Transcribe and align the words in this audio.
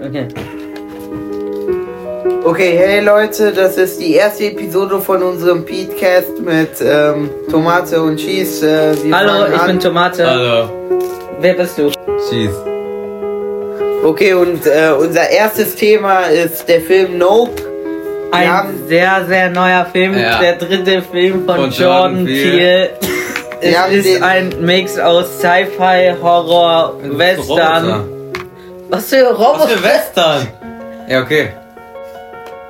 Okay. 0.00 0.28
Okay, 2.44 2.78
hey 2.78 3.00
Leute, 3.00 3.52
das 3.52 3.76
ist 3.76 4.00
die 4.00 4.14
erste 4.14 4.44
Episode 4.46 5.00
von 5.00 5.22
unserem 5.22 5.64
Podcast 5.66 6.38
mit 6.40 6.70
ähm, 6.80 7.28
Tomate 7.50 8.00
und 8.00 8.16
Cheese. 8.16 8.66
Äh, 8.66 9.04
wir 9.04 9.16
Hallo, 9.18 9.30
fangen 9.30 9.52
ich 9.54 9.60
an. 9.60 9.66
bin 9.66 9.80
Tomate. 9.80 10.26
Hallo. 10.30 10.68
Wer 11.40 11.54
bist 11.54 11.78
du? 11.78 11.90
Cheese. 12.28 12.54
Okay, 14.04 14.32
und 14.34 14.64
äh, 14.66 14.92
unser 14.98 15.28
erstes 15.28 15.74
Thema 15.74 16.20
ist 16.22 16.68
der 16.68 16.80
Film 16.80 17.18
Nope. 17.18 17.60
Ein 18.30 18.52
haben- 18.52 18.74
sehr, 18.88 19.24
sehr 19.28 19.50
neuer 19.50 19.86
Film. 19.92 20.16
Ja. 20.16 20.38
Der 20.40 20.56
dritte 20.56 21.02
Film 21.02 21.44
von, 21.44 21.56
Von 21.56 21.70
Jordan 21.70 22.18
Jordan 22.18 22.24
Peele. 22.26 22.90
Es 23.60 23.70
Wir 23.70 23.82
haben 23.82 23.92
ist 23.92 24.06
den- 24.06 24.22
ein 24.22 24.54
Mix 24.60 24.98
aus 24.98 25.38
Sci-Fi, 25.40 26.14
Horror, 26.22 26.94
Western. 27.02 28.08
Was 28.90 29.10
für 29.10 29.24
Was 29.24 29.38
Roboter? 29.38 29.68
für 29.68 29.82
Western? 29.82 30.48
Ja, 31.08 31.22
okay. 31.22 31.50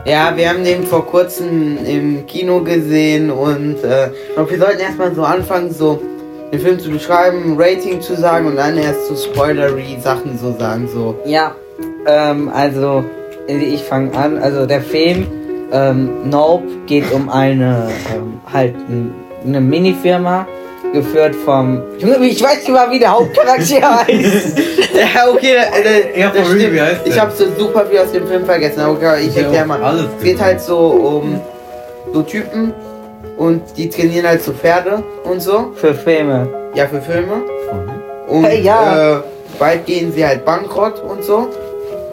Ja, 0.05 0.37
wir 0.37 0.49
haben 0.49 0.65
den 0.65 0.85
vor 0.85 1.07
kurzem 1.07 1.79
im 1.85 2.27
Kino 2.27 2.61
gesehen 2.61 3.31
und 3.31 3.83
äh, 3.85 4.11
und 4.37 4.51
wir 4.51 4.59
sollten 4.59 4.81
erstmal 4.81 5.15
so 5.15 5.23
anfangen, 5.23 5.73
so 5.73 6.01
den 6.53 6.61
Film 6.61 6.79
zu 6.79 6.91
beschreiben, 6.91 7.53
ein 7.53 7.57
Rating 7.61 8.01
zu 8.01 8.17
sagen 8.17 8.47
und 8.47 8.57
dann 8.57 8.79
erst 8.79 9.07
so 9.07 9.17
spoilery 9.17 9.99
Sachen 10.03 10.39
so 10.39 10.57
sagen, 10.59 10.89
so. 10.93 11.15
Ja, 11.25 11.55
ähm, 12.07 12.51
also 12.55 13.05
ich 13.47 13.83
fange 13.83 14.17
an. 14.17 14.39
Also 14.39 14.67
der 14.67 14.81
Film 14.81 15.27
ähm, 15.73 16.31
Nope 16.31 16.65
geht 16.87 17.13
um 17.13 17.29
eine 17.29 17.91
ähm, 18.15 18.41
halt 18.51 18.75
eine 19.45 19.61
Minifirma 19.61 20.47
geführt 20.93 21.35
vom 21.45 21.83
Junge, 21.99 22.17
ich 22.27 22.43
weiß 22.43 22.59
nicht 22.59 22.69
mal, 22.71 22.91
wie 22.91 22.99
der 22.99 23.13
Hauptcharakter 23.13 23.99
heißt. 24.07 24.59
Ja, 24.95 25.29
okay, 25.33 25.57
äh, 26.15 26.21
Ja, 26.21 26.31
das 26.35 26.47
stimmt. 26.49 26.73
wie 26.75 26.81
heißt 26.81 27.05
der? 27.07 27.13
Ich 27.13 27.21
habe 27.21 27.33
so 27.33 27.45
super 27.59 27.87
viel 27.87 27.99
aus 27.99 28.13
dem 28.13 28.27
Film 28.27 28.45
vergessen, 28.45 28.81
aber 28.81 28.93
okay, 28.93 29.27
ich 29.27 29.37
erkläre 29.37 29.67
mal. 29.67 29.83
alles 29.83 30.03
es 30.03 30.23
geht 30.23 30.33
gesehen. 30.33 30.41
halt 30.45 30.61
so 30.61 30.79
um 30.79 31.41
so 32.13 32.23
Typen 32.23 32.73
und 33.37 33.63
die 33.77 33.89
trainieren 33.91 34.27
halt 34.27 34.43
so 34.43 34.53
Pferde 34.53 35.03
und 35.25 35.41
so. 35.43 35.73
Für 35.75 35.95
Filme. 35.95 36.49
Ja, 36.75 36.87
für 36.87 37.01
Filme. 37.03 37.37
Mhm. 37.37 38.35
Und 38.35 38.45
Hey, 38.45 38.63
ja. 38.63 39.17
äh, 39.17 39.21
bald 39.59 39.85
gehen 39.87 40.13
sie 40.13 40.27
halt 40.27 40.45
bankrott 40.45 41.03
und 41.03 41.23
so. 41.23 41.49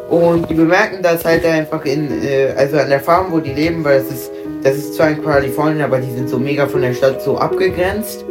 Und 0.09 0.49
die 0.49 0.53
bemerken 0.53 0.99
das 1.01 1.23
halt 1.25 1.45
einfach 1.45 1.83
in, 1.85 2.09
äh, 2.23 2.53
also 2.57 2.77
an 2.77 2.89
der 2.89 2.99
Farm, 2.99 3.27
wo 3.31 3.39
die 3.39 3.53
leben, 3.53 3.83
weil 3.83 3.99
das 3.99 4.11
ist, 4.11 4.31
das 4.63 4.75
ist 4.75 4.93
zwar 4.95 5.09
in 5.09 5.23
Kalifornien, 5.23 5.81
aber 5.81 5.97
die 5.97 6.11
sind 6.11 6.29
so 6.29 6.37
mega 6.37 6.67
von 6.67 6.81
der 6.81 6.93
Stadt 6.93 7.21
so 7.21 7.37
abgegrenzt. 7.37 8.24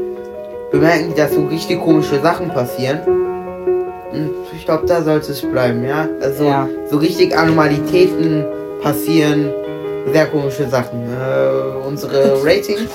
Bemerken 0.74 1.10
die, 1.10 1.14
dass 1.14 1.32
so 1.32 1.44
richtig 1.46 1.80
komische 1.80 2.20
Sachen 2.20 2.48
passieren. 2.48 2.98
Und 4.12 4.30
ich 4.56 4.64
glaube, 4.64 4.86
da 4.86 5.02
sollte 5.02 5.30
es 5.30 5.40
bleiben, 5.42 5.84
ja. 5.84 6.08
Also 6.20 6.44
Ja. 6.44 6.68
so 6.90 6.96
richtig 6.96 7.36
Anomalitäten 7.36 8.44
passieren, 8.82 9.52
sehr 10.12 10.26
komische 10.26 10.68
Sachen. 10.68 10.98
Äh, 11.04 11.86
unsere 11.86 12.40
Ratings. 12.44 12.88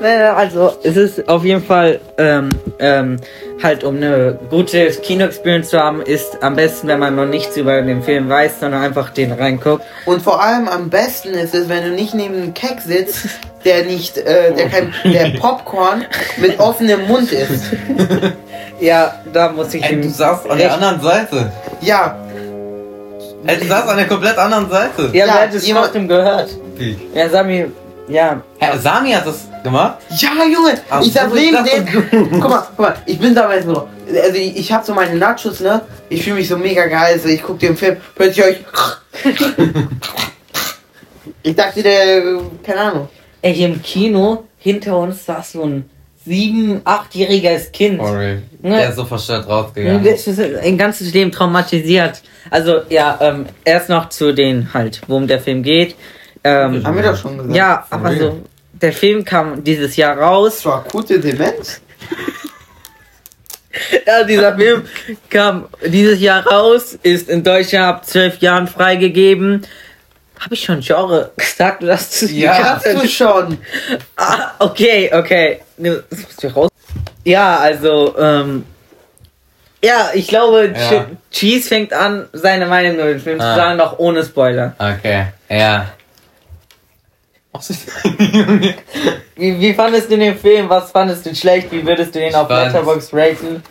Also 0.00 0.72
es 0.84 0.96
ist 0.96 1.28
auf 1.28 1.44
jeden 1.44 1.62
Fall 1.62 2.00
ähm, 2.18 2.50
ähm, 2.78 3.16
halt 3.62 3.82
um 3.82 3.96
eine 3.96 4.38
gute 4.48 4.86
Kino-Experience 4.90 5.70
zu 5.70 5.78
haben, 5.80 6.02
ist 6.02 6.40
am 6.42 6.54
besten, 6.54 6.86
wenn 6.88 7.00
man 7.00 7.16
noch 7.16 7.26
nichts 7.26 7.56
über 7.56 7.80
den 7.82 8.02
Film 8.02 8.28
weiß, 8.28 8.60
sondern 8.60 8.82
einfach 8.82 9.10
den 9.10 9.32
reinguckt. 9.32 9.84
Und 10.06 10.22
vor 10.22 10.40
allem 10.42 10.68
am 10.68 10.88
besten 10.88 11.30
ist 11.34 11.54
es, 11.54 11.68
wenn 11.68 11.82
du 11.82 11.90
nicht 11.90 12.14
neben 12.14 12.34
einem 12.36 12.54
Keck 12.54 12.80
sitzt, 12.80 13.26
der 13.64 13.84
nicht, 13.86 14.16
äh, 14.18 14.52
der 14.54 14.68
kein, 14.68 14.94
der 15.04 15.30
Popcorn 15.40 16.04
mit 16.36 16.60
offenem 16.60 17.06
Mund 17.08 17.32
ist. 17.32 17.64
Ja, 18.80 19.12
da 19.32 19.48
muss 19.50 19.74
ich 19.74 19.82
Ey, 19.82 19.94
ihm 19.94 20.02
du 20.02 20.08
saßt 20.08 20.48
an 20.48 20.56
der 20.56 20.72
anderen 20.72 21.00
Seite. 21.00 21.50
Ja, 21.80 22.16
Ey, 23.44 23.56
du 23.56 23.66
saßt 23.66 23.88
an 23.88 23.96
der 23.96 24.06
komplett 24.06 24.38
anderen 24.38 24.70
Seite. 24.70 25.10
Ja, 25.12 25.26
Ja, 25.26 25.34
wer 25.34 25.42
hat 25.42 25.54
es 25.54 25.66
jemand- 25.66 25.86
trotzdem 25.86 26.06
gehört? 26.06 26.50
Wie? 26.76 26.96
Ja, 27.12 27.28
Sami, 27.28 27.66
ja. 28.06 28.40
Hä, 28.60 28.78
Sami 28.78 29.10
hat 29.10 29.26
das 29.26 29.47
gemacht? 29.62 29.98
ja, 30.10 30.30
Junge, 30.44 30.80
Ach 30.90 31.00
ich 31.02 31.12
sag 31.12 31.28
so, 31.30 31.34
neben 31.34 31.64
dem. 31.64 32.30
Guck 32.40 32.50
mal, 32.50 32.66
guck 32.70 32.78
mal, 32.78 32.96
ich 33.06 33.18
bin 33.18 33.34
damals 33.34 33.64
so. 33.64 33.88
Also 34.22 34.36
ich, 34.36 34.56
ich 34.56 34.72
hab 34.72 34.84
so 34.84 34.94
meine 34.94 35.14
Nachos, 35.16 35.60
ne? 35.60 35.82
Ich 36.08 36.22
fühle 36.24 36.36
mich 36.36 36.48
so 36.48 36.56
mega 36.56 36.86
geil. 36.86 37.14
Also 37.14 37.28
ich 37.28 37.42
guck 37.42 37.58
den 37.58 37.76
Film, 37.76 37.98
plötzlich 38.14 38.44
höre 38.44 38.50
ich. 38.52 38.64
Ich 41.42 41.54
dachte, 41.54 41.82
der, 41.82 42.40
keine 42.62 42.80
Ahnung. 42.80 43.08
Ey, 43.40 43.54
hier 43.54 43.68
im 43.68 43.80
Kino, 43.82 44.44
hinter 44.58 44.98
uns 44.98 45.24
saß 45.24 45.52
so 45.52 45.62
ein 45.62 45.88
sieben-, 46.24 46.80
achtjähriges 46.84 47.72
Kind. 47.72 48.00
Sorry. 48.00 48.42
Ne. 48.60 48.76
Der 48.76 48.88
ist 48.90 48.96
so 48.96 49.04
verstört 49.04 49.48
rausgegangen. 49.48 50.04
Das 50.04 50.26
ist 50.26 50.40
ein 50.40 50.76
ganzes 50.76 51.14
Leben 51.14 51.30
traumatisiert. 51.30 52.22
Also, 52.50 52.80
ja, 52.88 53.18
ähm, 53.20 53.46
erst 53.64 53.88
noch 53.88 54.08
zu 54.08 54.34
den 54.34 54.74
halt, 54.74 55.00
worum 55.06 55.26
der 55.26 55.40
Film 55.40 55.62
geht. 55.62 55.94
Ähm, 56.44 56.84
Haben 56.84 56.96
wir 56.96 57.02
doch 57.02 57.16
schon 57.16 57.38
gesagt. 57.38 57.56
ja, 57.56 57.86
aber 57.90 58.16
so, 58.16 58.40
der 58.80 58.92
Film 58.92 59.24
kam 59.24 59.62
dieses 59.64 59.96
Jahr 59.96 60.18
raus. 60.18 60.56
Das 60.56 60.64
war 60.66 60.78
akute 60.86 61.18
Demenz. 61.20 61.80
Ja, 64.06 64.24
dieser 64.24 64.56
Film 64.56 64.84
kam 65.30 65.68
dieses 65.86 66.20
Jahr 66.20 66.44
raus, 66.46 66.98
ist 67.02 67.28
in 67.28 67.44
Deutschland 67.44 67.84
ab 67.86 68.04
zwölf 68.06 68.38
Jahren 68.38 68.66
freigegeben. 68.66 69.64
Habe 70.40 70.54
ich 70.54 70.62
schon 70.64 70.80
Genre 70.80 71.30
gesagt? 71.36 71.82
Du 71.82 71.92
hast 71.92 72.22
es 72.22 72.32
Ja. 72.32 72.76
Hast 72.76 72.86
du 72.86 73.06
schon. 73.08 73.58
Ah, 74.16 74.52
okay, 74.58 75.10
okay. 75.12 75.60
Das 75.76 76.02
musst 76.10 76.42
du 76.42 76.48
raus. 76.48 76.70
Ja, 77.24 77.58
also, 77.58 78.16
ähm, 78.18 78.64
ja, 79.84 80.10
ich 80.14 80.26
glaube, 80.28 80.72
Ja. 80.74 80.90
Ch- 80.90 81.04
Cheese 81.30 81.68
fängt 81.68 81.92
an, 81.92 82.26
seine 82.32 82.66
Meinung 82.66 82.94
über 82.94 83.04
den 83.08 83.20
Film 83.20 83.40
Ah. 83.40 83.50
zu 83.54 83.60
sagen, 83.60 83.76
noch 83.78 83.98
ohne 83.98 84.24
Spoiler. 84.24 84.74
Okay, 84.78 85.26
ja. 85.48 85.86
Wie, 89.36 89.60
wie 89.60 89.74
fandest 89.74 90.10
du 90.10 90.18
den 90.18 90.36
Film? 90.36 90.68
Was 90.68 90.90
fandest 90.90 91.26
du 91.26 91.34
schlecht? 91.34 91.70
Wie 91.70 91.84
würdest 91.86 92.14
du 92.14 92.18
den 92.18 92.30
Ich 92.30 92.34
auf 92.36 92.48
Letterboxd 92.48 93.14
raten? 93.14 93.62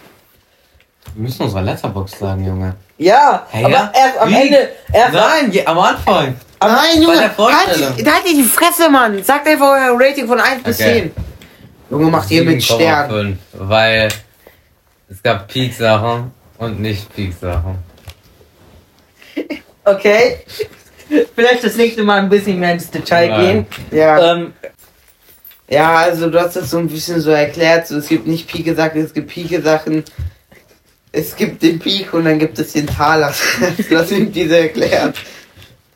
Wir 1.14 1.24
müssen 1.24 1.44
unsere 1.44 1.64
Letterbox 1.64 2.20
sagen, 2.20 2.46
Junge. 2.46 2.76
Ja, 2.98 3.46
Hey, 3.50 3.66
aber 3.66 3.74
ja? 3.74 3.92
erst 3.94 4.18
am 4.20 4.30
Wie? 4.30 4.36
Ende. 4.36 4.70
Erst 4.94 5.14
Nein, 5.14 5.52
am 5.66 5.80
Anfang. 5.80 6.36
Nein, 6.60 7.02
Junge, 7.02 7.20
halt, 7.38 7.38
halt 7.38 8.26
die 8.28 8.44
Fresse, 8.44 8.90
Mann. 8.90 9.24
Sagt 9.24 9.48
einfach 9.48 9.68
euer 9.72 9.96
Rating 10.00 10.28
von 10.28 10.40
1 10.40 10.64
bis 10.64 10.80
Okay. 10.80 10.94
10. 11.02 11.12
Junge, 11.92 12.12
macht 12.12 12.32
ihr 12.32 12.44
mit 12.44 12.64
Stern. 12.64 13.10
7,5, 13.12 13.36
Weil 13.54 14.08
es 15.10 15.22
gab 15.24 15.48
Peak-Sachen 15.48 16.32
und 16.58 16.80
nicht 16.80 17.14
Peak-Sachen. 17.16 17.78
Okay. 19.86 20.40
Vielleicht 21.36 21.64
das 21.64 21.76
nächste 21.76 22.04
Mal 22.04 22.20
ein 22.20 22.30
bisschen 22.30 22.60
mehr 22.60 22.74
ins 22.74 22.90
Detail 22.90 23.30
Nein. 23.30 23.42
gehen. 23.42 23.66
Ja. 24.00 24.34
Ähm, 24.36 24.54
ja, 25.70 25.96
also 25.98 26.30
du 26.30 26.40
hast 26.40 26.56
das 26.56 26.70
so 26.70 26.78
ein 26.78 26.88
bisschen 26.88 27.20
so 27.22 27.32
erklärt. 27.32 27.88
So, 27.88 27.98
es 27.98 28.08
gibt 28.08 28.26
nicht 28.28 28.48
Pike-Sachen, 28.48 29.02
es 29.02 29.14
gibt 29.14 29.28
Pike-Sachen. 29.30 30.04
Es 31.12 31.36
gibt 31.36 31.64
den 31.64 31.80
Peak 31.80 32.14
und 32.14 32.26
dann 32.26 32.38
gibt 32.40 32.60
es 32.60 32.74
den 32.74 32.88
Taler. 32.88 33.34
das 33.90 34.10
sind 34.10 34.36
diese 34.36 34.60
erklärt. 34.60 35.16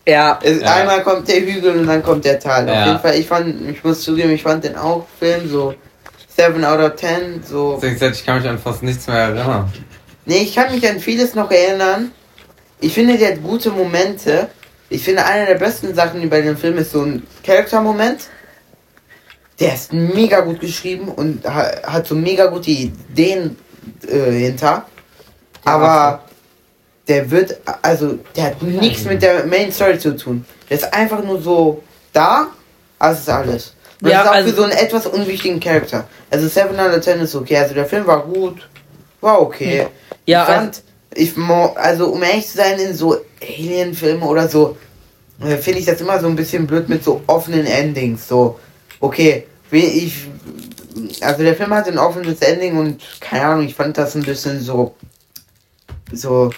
ja, 0.07 0.39
Es, 0.41 0.61
Ja. 0.61 0.75
Einmal 0.75 1.03
kommt 1.03 1.28
der 1.28 1.41
Hügel 1.41 1.78
und 1.79 1.88
dann 1.88 2.01
kommt 2.01 2.25
der 2.25 2.39
Tal. 2.39 2.63
Auf 2.67 2.75
Ja. 2.75 2.85
jeden 2.88 2.99
Fall, 2.99 3.16
ich 3.16 3.28
fand, 3.28 3.69
ich 3.69 3.83
muss 3.83 4.01
zugeben, 4.01 4.31
ich 4.31 4.41
fand 4.43 4.63
den 4.63 4.75
auch 4.75 5.05
Film 5.19 5.47
so 5.49 5.73
7 6.35 6.63
out 6.66 6.79
of 6.79 6.95
10. 6.95 7.43
So. 7.43 7.79
Ich 7.83 8.25
kann 8.25 8.39
mich 8.39 8.47
an 8.49 8.57
fast 8.57 8.83
nichts 8.83 9.07
mehr 9.07 9.17
erinnern. 9.17 9.72
Nee, 10.25 10.38
ich 10.43 10.55
kann 10.55 10.73
mich 10.73 10.88
an 10.89 10.99
vieles 10.99 11.35
noch 11.35 11.51
erinnern. 11.51 12.11
Ich 12.79 12.93
finde, 12.93 13.17
der 13.17 13.33
hat 13.33 13.43
gute 13.43 13.69
Momente. 13.69 14.47
Ich 14.91 15.03
finde, 15.03 15.25
eine 15.25 15.46
der 15.46 15.56
besten 15.56 15.96
Sachen 15.96 16.29
bei 16.29 16.41
dem 16.41 16.57
Film 16.57 16.78
ist 16.78 16.91
so 16.91 17.02
ein 17.03 17.25
Charaktermoment. 17.46 18.24
Der 19.57 19.74
ist 19.74 19.94
mega 19.94 20.41
gut 20.41 20.59
geschrieben 20.59 21.07
und 21.07 21.46
ha 21.46 21.72
hat 21.84 22.06
so 22.07 22.13
mega 22.13 22.47
gute 22.47 22.72
Ideen 22.72 23.56
äh, 24.06 24.31
hinter. 24.31 24.85
Aber 25.63 26.24
der 27.07 27.31
wird, 27.31 27.57
also, 27.81 28.19
der 28.35 28.47
hat 28.47 28.62
nichts 28.62 29.05
mit 29.05 29.22
der 29.22 29.46
Main 29.46 29.72
Story 29.72 29.97
zu 29.97 30.17
tun. 30.17 30.43
Der 30.70 30.78
ist 30.78 30.93
einfach 30.93 31.23
nur 31.23 31.41
so 31.41 31.82
da, 32.11 32.47
es 32.99 33.20
ist 33.20 33.29
alles. 33.29 33.73
Und 34.02 34.09
Ja, 34.09 34.17
das 34.17 34.26
ist 34.26 34.29
auch 34.29 34.35
also- 34.35 34.49
für 34.49 34.55
so 34.55 34.64
einen 34.64 34.72
etwas 34.73 35.08
unwichtigen 35.08 35.59
Charakter. 35.61 36.05
Also 36.29 36.49
7 36.49 36.78
out 36.78 36.97
of 36.97 37.02
10 37.02 37.22
ist 37.22 37.35
okay. 37.35 37.58
Also 37.58 37.76
der 37.76 37.85
Film 37.85 38.05
war 38.05 38.23
gut. 38.26 38.67
War 39.22 39.40
okay. 39.41 39.88
Ja, 40.26 40.41
ich 40.41 40.53
fand, 40.53 40.84
ich 41.14 41.38
mo 41.38 41.73
also 41.76 42.08
um 42.08 42.22
ehrlich 42.23 42.47
zu 42.47 42.58
sein, 42.58 42.78
in 42.78 42.93
so 42.93 43.16
Alien-Filmen 43.41 44.23
oder 44.23 44.47
so, 44.47 44.78
äh, 45.41 45.58
finde 45.58 45.79
ich 45.79 45.85
das 45.85 46.02
immer 46.02 46.20
so 46.20 46.28
ein 46.28 46.35
bisschen 46.35 46.67
blöd 46.67 46.90
mit 46.90 47.03
so 47.03 47.22
offenen 47.28 47.66
Endings. 47.66 48.28
So, 48.28 48.59
okay, 48.99 49.47
wie 49.70 49.79
ich, 49.79 50.28
also 51.22 51.43
der 51.43 51.55
Film 51.55 51.73
hat 51.73 51.88
ein 51.88 51.97
offenes 51.97 52.41
Ending 52.41 52.78
und 52.78 53.02
keine 53.20 53.46
Ahnung, 53.46 53.66
ich 53.66 53.76
fand 53.76 53.97
das 53.97 54.16
ein 54.16 54.23
bisschen 54.23 54.61
so, 54.61 54.96
so, 56.11 56.52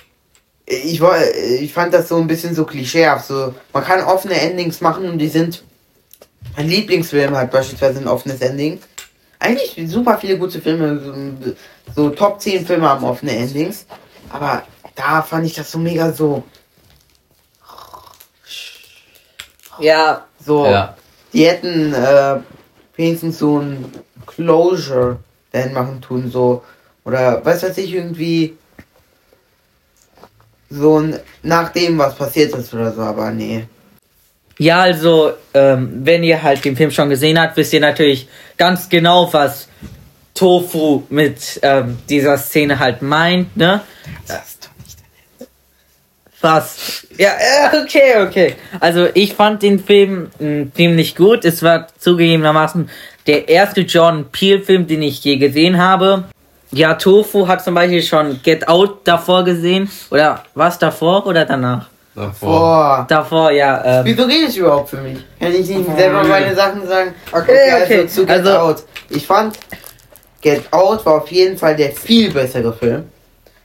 ich 0.65 0.99
war, 1.01 1.17
ich 1.59 1.73
fand 1.73 1.93
das 1.93 2.09
so 2.09 2.17
ein 2.17 2.27
bisschen 2.27 2.55
so 2.55 2.65
klischeehaft. 2.65 3.27
So, 3.27 3.53
man 3.73 3.83
kann 3.83 4.03
offene 4.03 4.39
Endings 4.39 4.81
machen 4.81 5.05
und 5.09 5.17
die 5.17 5.27
sind, 5.27 5.63
mein 6.55 6.69
Lieblingsfilm 6.69 7.35
hat 7.35 7.51
beispielsweise 7.51 7.99
ein 7.99 8.07
offenes 8.07 8.41
Ending. 8.41 8.79
Eigentlich 9.39 9.75
super 9.89 10.17
viele 10.17 10.37
gute 10.37 10.61
Filme, 10.61 10.99
so, 10.99 11.53
so 11.95 12.09
Top 12.11 12.41
10 12.41 12.65
Filme 12.65 12.87
haben 12.87 13.03
offene 13.03 13.35
Endings. 13.35 13.85
Aber 14.29 14.63
da 14.95 15.21
fand 15.21 15.45
ich 15.45 15.53
das 15.53 15.71
so 15.71 15.77
mega 15.77 16.11
so. 16.11 16.43
Ja, 19.83 20.25
So, 20.45 20.65
Ja. 20.65 20.95
die 21.33 21.45
hätten 21.45 21.93
äh, 21.93 22.35
wenigstens 22.95 23.39
so 23.39 23.59
ein 23.59 23.85
Closure 24.25 25.17
dann 25.51 25.73
machen 25.73 26.01
tun, 26.01 26.29
so. 26.31 26.63
Oder 27.05 27.41
was 27.43 27.63
weiß 27.63 27.77
ich, 27.79 27.93
irgendwie 27.93 28.57
so 30.69 30.99
ein 30.99 31.19
nach 31.43 31.69
dem, 31.69 31.97
was 31.97 32.15
passiert 32.15 32.53
ist 32.55 32.73
oder 32.73 32.91
so, 32.93 33.01
aber 33.01 33.29
nee. 33.31 33.65
Ja, 34.57 34.81
also, 34.81 35.33
ähm, 35.53 36.01
wenn 36.03 36.23
ihr 36.23 36.41
halt 36.41 36.63
den 36.63 36.75
Film 36.77 36.91
schon 36.91 37.09
gesehen 37.09 37.39
habt, 37.39 37.57
wisst 37.57 37.73
ihr 37.73 37.79
natürlich 37.81 38.27
ganz 38.57 38.87
genau, 38.87 39.31
was 39.33 39.67
Tofu 40.33 41.03
mit 41.09 41.59
ähm, 41.61 41.97
dieser 42.09 42.37
Szene 42.37 42.79
halt 42.79 43.01
meint, 43.01 43.55
ne? 43.57 43.81
Das 44.27 44.57
Was? 46.43 47.07
Ja, 47.17 47.29
äh, 47.29 47.77
okay, 47.83 48.21
okay. 48.27 48.55
Also, 48.81 49.07
ich 49.13 49.33
fand 49.33 49.63
den 49.63 49.79
Film 49.79 50.29
mh, 50.39 50.67
ziemlich 50.75 51.15
gut. 51.15 51.45
Es 51.45 51.63
war 51.63 51.87
zugegebenermaßen 51.97 52.89
der 53.27 53.47
erste 53.47 53.81
John 53.81 54.25
Peel-Film, 54.29 54.85
den 54.85 55.01
ich 55.03 55.23
je 55.23 55.37
gesehen 55.37 55.81
habe. 55.81 56.25
Ja, 56.71 56.95
Tofu 56.95 57.47
hat 57.47 57.63
zum 57.63 57.75
Beispiel 57.75 58.03
schon 58.03 58.41
Get 58.43 58.67
Out 58.67 58.99
davor 59.05 59.45
gesehen. 59.45 59.89
Oder 60.11 60.43
was 60.53 60.77
davor 60.77 61.25
oder 61.25 61.45
danach? 61.45 61.87
Davor. 62.13 63.05
Davor, 63.07 63.51
ja. 63.51 63.99
Ähm, 64.01 64.05
Wieso 64.05 64.23
redest 64.23 64.57
du 64.57 64.61
überhaupt 64.61 64.89
für 64.89 64.97
mich? 64.97 65.19
Kann 65.39 65.51
ich 65.53 65.67
nicht 65.69 65.95
selber 65.95 66.23
meine 66.25 66.53
Sachen 66.53 66.85
sagen? 66.85 67.13
Okay, 67.31 67.71
okay. 67.83 68.01
Also 68.01 68.07
zu 68.15 68.25
Get 68.25 68.29
Also- 68.37 68.57
Out. 68.57 68.83
Ich 69.09 69.25
fand, 69.25 69.57
Get 70.41 70.63
Out 70.71 71.05
war 71.05 71.21
auf 71.21 71.31
jeden 71.31 71.57
Fall 71.57 71.75
der 71.77 71.91
viel 71.93 72.31
bessere 72.31 72.73
Film. 72.73 73.05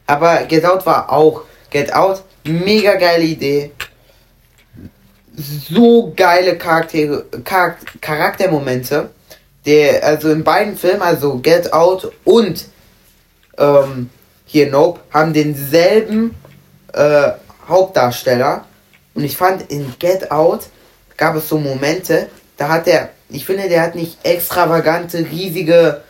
Aber 0.06 0.44
Get 0.44 0.64
Out 0.64 0.86
war 0.86 1.12
auch. 1.12 1.42
Get 1.70 1.92
Out, 1.92 2.22
mega 2.44 2.94
geile 2.94 3.24
Idee. 3.24 3.72
So 5.36 6.12
geile 6.16 6.56
Charaktere, 6.56 7.24
Char 7.44 7.76
Charaktermomente. 8.00 9.10
Der, 9.66 10.02
also 10.04 10.30
in 10.30 10.44
beiden 10.44 10.76
Filmen, 10.76 11.02
also 11.02 11.38
Get 11.38 11.72
Out 11.72 12.12
und 12.24 12.66
ähm, 13.58 14.10
hier 14.46 14.70
Nope, 14.70 15.00
haben 15.12 15.32
denselben 15.32 16.34
äh, 16.94 17.32
Hauptdarsteller. 17.68 18.64
Und 19.14 19.24
ich 19.24 19.36
fand 19.36 19.70
in 19.70 19.94
Get 19.98 20.30
Out 20.30 20.68
gab 21.18 21.36
es 21.36 21.48
so 21.48 21.58
Momente, 21.58 22.30
da 22.56 22.68
hat 22.70 22.86
er, 22.86 23.10
ich 23.28 23.44
finde, 23.44 23.68
der 23.68 23.82
hat 23.82 23.94
nicht 23.94 24.24
extravagante, 24.24 25.26
riesige, 25.30 26.02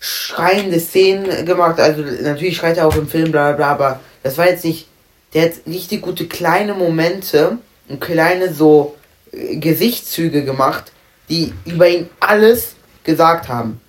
schreiende 0.00 0.80
Szenen 0.80 1.46
gemacht. 1.46 1.78
Also 1.78 2.02
natürlich 2.02 2.56
schreit 2.56 2.78
er 2.78 2.88
auch 2.88 2.96
im 2.96 3.06
Film, 3.06 3.30
bla 3.30 3.52
bla 3.52 3.56
bla, 3.56 3.70
aber 3.70 4.00
das 4.22 4.38
war 4.38 4.48
jetzt 4.48 4.64
nicht, 4.64 4.88
der 5.34 5.44
hat 5.44 5.52
richtig 5.66 6.02
gute 6.02 6.26
kleine 6.26 6.74
Momente 6.74 7.58
und 7.88 8.00
kleine 8.00 8.52
so 8.52 8.96
äh, 9.30 9.56
Gesichtszüge 9.56 10.44
gemacht, 10.44 10.92
die 11.28 11.52
über 11.66 11.88
ihn 11.88 12.08
alles 12.18 12.74
gesagt 13.04 13.48
haben. 13.48 13.80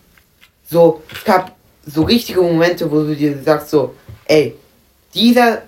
So, 0.69 1.01
es 1.13 1.23
gab 1.23 1.55
so 1.85 2.03
richtige 2.03 2.41
Momente, 2.41 2.91
wo 2.91 3.03
du 3.03 3.15
dir 3.15 3.37
sagst 3.43 3.69
so, 3.69 3.95
ey, 4.25 4.55
dieser 5.13 5.61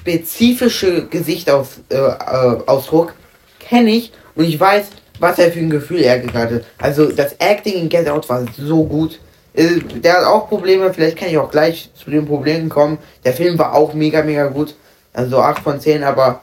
spezifische 0.00 1.06
Gesichtsausdruck 1.06 1.90
äh, 1.90 3.12
äh, 3.12 3.14
kenne 3.58 3.90
ich 3.90 4.12
und 4.34 4.44
ich 4.44 4.58
weiß, 4.58 4.86
was 5.18 5.38
er 5.38 5.50
für 5.50 5.60
ein 5.60 5.70
Gefühl 5.70 6.00
er 6.00 6.18
gerade 6.18 6.56
hat. 6.56 6.64
Also 6.78 7.06
das 7.06 7.34
Acting 7.38 7.74
in 7.74 7.88
Get 7.88 8.08
Out 8.08 8.28
war 8.28 8.44
so 8.56 8.84
gut. 8.84 9.18
Äh, 9.56 9.80
Der 9.80 10.18
hat 10.18 10.24
auch 10.24 10.48
Probleme, 10.48 10.92
vielleicht 10.94 11.16
kann 11.16 11.28
ich 11.28 11.38
auch 11.38 11.50
gleich 11.50 11.90
zu 11.94 12.10
den 12.10 12.26
Problemen 12.26 12.68
kommen. 12.68 12.98
Der 13.24 13.32
Film 13.32 13.58
war 13.58 13.74
auch 13.74 13.94
mega, 13.94 14.22
mega 14.22 14.46
gut. 14.46 14.76
Also 15.12 15.40
8 15.40 15.62
von 15.62 15.80
10, 15.80 16.04
aber 16.04 16.42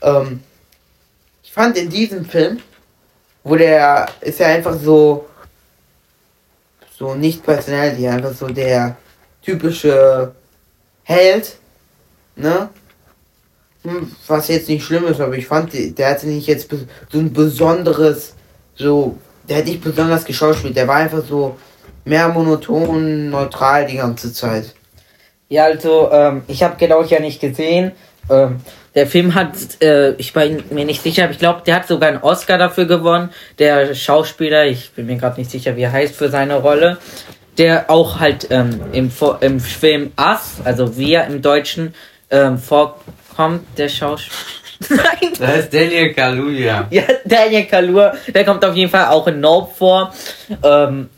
ähm, 0.00 0.40
ich 1.42 1.52
fand 1.52 1.76
in 1.76 1.90
diesem 1.90 2.24
Film, 2.24 2.60
wo 3.42 3.56
der 3.56 4.06
ist 4.20 4.38
ja 4.38 4.46
einfach 4.46 4.76
so 4.78 5.26
so 7.02 7.14
nicht 7.14 7.42
Personality, 7.44 8.06
einfach 8.06 8.32
so 8.32 8.46
der 8.46 8.96
typische 9.42 10.32
Held, 11.02 11.56
ne? 12.36 12.68
Was 14.28 14.46
jetzt 14.46 14.68
nicht 14.68 14.84
schlimm 14.84 15.06
ist, 15.06 15.20
aber 15.20 15.36
ich 15.36 15.48
fand, 15.48 15.72
der 15.98 16.10
hatte 16.10 16.28
nicht 16.28 16.46
jetzt 16.46 16.70
so 17.10 17.18
ein 17.18 17.32
besonderes, 17.32 18.34
so, 18.76 19.18
der 19.48 19.58
hat 19.58 19.64
nicht 19.64 19.82
besonders 19.82 20.24
geschauspielt, 20.24 20.76
der 20.76 20.86
war 20.86 20.96
einfach 20.96 21.24
so 21.26 21.56
mehr 22.04 22.28
monoton, 22.28 23.30
neutral 23.30 23.86
die 23.86 23.96
ganze 23.96 24.32
Zeit. 24.32 24.74
Ja, 25.48 25.64
also, 25.64 26.10
ähm, 26.10 26.42
ich 26.48 26.62
habe 26.62 26.76
genau 26.78 27.02
ja 27.02 27.20
nicht 27.20 27.40
gesehen. 27.40 27.92
Ähm, 28.30 28.60
der 28.94 29.06
Film 29.06 29.34
hat, 29.34 29.52
äh, 29.82 30.12
ich 30.12 30.32
bin 30.32 30.64
mir 30.70 30.84
nicht 30.84 31.02
sicher, 31.02 31.24
aber 31.24 31.32
ich 31.32 31.38
glaube, 31.38 31.62
der 31.66 31.76
hat 31.76 31.88
sogar 31.88 32.10
einen 32.10 32.22
Oscar 32.22 32.58
dafür 32.58 32.84
gewonnen. 32.84 33.30
Der 33.58 33.94
Schauspieler, 33.94 34.66
ich 34.66 34.92
bin 34.92 35.06
mir 35.06 35.16
gerade 35.16 35.38
nicht 35.40 35.50
sicher, 35.50 35.76
wie 35.76 35.82
er 35.82 35.92
heißt 35.92 36.14
für 36.14 36.28
seine 36.28 36.56
Rolle, 36.56 36.98
der 37.58 37.90
auch 37.90 38.20
halt 38.20 38.48
ähm, 38.50 38.80
im, 38.92 39.10
im 39.40 39.60
Film 39.60 40.12
Us, 40.18 40.56
also 40.64 40.96
wir 40.96 41.24
im 41.24 41.42
Deutschen, 41.42 41.94
ähm, 42.30 42.58
vorkommt, 42.58 43.62
der 43.78 43.88
Schauspieler. 43.88 44.36
Nein! 44.88 45.32
Da 45.38 45.52
ist 45.52 45.72
Daniel 45.72 46.12
Kaluuya. 46.12 46.86
Ja, 46.90 47.02
Daniel 47.24 47.64
Kalur, 47.66 48.12
der 48.34 48.44
kommt 48.44 48.64
auf 48.64 48.74
jeden 48.74 48.90
Fall 48.90 49.06
auch 49.06 49.26
in 49.26 49.40
Nope 49.40 49.72
vor. 49.76 50.12
Ähm, 50.62 51.08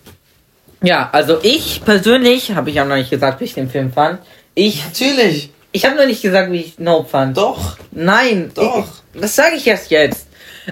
ja, 0.84 1.08
also 1.12 1.38
ich 1.42 1.82
persönlich, 1.84 2.52
habe 2.52 2.70
ich 2.70 2.80
auch 2.80 2.86
noch 2.86 2.96
nicht 2.96 3.10
gesagt, 3.10 3.40
wie 3.40 3.44
ich 3.44 3.54
den 3.54 3.70
Film 3.70 3.92
fand. 3.92 4.20
Ich, 4.54 4.84
Natürlich! 4.84 5.50
ich 5.72 5.84
habe 5.84 5.96
noch 5.96 6.06
nicht 6.06 6.22
gesagt, 6.22 6.52
wie 6.52 6.60
ich 6.60 6.78
Nope 6.78 7.08
fand. 7.08 7.36
Doch! 7.36 7.76
Nein, 7.90 8.50
Doch. 8.54 8.86
Ich, 9.14 9.20
das 9.20 9.36
sage 9.36 9.56
ich 9.56 9.66
erst 9.66 9.90
jetzt. 9.90 10.28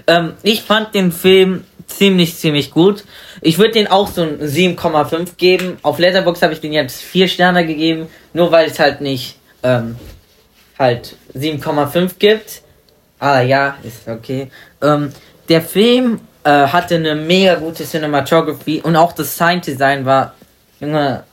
Ähm, 0.07 0.35
ich 0.43 0.63
fand 0.63 0.95
den 0.95 1.13
Film 1.13 1.65
ziemlich, 1.87 2.37
ziemlich 2.37 2.71
gut. 2.71 3.05
Ich 3.41 3.59
würde 3.59 3.73
den 3.73 3.89
auch 3.89 4.09
so 4.09 4.23
ein 4.23 4.41
7,5 4.41 5.37
geben. 5.37 5.79
Auf 5.83 5.99
Letterbox 5.99 6.43
habe 6.43 6.53
ich 6.53 6.61
den 6.61 6.73
jetzt 6.73 7.03
4 7.03 7.29
Sterne 7.29 7.67
gegeben, 7.67 8.07
nur 8.33 8.51
weil 8.53 8.69
es 8.69 8.79
halt 8.79 9.01
nicht 9.01 9.37
ähm, 9.63 9.97
halt 10.79 11.17
7,5 11.35 12.13
gibt. 12.19 12.63
Ah 13.19 13.41
ja, 13.41 13.77
ist 13.83 14.09
okay. 14.09 14.51
Ähm, 14.81 15.13
der 15.49 15.63
Film 15.63 16.21
äh, 16.45 16.51
hatte 16.51 16.97
eine 16.97 17.15
mega 17.15 17.55
gute 17.57 17.85
Cinematography 17.85 18.81
und 18.83 18.97
auch 18.97 19.13
das 19.13 19.37
Sounddesign 19.37 20.05
war, 20.05 20.35
Junge, 20.81 21.25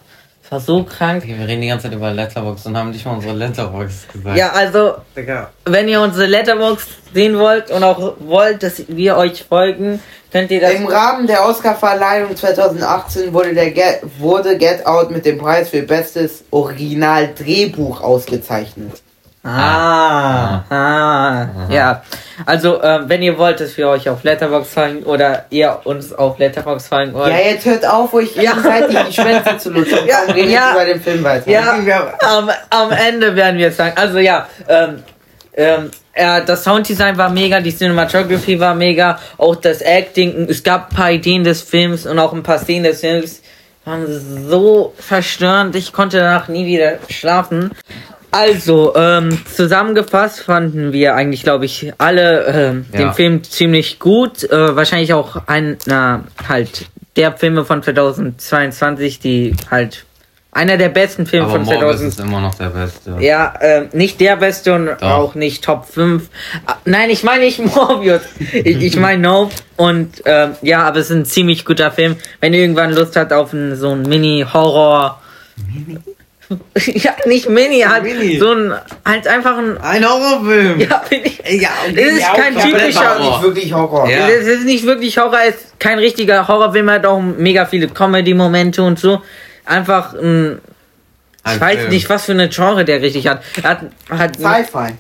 war 0.50 0.60
so 0.60 0.84
krank. 0.84 1.24
Okay, 1.24 1.36
wir 1.38 1.48
reden 1.48 1.62
die 1.62 1.68
ganze 1.68 1.84
Zeit 1.84 1.96
über 1.96 2.12
Letterbox 2.12 2.66
und 2.66 2.76
haben 2.76 2.92
nicht 2.92 3.06
mal 3.06 3.14
unsere 3.14 3.34
Letterbox 3.34 4.08
gesagt. 4.12 4.38
Ja, 4.38 4.52
also 4.52 4.96
Digga. 5.16 5.52
wenn 5.66 5.88
ihr 5.88 6.02
unsere 6.02 6.26
Letterbox 6.26 6.88
sehen 7.14 7.38
wollt 7.38 7.70
und 7.72 7.84
auch 7.84 8.16
wollt, 8.20 8.64
dass 8.64 8.84
wir 8.88 9.18
euch 9.18 9.44
folgen, 9.44 10.02
könnt 10.32 10.50
ihr 10.52 10.62
das. 10.62 10.74
Im 10.74 10.88
Rahmen 10.88 11.28
der 11.28 11.46
Oscarverleihung 11.46 12.36
2018 12.36 13.32
wurde, 13.34 13.54
der 13.54 13.72
Get, 13.72 14.02
wurde 14.18 14.58
Get 14.58 14.86
Out 14.86 15.12
mit 15.12 15.26
dem 15.26 15.38
Preis 15.38 15.70
für 15.70 15.84
bestes 15.84 16.44
Original-Drehbuch 16.52 18.02
ausgezeichnet. 18.02 19.02
Ah, 19.44 20.64
ah, 20.70 21.48
ja. 21.70 22.02
Also, 22.46 22.82
ähm, 22.84 23.04
wenn 23.08 23.22
ihr 23.22 23.38
wollt, 23.38 23.60
dass 23.60 23.78
wir 23.78 23.88
euch 23.88 24.10
auf 24.10 24.24
Letterbox 24.24 24.74
folgen 24.74 25.04
oder 25.04 25.46
ihr 25.50 25.80
uns 25.86 26.14
auf 26.14 26.38
Letterbox 26.40 26.88
folgen 26.88 27.14
wollt. 27.14 27.32
Ja, 27.32 27.40
jetzt 27.40 27.66
hört 27.66 27.86
auf, 27.88 28.14
euch 28.14 28.36
Ja. 28.36 28.52
gegenseitig 28.54 28.98
die 29.08 29.14
Schwänze 29.14 29.58
zu 29.58 29.70
lutschen. 29.70 30.00
Ja, 30.06 30.18
Komm, 30.26 30.36
redet 30.36 30.52
ja. 30.52 30.72
über 30.74 30.86
den 30.86 31.02
Film 31.02 31.24
weiter. 31.24 31.50
Ja, 31.50 31.78
am, 32.20 32.50
am 32.70 32.92
Ende 32.92 33.36
werden 33.36 33.58
wir 33.58 33.70
es 33.70 33.78
sagen. 33.78 33.94
Also 33.96 34.20
ja, 34.20 34.48
ähm, 34.68 35.04
ähm, 35.54 35.92
ja, 36.16 36.42
das 36.42 36.64
Sounddesign 36.64 37.18
war 37.18 37.30
mega, 37.30 37.60
die 37.62 37.76
Cinematography 37.76 38.60
war 38.60 38.76
mega, 38.76 39.20
auch 39.38 39.56
das 39.56 39.82
Acting, 39.82 40.48
es 40.50 40.64
gab 40.64 40.92
ein 40.92 40.96
paar 40.96 41.12
Ideen 41.12 41.44
des 41.44 41.62
Films 41.62 42.06
und 42.06 42.20
auch 42.20 42.34
ein 42.34 42.44
paar 42.44 42.60
Szenen 42.60 42.84
des 42.84 43.00
Films 43.00 43.42
waren 43.86 44.06
so 44.50 44.94
verstörend, 44.98 45.76
ich 45.76 45.94
konnte 45.94 46.18
danach 46.18 46.48
nie 46.50 46.66
wieder 46.66 47.00
schlafen. 47.10 47.72
Also, 48.32 48.94
ähm, 48.96 49.40
zusammengefasst 49.54 50.42
fanden 50.42 50.94
wir 50.94 51.16
eigentlich, 51.16 51.44
glaube 51.44 51.66
ich, 51.66 51.92
alle 51.98 52.46
ähm, 52.46 52.86
Ja. 52.94 53.00
den 53.00 53.14
Film 53.14 53.44
ziemlich 53.44 54.00
gut. 54.00 54.44
Äh, 54.44 54.76
wahrscheinlich 54.76 55.14
auch 55.14 55.48
einer 55.48 56.24
halt 56.48 56.86
der 57.16 57.32
Filme 57.34 57.66
von 57.66 57.82
2022, 57.82 59.20
die 59.20 59.56
halt 59.72 60.06
einer 60.52 60.78
der 60.78 60.90
besten 60.90 61.26
Filme 61.28 61.46
Aber 61.46 61.54
von 61.58 61.64
Morbius 61.64 61.98
2000. 62.00 62.10
ist 62.10 62.20
immer 62.20 62.42
noch 62.42 62.56
der 62.56 62.70
Beste. 62.70 63.16
Ja, 63.20 63.54
äh, 63.60 63.88
nicht 63.94 64.20
der 64.20 64.36
beste 64.36 64.74
und 64.74 64.88
Doch. 64.88 65.02
auch 65.02 65.36
nicht 65.36 65.64
Top 65.64 65.86
5. 65.88 66.28
Ah, 66.66 66.76
Nein, 66.86 67.10
ich 67.12 67.24
meine 67.24 67.44
nicht 67.46 67.60
Morbius. 67.76 68.22
ich 68.52 68.82
ich 68.82 68.96
meine 68.98 69.22
Nope. 69.22 69.54
Und 69.76 70.22
ähm, 70.26 70.52
ja, 70.62 70.84
aber 70.84 71.00
es 71.00 71.10
ist 71.10 71.16
ein 71.16 71.26
ziemlich 71.26 71.66
guter 71.66 71.92
Film. 71.92 72.16
Wenn 72.42 72.54
ihr 72.54 72.62
irgendwann 72.62 72.94
Lust 72.94 73.16
habt 73.16 73.32
auf 73.34 73.54
einen, 73.54 73.76
so 73.76 73.92
einen 73.92 74.04
Mini-Horror. 74.04 75.20
ja, 76.86 77.12
nicht 77.26 77.48
Mini, 77.48 77.82
halt 77.82 78.04
Mini. 78.04 78.38
so 78.40 78.52
ein, 78.54 78.74
halt 79.06 79.28
einfach 79.28 79.58
ein. 79.58 79.78
Ein 79.78 80.04
Horrorfilm! 80.10 80.80
Ja, 80.80 81.04
bin 81.10 81.22
ich. 81.24 81.40
Ja, 81.62 81.70
Das 81.88 82.04
ist 82.06 82.22
ja, 82.22 82.34
kein 82.34 82.58
okay, 82.58 82.72
typischer- 82.72 83.02
war 83.02 83.20
nicht 83.20 83.42
wirklich 83.44 83.74
Horror. 83.74 84.10
Ja. 84.10 84.28
Das 84.28 84.48
ist 84.48 84.66
nicht 84.66 84.84
wirklich 84.86 85.18
Horror, 85.18 85.38
es 85.48 85.56
ist 85.56 85.80
kein 85.80 86.00
richtiger 86.00 86.48
Horrorfilm, 86.48 86.90
hat 86.90 87.06
auch 87.06 87.20
mega 87.22 87.66
viele 87.66 87.88
Comedy-Momente 87.88 88.82
und 88.82 88.98
so. 89.00 89.22
Einfach 89.66 90.14
ein. 90.16 90.60
Ich 91.46 91.52
Ein 91.54 91.62
weiß 91.62 91.78
Film. 91.80 91.90
nicht, 91.90 92.10
was 92.10 92.26
für 92.26 92.32
eine 92.34 92.50
Genre 92.50 92.84
der 92.84 93.02
richtig 93.02 93.28
hat. 93.28 93.42
Er 93.64 93.70
hat, 93.70 93.80
hat 94.10 94.36
Sci-Fi. 94.36 94.94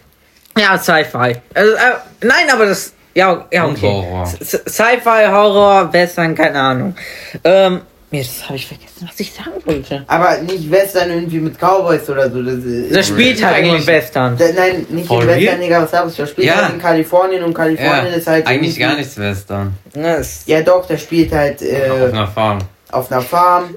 Ja, 0.57 0.77
Sci-Fi. 0.77 1.35
Also, 1.53 1.73
äh, 1.73 1.77
nein, 2.21 2.47
aber 2.51 2.65
das 2.67 2.93
Ja, 3.15 3.45
ja, 3.51 3.65
okay. 3.65 3.81
Horror. 3.87 4.25
Sci-Fi, 4.25 5.27
Horror, 5.27 5.91
Western, 5.91 6.35
keine 6.35 6.59
Ahnung. 6.59 6.95
Ähm, 7.43 7.81
jetzt 8.11 8.45
habe 8.45 8.55
ich 8.55 8.67
vergessen, 8.67 9.07
was 9.09 9.19
ich 9.19 9.31
sagen 9.33 9.51
wollte. 9.65 10.03
Aber 10.07 10.37
nicht 10.39 10.69
Western 10.71 11.09
irgendwie 11.11 11.39
mit 11.39 11.57
Cowboys 11.59 12.09
oder 12.09 12.29
so. 12.31 12.41
Das, 12.41 12.55
ist- 12.55 12.95
Das 12.95 13.07
spielt 13.07 13.43
halt 13.43 13.55
Eigentlich- 13.57 13.85
Western. 13.87 14.37
Da- 14.37 14.45
Nein, 14.55 14.85
nicht 14.89 15.07
For 15.07 15.21
in 15.21 15.29
real? 15.29 15.41
Western, 15.41 15.61
Digga, 15.61 15.81
was 15.83 15.91
sagst 15.91 16.17
du? 16.17 16.21
Das 16.23 16.29
spielt 16.31 16.47
Ja. 16.47 16.55
halt 16.63 16.73
in 16.73 16.79
Kalifornien 16.81 17.43
und 17.43 17.53
Kalifornien 17.53 18.07
Ja, 18.11 18.17
ist 18.17 18.27
halt. 18.27 18.47
eigentlich 18.47 18.79
gar 18.79 18.95
nichts 18.95 19.17
Western. 19.17 19.73
Das- 19.93 20.43
Ja, 20.45 20.61
doch, 20.61 20.85
der 20.87 20.97
spielt 20.97 21.31
halt 21.31 21.61
Auf 21.61 21.67
äh, 21.67 22.11
einer 22.11 22.27
Farm. 22.27 22.59
auf 22.91 23.11
einer 23.11 23.21
Farm, 23.21 23.75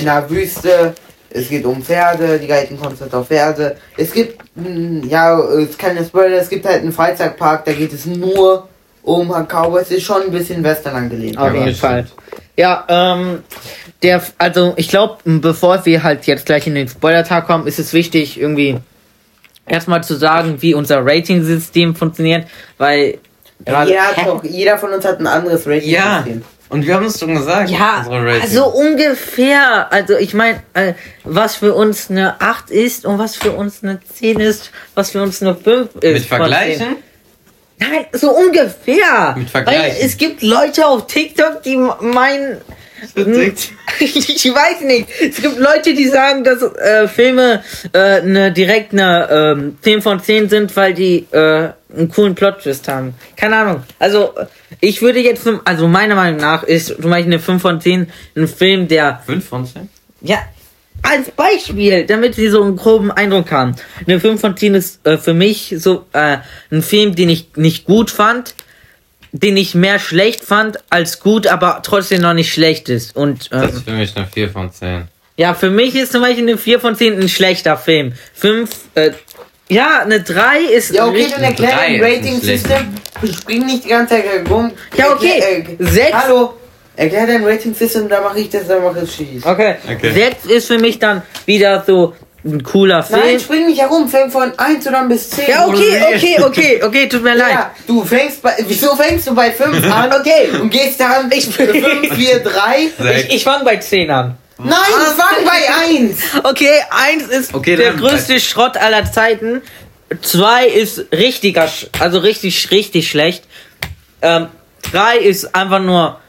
in 0.00 0.08
einer 0.08 0.28
Wüste. 0.28 0.94
Es 1.32 1.48
geht 1.48 1.64
um 1.64 1.80
Pferde, 1.80 2.40
die 2.40 2.50
reiten 2.50 2.76
konstant 2.80 3.14
auf 3.14 3.28
Pferde. 3.28 3.76
Es 3.96 4.10
gibt, 4.12 4.42
mh, 4.56 5.06
ja, 5.06 5.38
es 5.38 5.70
ist 5.70 5.78
keine 5.78 6.04
Spoiler, 6.04 6.38
es 6.38 6.48
gibt 6.48 6.66
halt 6.66 6.82
einen 6.82 6.90
Freizeitpark, 6.90 7.64
da 7.66 7.72
geht 7.72 7.92
es 7.92 8.04
nur 8.04 8.66
um 9.04 9.28
Cowboys. 9.46 9.92
Ist 9.92 10.02
schon 10.02 10.22
ein 10.22 10.32
bisschen 10.32 10.64
Western 10.64 10.96
angelehnt. 10.96 11.38
Auf 11.38 11.52
jeden 11.54 11.66
das 11.66 11.78
Fall. 11.78 12.04
Ja, 12.60 12.84
ähm, 12.88 13.42
der, 14.02 14.22
also 14.36 14.74
ich 14.76 14.88
glaube, 14.88 15.16
bevor 15.24 15.84
wir 15.86 16.02
halt 16.02 16.26
jetzt 16.26 16.44
gleich 16.44 16.66
in 16.66 16.74
den 16.74 16.88
Spoiler-Tag 16.88 17.46
kommen, 17.46 17.66
ist 17.66 17.78
es 17.78 17.92
wichtig, 17.94 18.38
irgendwie 18.38 18.78
erstmal 19.66 20.02
zu 20.04 20.14
sagen, 20.16 20.60
wie 20.60 20.74
unser 20.74 21.00
Rating-System 21.04 21.94
funktioniert, 21.94 22.46
weil 22.76 23.18
gerade- 23.64 23.90
Jeder, 23.90 24.24
doch, 24.26 24.44
jeder 24.44 24.76
von 24.78 24.92
uns 24.92 25.04
hat 25.06 25.20
ein 25.20 25.26
anderes 25.26 25.66
Rating. 25.66 25.88
Ja, 25.90 26.26
und 26.68 26.86
wir 26.86 26.94
haben 26.94 27.06
es 27.06 27.18
schon 27.18 27.34
gesagt. 27.34 27.70
Ja, 27.70 27.98
unsere 28.00 28.26
Rating. 28.26 28.42
also 28.42 28.66
ungefähr. 28.68 29.90
Also 29.90 30.16
ich 30.18 30.34
meine, 30.34 30.62
äh, 30.74 30.92
was 31.24 31.56
für 31.56 31.74
uns 31.74 32.10
eine 32.10 32.40
8 32.40 32.70
ist 32.70 33.06
und 33.06 33.18
was 33.18 33.36
für 33.36 33.52
uns 33.52 33.82
eine 33.82 34.00
10 34.14 34.38
ist, 34.38 34.70
was 34.94 35.10
für 35.12 35.22
uns 35.22 35.40
eine 35.42 35.54
5 35.54 35.94
ist. 36.00 36.12
Mit 36.12 36.24
Vergleichen? 36.26 36.96
10. 37.80 37.90
Nein, 37.90 38.06
so 38.12 38.30
ungefähr. 38.30 39.34
Mit 39.36 39.50
Vergleichen. 39.50 39.82
Weil 39.82 39.96
es 40.00 40.16
gibt 40.16 40.42
Leute 40.42 40.86
auf 40.86 41.06
TikTok, 41.06 41.62
die 41.62 41.76
meinen. 41.76 42.58
ich 44.00 44.44
weiß 44.44 44.82
nicht. 44.82 45.08
Es 45.20 45.40
gibt 45.40 45.58
Leute, 45.58 45.94
die 45.94 46.06
sagen, 46.06 46.44
dass 46.44 46.62
äh, 46.62 47.08
Filme 47.08 47.62
äh, 47.94 48.20
ne, 48.20 48.52
direkt 48.52 48.92
eine 48.92 49.28
ähm, 49.56 49.78
10 49.80 50.02
von 50.02 50.22
10 50.22 50.50
sind, 50.50 50.76
weil 50.76 50.92
die 50.92 51.26
äh, 51.30 51.70
einen 51.96 52.10
coolen 52.10 52.34
Plot-Twist 52.34 52.88
haben. 52.88 53.14
Keine 53.36 53.56
Ahnung. 53.56 53.84
Also, 53.98 54.34
ich 54.80 55.00
würde 55.00 55.20
jetzt, 55.20 55.48
also 55.64 55.88
meiner 55.88 56.14
Meinung 56.14 56.40
nach 56.40 56.62
ist 56.62 56.88
zum 56.88 57.10
Beispiel 57.10 57.32
eine 57.32 57.38
5 57.38 57.62
von 57.62 57.80
10 57.80 58.10
ein 58.36 58.48
Film, 58.48 58.86
der, 58.86 59.22
5 59.24 59.48
von 59.48 59.66
10? 59.66 59.88
ja, 60.20 60.38
als 61.02 61.30
Beispiel, 61.30 62.04
damit 62.06 62.34
sie 62.34 62.48
so 62.48 62.62
einen 62.62 62.76
groben 62.76 63.10
Eindruck 63.10 63.50
haben. 63.50 63.74
Eine 64.06 64.20
5 64.20 64.40
von 64.40 64.56
10 64.56 64.74
ist 64.74 65.06
äh, 65.06 65.16
für 65.18 65.34
mich 65.34 65.74
so 65.78 66.06
äh, 66.12 66.38
ein 66.70 66.82
Film, 66.82 67.14
den 67.14 67.28
ich 67.30 67.48
nicht 67.56 67.84
gut 67.84 68.10
fand, 68.10 68.54
den 69.32 69.56
ich 69.56 69.74
mehr 69.74 69.98
schlecht 69.98 70.44
fand 70.44 70.78
als 70.90 71.20
gut, 71.20 71.46
aber 71.46 71.80
trotzdem 71.82 72.20
noch 72.22 72.34
nicht 72.34 72.52
schlecht 72.52 72.88
ist. 72.88 73.16
Und 73.16 73.48
ähm, 73.52 73.60
Das 73.62 73.74
ist 73.74 73.84
für 73.84 73.92
mich 73.92 74.16
eine 74.16 74.26
4 74.26 74.50
von 74.50 74.72
10. 74.72 75.08
ja, 75.36 75.54
für 75.54 75.70
mich 75.70 75.94
ist 75.94 76.12
zum 76.12 76.22
Beispiel 76.22 76.48
eine 76.48 76.58
4 76.58 76.80
von 76.80 76.96
10 76.96 77.20
ein 77.20 77.28
schlechter 77.28 77.76
Film. 77.76 78.12
5, 78.34 78.70
äh, 78.94 79.10
ja, 79.68 80.00
eine 80.02 80.20
3 80.20 80.60
ist. 80.62 80.92
Ja, 80.92 81.06
okay, 81.06 81.26
dann 81.30 81.44
erklär 81.44 81.70
Drei 81.70 81.80
ein 81.86 81.94
ist 81.94 82.02
Rating 82.02 82.32
nicht 82.34 82.42
schlecht. 82.44 82.66
System. 82.66 82.94
Ich 83.22 83.36
spring 83.36 83.66
nicht 83.66 83.84
die 83.84 83.88
ganze 83.90 84.14
Zeit 84.16 84.50
rum. 84.50 84.72
Ja, 84.96 85.12
okay. 85.12 85.38
Erklär, 85.38 85.80
äh, 85.80 85.90
Sechs. 85.92 86.12
Hallo. 86.12 86.54
Erklär 87.00 87.26
dein 87.26 87.42
Rating 87.46 87.74
System, 87.74 88.10
da 88.10 88.20
mache 88.20 88.40
ich 88.40 88.50
das, 88.50 88.68
da 88.68 88.78
mache 88.78 89.00
ich 89.04 89.10
Schieß. 89.14 89.46
Okay. 89.46 89.76
Okay. 89.90 90.12
6 90.12 90.44
ist 90.52 90.66
für 90.66 90.78
mich 90.78 90.98
dann 90.98 91.22
wieder 91.46 91.82
so 91.86 92.14
ein 92.44 92.62
cooler 92.62 93.02
Film. 93.02 93.20
Nein, 93.20 93.40
spring 93.40 93.66
nicht 93.68 93.80
herum, 93.80 94.06
fang 94.06 94.30
von 94.30 94.52
1 94.58 94.86
oder 94.86 95.04
bis 95.08 95.30
10. 95.30 95.44
ja, 95.48 95.66
okay, 95.66 96.02
okay, 96.14 96.36
okay, 96.42 96.82
okay, 96.84 97.08
tut 97.08 97.22
mir 97.22 97.34
leid. 97.36 97.52
Ja, 97.54 97.70
du 97.86 98.04
fängst 98.04 98.42
bei. 98.42 98.52
Wieso 98.66 98.94
fängst 98.96 99.26
du 99.26 99.34
bei 99.34 99.50
5 99.50 99.90
an? 99.90 100.12
Okay. 100.20 100.50
Und 100.60 100.68
gehst 100.68 101.00
dann 101.00 101.30
Ich- 101.32 101.46
5, 101.46 102.14
4, 102.14 102.40
3? 102.40 102.90
Ich, 103.20 103.34
ich 103.36 103.44
fange 103.44 103.64
bei 103.64 103.76
10 103.78 104.10
an. 104.10 104.36
Nein, 104.58 104.76
fang 105.16 105.42
bei 105.46 105.96
1! 105.96 106.18
Okay, 106.44 106.80
1 106.90 107.28
ist 107.28 107.54
Okay, 107.54 107.76
der 107.76 107.94
größte 107.94 108.38
Schrott 108.40 108.76
aller 108.76 109.10
Zeiten. 109.10 109.62
2 110.20 110.66
ist 110.66 111.06
richtiger, 111.12 111.66
also 111.98 112.18
richtig, 112.18 112.70
richtig 112.70 113.08
schlecht. 113.08 113.44
Ähm, 114.20 114.48
3 114.92 115.16
ist 115.16 115.54
einfach 115.54 115.80
nur 115.80 116.20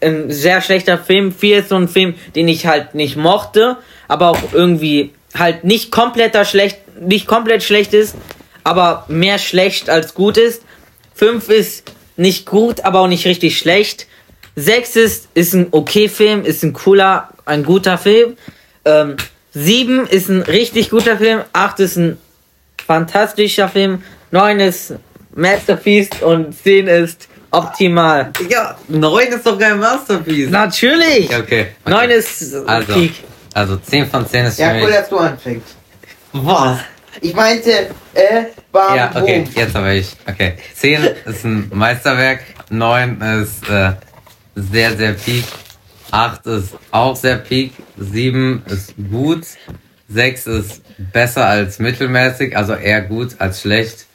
ein 0.00 0.30
sehr 0.30 0.60
schlechter 0.60 0.98
Film. 0.98 1.32
4 1.32 1.58
ist 1.60 1.68
so 1.68 1.76
ein 1.76 1.88
Film, 1.88 2.14
den 2.34 2.48
ich 2.48 2.66
halt 2.66 2.94
nicht 2.94 3.16
mochte, 3.16 3.76
aber 4.08 4.30
auch 4.30 4.52
irgendwie 4.52 5.12
halt 5.36 5.64
nicht 5.64 5.90
kompletter 5.90 6.44
schlecht, 6.44 6.78
nicht 7.00 7.26
komplett 7.26 7.62
schlecht 7.62 7.94
ist, 7.94 8.14
aber 8.62 9.04
mehr 9.08 9.38
schlecht 9.38 9.90
als 9.90 10.14
gut 10.14 10.36
ist. 10.36 10.62
5 11.14 11.48
ist 11.48 11.92
nicht 12.16 12.46
gut, 12.46 12.84
aber 12.84 13.00
auch 13.00 13.08
nicht 13.08 13.26
richtig 13.26 13.58
schlecht. 13.58 14.06
6 14.56 14.96
ist, 14.96 15.28
ist 15.34 15.54
ein 15.54 15.68
okay 15.72 16.08
Film, 16.08 16.44
ist 16.44 16.62
ein 16.62 16.72
cooler, 16.72 17.30
ein 17.44 17.64
guter 17.64 17.98
Film. 17.98 18.36
Ähm, 18.84 19.16
7 19.52 20.06
ist 20.06 20.28
ein 20.28 20.42
richtig 20.42 20.90
guter 20.90 21.16
Film. 21.16 21.40
8 21.52 21.80
ist 21.80 21.96
ein 21.96 22.18
fantastischer 22.86 23.68
Film. 23.68 24.02
9 24.30 24.60
ist 24.60 24.94
Masterpiece 25.34 26.10
und 26.22 26.54
10 26.56 26.86
ist 26.86 27.28
optimal. 27.54 28.30
Ja, 28.48 28.76
9 28.88 29.28
ist 29.28 29.46
doch 29.46 29.58
kein 29.58 29.78
Masterpiece. 29.78 30.50
Natürlich! 30.50 31.30
Ja, 31.30 31.38
okay. 31.38 31.66
9 31.86 32.10
ist 32.10 32.54
Also, 32.66 32.92
Peak. 32.94 33.12
also 33.54 33.76
10 33.76 34.06
von 34.08 34.26
10 34.26 34.46
ist 34.46 34.56
für 34.56 34.62
Ja, 34.62 34.72
mich. 34.74 34.84
cool, 34.84 34.90
dass 34.92 35.08
du 35.08 35.18
anfängst. 35.18 35.76
Was? 36.32 36.78
Ich 37.20 37.32
meinte, 37.34 37.70
äh, 38.14 38.44
bam, 38.72 38.96
Ja, 38.96 39.10
okay, 39.14 39.40
boom. 39.44 39.54
jetzt 39.54 39.76
aber 39.76 39.92
ich. 39.92 40.08
Okay. 40.28 40.54
10 40.74 41.04
ist 41.26 41.44
ein 41.44 41.70
Meisterwerk, 41.72 42.40
9 42.70 43.20
ist 43.42 43.68
äh, 43.70 43.92
sehr, 44.56 44.96
sehr 44.96 45.12
peak, 45.12 45.44
8 46.10 46.46
ist 46.46 46.70
auch 46.90 47.14
sehr 47.16 47.36
peak, 47.36 47.72
7 47.98 48.62
ist 48.66 48.94
gut, 49.10 49.44
6 50.08 50.46
ist 50.48 50.82
besser 51.12 51.46
als 51.46 51.78
mittelmäßig, 51.78 52.56
also 52.56 52.74
eher 52.74 53.00
gut 53.02 53.36
als 53.38 53.60
schlecht, 53.62 54.06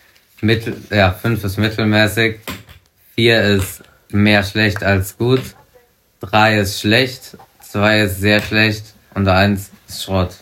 Mittel, 0.41 0.77
ja, 0.89 1.12
5 1.12 1.43
ist 1.43 1.58
mittelmäßig, 1.58 2.38
4 3.19 3.41
ist 3.41 3.83
mehr 4.11 4.43
schlecht 4.43 4.81
als 4.81 5.17
gut, 5.17 5.41
3 6.21 6.59
ist 6.59 6.79
schlecht, 6.79 7.35
2 7.69 8.03
ist 8.03 8.21
sehr 8.21 8.39
schlecht 8.41 8.93
und 9.13 9.27
1 9.27 9.69
ist 9.89 10.03
Schrott. 10.03 10.38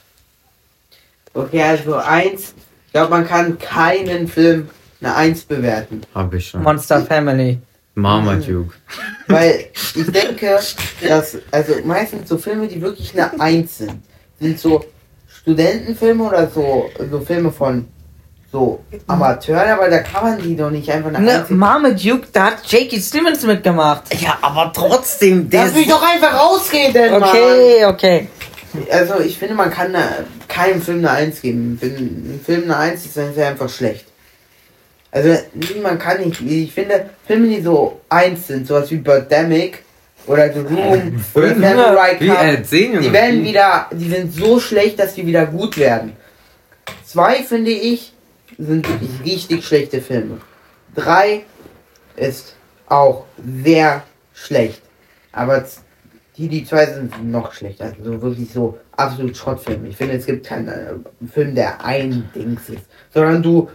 Okay, 1.34 1.63
also 1.63 1.96
1. 1.96 2.53
Ich 2.86 2.91
glaube, 2.91 3.10
man 3.10 3.27
kann 3.27 3.57
keinen 3.57 4.27
Film 4.27 4.69
eine 5.01 5.15
1 5.15 5.46
bewerten. 5.46 6.01
Hab 6.13 6.31
ich 6.36 6.50
schon. 6.50 6.62
Monster 6.62 7.03
Family. 7.03 7.57
Marmaduke. 7.96 8.75
Weil 9.27 9.69
ich 9.96 10.12
denke, 10.12 10.60
dass, 11.01 11.38
also 11.50 11.74
meistens 11.84 12.29
so 12.29 12.38
Filme, 12.38 12.67
die 12.67 12.79
wirklich 12.79 13.12
eine 13.13 13.41
1 13.41 13.77
sind, 13.79 14.03
sind 14.39 14.60
so 14.60 14.86
Studentenfilme 15.27 16.24
oder 16.24 16.48
so, 16.48 16.91
so 17.10 17.22
Filme 17.22 17.51
von 17.51 17.88
so 18.51 18.84
Amateuren, 19.08 19.70
aber 19.70 19.89
da 19.89 20.00
kann 20.00 20.24
man 20.24 20.42
die 20.42 20.56
doch 20.56 20.70
nicht 20.70 20.89
einfach 20.89 21.13
eine 21.13 21.20
Ne, 21.20 21.39
1 21.42 21.50
Marmaduke, 21.50 22.27
da 22.32 22.46
hat 22.46 22.66
J.K. 22.72 22.98
Simmons 23.00 23.44
mitgemacht. 23.44 24.04
Ja, 24.22 24.38
aber 24.42 24.72
trotzdem, 24.74 25.50
Lass 25.51 25.74
mich 25.74 25.88
doch 25.88 26.01
einfach 26.01 26.34
rausreden, 26.34 27.13
Okay, 27.13 27.86
okay. 27.86 28.27
Mann. 28.74 28.86
Also 28.92 29.20
ich 29.20 29.38
finde, 29.38 29.56
man 29.56 29.72
kann 29.72 29.96
eine, 29.96 30.25
keinem 30.48 30.82
Film 30.82 31.00
eine 31.00 31.12
1 31.12 31.42
geben. 31.42 31.80
Ein 31.82 32.39
Film 32.46 32.63
eine 32.63 32.77
1 32.77 33.06
ist, 33.06 33.18
dann 33.18 33.36
er 33.36 33.50
einfach 33.50 33.70
schlecht. 33.70 34.06
Also 35.12 35.36
man 35.82 35.98
kann 35.98 36.22
nicht. 36.22 36.42
Ich 36.42 36.74
finde, 36.74 37.10
Filme, 37.25 37.48
die 37.48 37.62
so 37.62 38.01
1 38.10 38.48
sind, 38.48 38.68
sowas 38.68 38.92
wie 38.92 38.98
Birdemic 38.98 39.84
oder 40.27 40.51
The 40.51 40.60
Room 40.60 41.24
oder 41.34 41.56
Samurai 41.56 42.18
Wie 42.20 42.27
Cup, 42.27 43.01
die 43.01 43.13
werden 43.13 43.44
wieder, 43.44 43.88
die 43.92 44.10
sind 44.10 44.34
so 44.34 44.60
schlecht, 44.60 45.00
dass 45.00 45.16
die 45.16 45.25
wieder 45.25 45.46
gut 45.46 45.77
werden. 45.77 46.13
Zwei, 47.06 47.36
finde 47.36 47.72
ich, 47.72 48.13
sind 48.57 48.87
wirklich 48.87 49.23
richtig 49.23 49.65
schlechte 49.65 50.01
Filme. 50.01 50.39
Drei 50.95 51.43
ist 52.15 52.55
auch 52.87 53.25
sehr 53.63 54.03
schlecht. 54.33 54.81
Aber 55.31 55.63
die, 56.37 56.47
die 56.47 56.65
zwei 56.65 56.85
sind 56.85 57.31
noch 57.31 57.53
schlechter. 57.53 57.93
Also 57.97 58.21
wirklich 58.21 58.51
so 58.51 58.77
absolut 58.91 59.35
Schrottfilme. 59.35 59.89
Ich 59.89 59.97
finde, 59.97 60.15
es 60.15 60.25
gibt 60.25 60.45
keinen 60.45 60.67
äh, 60.67 60.93
Film, 61.31 61.55
der 61.55 61.83
ein 61.83 62.29
Dings 62.33 62.69
ist. 62.69 62.85
Sondern 63.13 63.43
du 63.43 63.69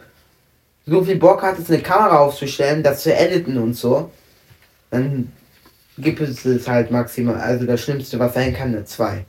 so 0.87 1.05
viel 1.05 1.17
Bock 1.17 1.43
hattest, 1.43 1.71
eine 1.71 1.83
Kamera 1.83 2.19
aufzustellen, 2.19 2.83
das 2.83 3.03
zu 3.03 3.15
editen 3.15 3.57
und 3.57 3.75
so, 3.75 4.11
dann 4.91 5.33
gibt 5.99 6.21
es 6.21 6.45
es 6.45 6.67
halt 6.67 6.91
maximal. 6.91 7.37
Also 7.37 7.67
das 7.67 7.81
Schlimmste, 7.81 8.19
was 8.19 8.35
sein 8.35 8.55
kann, 8.55 8.69
eine 8.69 8.85
2. 8.85 9.25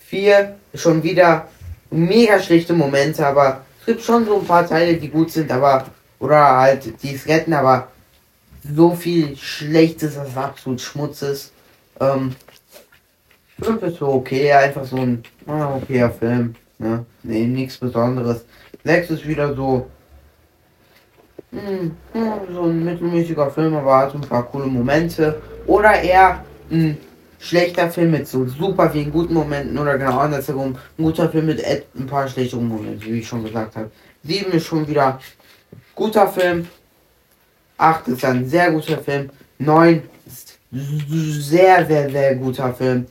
4 0.00 0.56
schon 0.74 1.02
wieder 1.02 1.48
mega 1.90 2.40
schlechte 2.40 2.72
Momente, 2.72 3.26
aber 3.26 3.64
gibt 3.88 4.02
schon 4.02 4.26
so 4.26 4.38
ein 4.38 4.44
paar 4.44 4.68
Teile, 4.68 4.98
die 4.98 5.08
gut 5.08 5.30
sind, 5.30 5.50
aber 5.50 5.86
oder 6.20 6.58
halt 6.58 7.02
die 7.02 7.14
es 7.14 7.26
retten, 7.26 7.54
aber 7.54 7.88
so 8.62 8.94
viel 8.94 9.34
Schlechtes, 9.34 10.16
dass 10.16 10.28
es 10.28 10.36
absolut 10.36 10.80
Schmutz 10.80 11.22
ist. 11.22 11.52
Ähm, 11.98 12.34
5 13.62 13.82
ist 13.84 13.96
so 13.96 14.08
okay, 14.08 14.52
einfach 14.52 14.84
so 14.84 14.96
ein 14.96 15.22
ah, 15.46 15.76
okayer 15.76 16.10
Film. 16.10 16.54
Ne? 16.78 17.06
Nee, 17.22 17.46
nichts 17.46 17.78
Besonderes. 17.78 18.44
6 18.84 19.10
ist 19.10 19.26
wieder 19.26 19.54
so. 19.54 19.86
hm, 21.50 21.96
hm, 22.12 22.32
so 22.52 22.64
ein 22.64 22.84
mittelmäßiger 22.84 23.50
Film, 23.50 23.74
aber 23.74 23.96
hat 23.96 24.14
ein 24.14 24.20
paar 24.20 24.44
coole 24.44 24.66
Momente. 24.66 25.40
Oder 25.66 26.02
eher 26.02 26.44
ein 26.70 26.98
schlechter 27.38 27.90
Film 27.90 28.10
mit 28.10 28.28
so 28.28 28.46
super 28.46 28.90
vielen 28.90 29.12
guten 29.12 29.34
Momenten 29.34 29.78
oder 29.78 29.98
genau 29.98 30.18
andersherum. 30.18 30.76
Ein 30.98 31.04
guter 31.04 31.28
Film 31.28 31.46
mit 31.46 31.64
ein 31.64 32.06
paar 32.06 32.28
schlechteren 32.28 32.68
Momenten, 32.68 33.04
wie 33.04 33.20
ich 33.20 33.28
schon 33.28 33.44
gesagt 33.44 33.76
habe. 33.76 33.90
7 34.24 34.52
ist 34.52 34.66
schon 34.66 34.86
wieder 34.86 35.20
guter 35.94 36.28
Film. 36.28 36.66
8 37.78 38.08
ist 38.08 38.24
ein 38.24 38.48
sehr 38.48 38.72
guter 38.72 38.98
Film. 38.98 39.30
9 39.58 40.02
ist 40.22 40.58
sehr, 40.70 41.86
sehr, 41.86 42.10
sehr 42.10 42.34
guter 42.34 42.74
Film. 42.74 43.06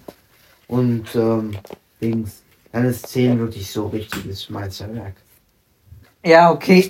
Und 0.68 1.16
ähm, 1.16 1.58
Dings. 2.02 2.44
Dann 2.72 2.86
ist 2.86 3.08
10 3.08 3.40
wirklich 3.40 3.72
so 3.72 3.88
richtiges 3.88 4.50
Meisterwerk. 4.50 5.16
Ja, 6.24 6.52
okay. 6.52 6.90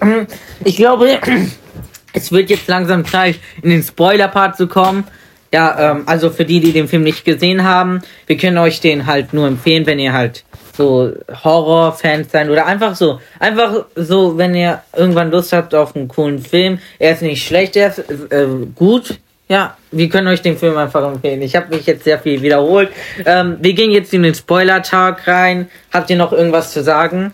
Ich 0.63 0.75
glaube, 0.75 1.19
es 2.13 2.31
wird 2.31 2.49
jetzt 2.49 2.67
langsam 2.67 3.05
Zeit, 3.05 3.39
in 3.61 3.69
den 3.69 3.83
Spoiler-Part 3.83 4.57
zu 4.57 4.67
kommen. 4.67 5.05
Ja, 5.53 5.91
ähm, 5.91 6.03
also 6.05 6.29
für 6.29 6.45
die, 6.45 6.59
die 6.59 6.73
den 6.73 6.87
Film 6.87 7.03
nicht 7.03 7.23
gesehen 7.23 7.63
haben, 7.63 8.01
wir 8.25 8.37
können 8.37 8.57
euch 8.57 8.81
den 8.81 9.05
halt 9.05 9.33
nur 9.33 9.47
empfehlen, 9.47 9.85
wenn 9.85 9.99
ihr 9.99 10.13
halt 10.13 10.43
so 10.75 11.13
Horror-Fans 11.43 12.31
seid 12.31 12.49
oder 12.49 12.65
einfach 12.65 12.95
so, 12.95 13.19
einfach 13.39 13.85
so, 13.95 14.37
wenn 14.37 14.53
ihr 14.53 14.81
irgendwann 14.95 15.31
Lust 15.31 15.53
habt 15.53 15.73
auf 15.73 15.95
einen 15.95 16.07
coolen 16.07 16.39
Film. 16.39 16.79
Er 16.99 17.13
ist 17.13 17.21
nicht 17.21 17.45
schlecht, 17.45 17.75
er 17.75 17.89
ist 17.89 17.99
äh, 17.99 18.47
gut. 18.75 19.19
Ja, 19.49 19.77
wir 19.91 20.09
können 20.09 20.27
euch 20.27 20.41
den 20.41 20.57
Film 20.57 20.75
einfach 20.75 21.07
empfehlen. 21.07 21.41
Ich 21.41 21.55
habe 21.55 21.73
mich 21.73 21.85
jetzt 21.85 22.03
sehr 22.03 22.19
viel 22.19 22.41
wiederholt. 22.41 22.89
Ähm, 23.25 23.57
wir 23.61 23.73
gehen 23.73 23.91
jetzt 23.91 24.13
in 24.13 24.23
den 24.23 24.35
Spoiler-Tag 24.35 25.25
rein. 25.25 25.69
Habt 25.93 26.09
ihr 26.09 26.17
noch 26.17 26.33
irgendwas 26.33 26.73
zu 26.73 26.83
sagen? 26.83 27.33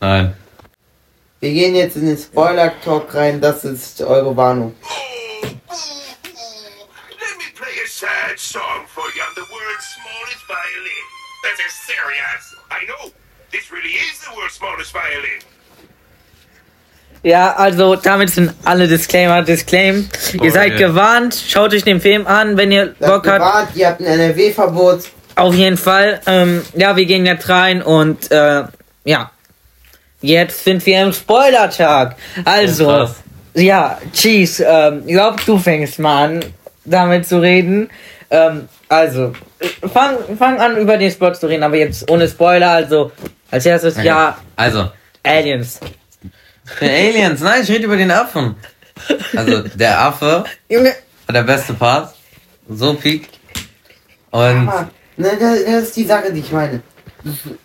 Nein. 0.00 0.34
Wir 1.40 1.52
gehen 1.52 1.76
jetzt 1.76 1.96
in 1.96 2.06
den 2.06 2.16
Spoiler-Talk 2.16 3.14
rein. 3.14 3.40
Das 3.40 3.64
ist 3.64 4.02
eure 4.02 4.36
Warnung. 4.36 4.74
Let 5.42 5.52
me 7.38 7.46
play 7.54 7.84
a 7.84 7.87
sad 8.00 8.38
song 8.38 8.86
for 8.94 9.04
you 9.14 9.22
on 9.28 9.34
the 9.34 9.46
world's 9.52 9.86
smallest 9.96 10.42
violin. 10.46 11.04
This 11.44 11.58
is 11.66 11.72
serious. 11.90 12.42
I 12.70 12.84
know. 12.86 13.10
This 13.52 13.70
really 13.72 13.94
is 14.06 14.20
the 14.24 14.30
world's 14.36 14.54
smallest 14.54 14.92
violin. 14.92 15.40
Ja, 17.24 17.52
also 17.56 17.96
damit 17.96 18.30
sind 18.30 18.52
alle 18.64 18.86
Disclaimer 18.86 19.42
disclaim. 19.42 20.08
Ihr 20.34 20.40
Oh, 20.42 20.50
seid 20.50 20.72
ja. 20.78 20.86
gewarnt, 20.88 21.34
schaut 21.48 21.74
euch 21.74 21.82
den 21.82 22.00
Film 22.00 22.26
an, 22.26 22.56
wenn 22.56 22.70
ihr 22.70 22.94
Seid 22.98 22.98
Bock 23.00 23.26
habt. 23.26 23.38
gewarnt, 23.40 23.70
ihr 23.74 23.88
habt 23.88 24.00
ein 24.00 24.06
NRW-Verbot. 24.06 25.00
Auf 25.34 25.54
jeden 25.54 25.76
Fall. 25.76 26.20
Ähm, 26.26 26.64
ja, 26.74 26.94
wir 26.96 27.06
gehen 27.06 27.26
jetzt 27.26 27.48
rein 27.48 27.82
und 27.82 28.30
äh, 28.30 28.64
ja. 29.04 29.30
Jetzt 30.20 30.64
sind 30.64 30.84
wir 30.86 31.02
im 31.02 31.12
Spoiler-Tag. 31.12 32.16
Also, 32.44 32.88
Oh, 32.90 33.08
ja, 33.54 33.98
Cheese, 34.12 34.64
ähm, 34.64 35.02
ich 35.06 35.14
glaub, 35.14 35.44
du 35.44 35.58
fängst 35.58 35.98
mal 35.98 36.24
an, 36.24 36.44
damit 36.90 37.26
zu 37.26 37.40
reden. 37.40 37.90
Ähm, 38.30 38.68
also, 38.88 39.32
fang, 39.92 40.16
fang 40.38 40.60
an, 40.60 40.76
über 40.76 40.96
den 40.96 41.10
Spot 41.10 41.32
zu 41.32 41.46
reden, 41.48 41.62
aber 41.62 41.76
jetzt 41.76 42.10
ohne 42.10 42.28
Spoiler. 42.28 42.70
Also, 42.70 43.12
als 43.50 43.64
erstes, 43.66 44.02
ja, 44.02 44.36
Also, 44.56 44.90
Aliens. 45.22 45.80
Aliens. 46.80 47.40
Nein, 47.40 47.62
ich 47.62 47.70
rede 47.70 47.84
über 47.84 47.96
den 47.96 48.10
Affen. 48.10 48.56
Also, 49.36 49.62
der 49.62 49.98
Affe 50.00 50.44
Junge, 50.68 50.94
war 51.26 51.32
der 51.32 51.42
beste 51.42 51.74
Part. 51.74 52.14
So 52.68 52.94
peak. 52.94 53.28
Und 54.30 54.68
Aber, 54.68 54.90
ne, 55.16 55.30
das, 55.40 55.64
das 55.64 55.82
ist 55.84 55.96
die 55.96 56.04
Sache, 56.04 56.32
die 56.32 56.40
ich 56.40 56.52
meine. 56.52 56.82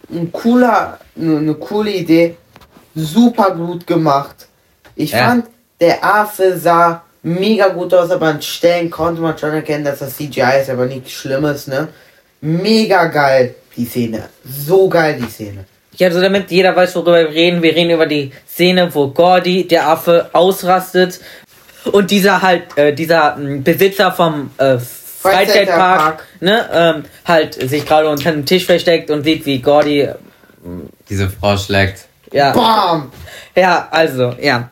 Ein 0.09 0.31
cooler, 0.31 0.99
eine 1.17 1.41
ne 1.41 1.53
coole 1.55 1.91
Idee. 1.91 2.37
Super 2.95 3.51
gut 3.51 3.85
gemacht. 3.87 4.47
Ich 4.95 5.11
Ja. 5.11 5.27
fand, 5.29 5.47
der 5.79 6.03
Affe 6.03 6.57
sah 6.57 7.03
mega 7.23 7.69
gut 7.69 7.93
aus, 7.93 8.11
aber 8.11 8.27
an 8.27 8.41
Stellen 8.41 8.89
konnte 8.89 9.21
man 9.21 9.37
schon 9.37 9.51
erkennen, 9.51 9.83
dass 9.85 9.99
das 9.99 10.15
CGI 10.17 10.61
ist, 10.61 10.69
aber 10.69 10.85
nichts 10.85 11.11
Schlimmes, 11.11 11.67
ne? 11.67 11.87
Mega 12.41 13.05
geil, 13.05 13.55
die 13.75 13.85
Szene. 13.85 14.29
So 14.43 14.89
geil, 14.89 15.17
die 15.19 15.31
Szene. 15.31 15.65
Ja, 15.95 16.07
also 16.07 16.21
damit 16.21 16.51
jeder 16.51 16.75
weiß, 16.75 16.95
worüber 16.95 17.19
wir 17.19 17.29
reden. 17.29 17.61
Wir 17.61 17.75
reden 17.75 17.91
über 17.91 18.05
die 18.05 18.31
Szene, 18.47 18.93
wo 18.93 19.09
Gordy, 19.09 19.67
der 19.67 19.87
Affe, 19.87 20.29
ausrastet 20.33 21.19
und 21.91 22.11
dieser 22.11 22.41
halt, 22.41 22.77
äh, 22.77 22.93
dieser 22.93 23.35
mh, 23.35 23.61
Besitzer 23.63 24.11
vom 24.11 24.49
äh, 24.57 24.77
Freizeitpark, 24.77 26.25
ne, 26.41 26.69
ähm, 26.73 27.03
halt 27.25 27.53
sich 27.53 27.85
gerade 27.85 28.09
unter 28.09 28.31
dem 28.31 28.45
Tisch 28.45 28.65
versteckt 28.65 29.09
und 29.09 29.23
sieht, 29.23 29.45
wie 29.45 29.61
Gordy, 29.61 30.09
diese 31.09 31.29
Frau 31.29 31.55
schlägt. 31.57 32.05
ja, 32.31 32.51
Bam! 32.51 33.11
ja, 33.55 33.87
also, 33.91 34.33
ja. 34.41 34.69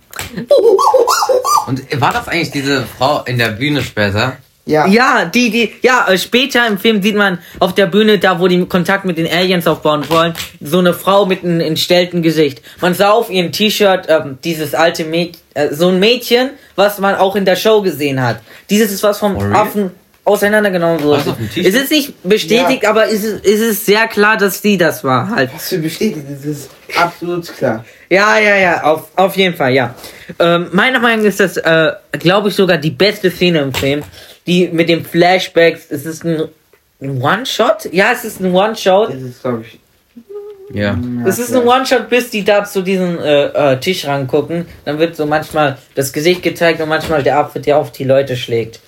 Und 1.68 2.02
war 2.02 2.14
das 2.14 2.28
eigentlich 2.28 2.52
diese 2.52 2.86
Frau 2.98 3.24
in 3.24 3.38
der 3.38 3.50
Bühne 3.50 3.82
später? 3.84 4.38
Ja. 4.66 4.86
Ja, 4.88 5.26
die, 5.26 5.50
die, 5.50 5.74
ja, 5.82 6.08
äh, 6.08 6.18
später 6.18 6.68
im 6.68 6.78
Film 6.78 7.02
sieht 7.02 7.16
man 7.16 7.40
auf 7.60 7.74
der 7.74 7.88
Bühne, 7.88 8.20
da 8.20 8.40
wo 8.40 8.48
die 8.48 8.64
Kontakt 8.66 9.06
mit 9.06 9.18
den 9.18 9.28
Aliens 9.28 9.66
aufbauen 9.66 10.08
wollen, 10.10 10.34
so 10.62 10.78
eine 10.80 10.94
Frau 10.94 11.26
mit 11.26 11.44
einem 11.44 11.62
entstellten 11.62 12.22
Gesicht. 12.22 12.62
Man 12.80 12.94
sah 12.94 13.12
auf 13.12 13.30
ihrem 13.30 13.52
T-Shirt 13.52 14.06
ähm, 14.08 14.38
dieses 14.44 14.76
alte 14.76 15.04
Mädchen, 15.04 15.42
äh, 15.56 15.74
so 15.74 15.90
ein 15.90 16.00
Mädchen, 16.00 16.52
was 16.76 17.00
man 17.00 17.16
auch 17.16 17.36
in 17.36 17.46
der 17.46 17.56
Show 17.56 17.82
gesehen 17.82 18.22
hat. 18.22 18.40
Dieses 18.70 18.92
ist 18.92 19.04
was 19.04 19.18
vom 19.18 19.36
Oh, 19.36 19.40
really? 19.40 19.56
Affen 19.56 19.92
auseinandergenommen 20.24 21.02
wurde. 21.04 21.26
Was? 21.26 21.58
Es 21.58 21.74
ist 21.74 21.92
nicht 21.92 22.24
bestätigt, 22.24 22.86
aber 22.86 23.06
es 23.10 23.24
ist, 23.24 23.46
es 23.46 23.60
ist 23.60 23.86
sehr 23.86 24.08
klar, 24.08 24.38
dass 24.38 24.62
die 24.62 24.78
das 24.78 25.04
war 25.04 25.30
halt. 25.30 25.52
Hast 25.54 25.72
du 25.72 25.80
bestätigt, 25.80 26.26
das 26.30 26.46
ist 26.46 26.70
absolut 26.96 27.48
klar. 27.56 27.84
Ja, 28.10 28.38
ja, 28.38 28.56
ja, 28.58 28.84
auf, 28.84 29.08
auf 29.16 29.36
jeden 29.36 29.56
Fall, 29.56 29.74
ja. 29.74 29.96
Ähm, 30.38 30.68
meiner 30.72 31.00
Meinung 31.00 31.24
nach 31.24 31.30
ist 31.30 31.40
das, 31.40 31.58
äh, 31.58 31.94
glaube 32.20 32.50
ich, 32.50 32.56
sogar 32.56 32.78
die 32.78 32.92
beste 32.92 33.32
Szene 33.32 33.60
im 33.60 33.74
Film. 33.74 34.04
Die 34.48 34.68
mit 34.68 34.90
den 34.90 35.06
Flashbacks, 35.06 35.86
es 35.90 36.06
ist 36.06 36.24
ein, 36.24 36.48
ein 37.02 37.22
One-Shot? 37.22 37.90
Ja, 37.92 38.12
es 38.12 38.26
ist 38.26 38.42
ein 38.42 38.54
One-Shot. 38.54 39.14
Das 39.14 39.22
ist, 39.22 39.42
glaube 39.42 39.64
ich. 39.68 39.80
Ja. 40.74 40.98
Es 41.26 41.38
ist 41.38 41.54
ein 41.56 41.68
One-Shot, 41.68 42.10
bis 42.10 42.30
die 42.30 42.44
da 42.44 42.64
zu 42.64 42.82
diesem 42.82 43.20
äh, 43.20 43.46
äh, 43.46 43.80
Tisch 43.80 44.06
rangucken. 44.06 44.66
Dann 44.86 45.00
wird 45.00 45.16
so 45.16 45.26
manchmal 45.26 45.78
das 45.96 46.14
Gesicht 46.14 46.44
gezeigt 46.44 46.82
und 46.82 46.90
manchmal 46.90 47.24
der 47.24 47.38
Apfel, 47.38 47.62
der 47.62 47.78
auf 47.78 47.92
die 47.92 48.04
Leute 48.04 48.36
schlägt. 48.36 48.80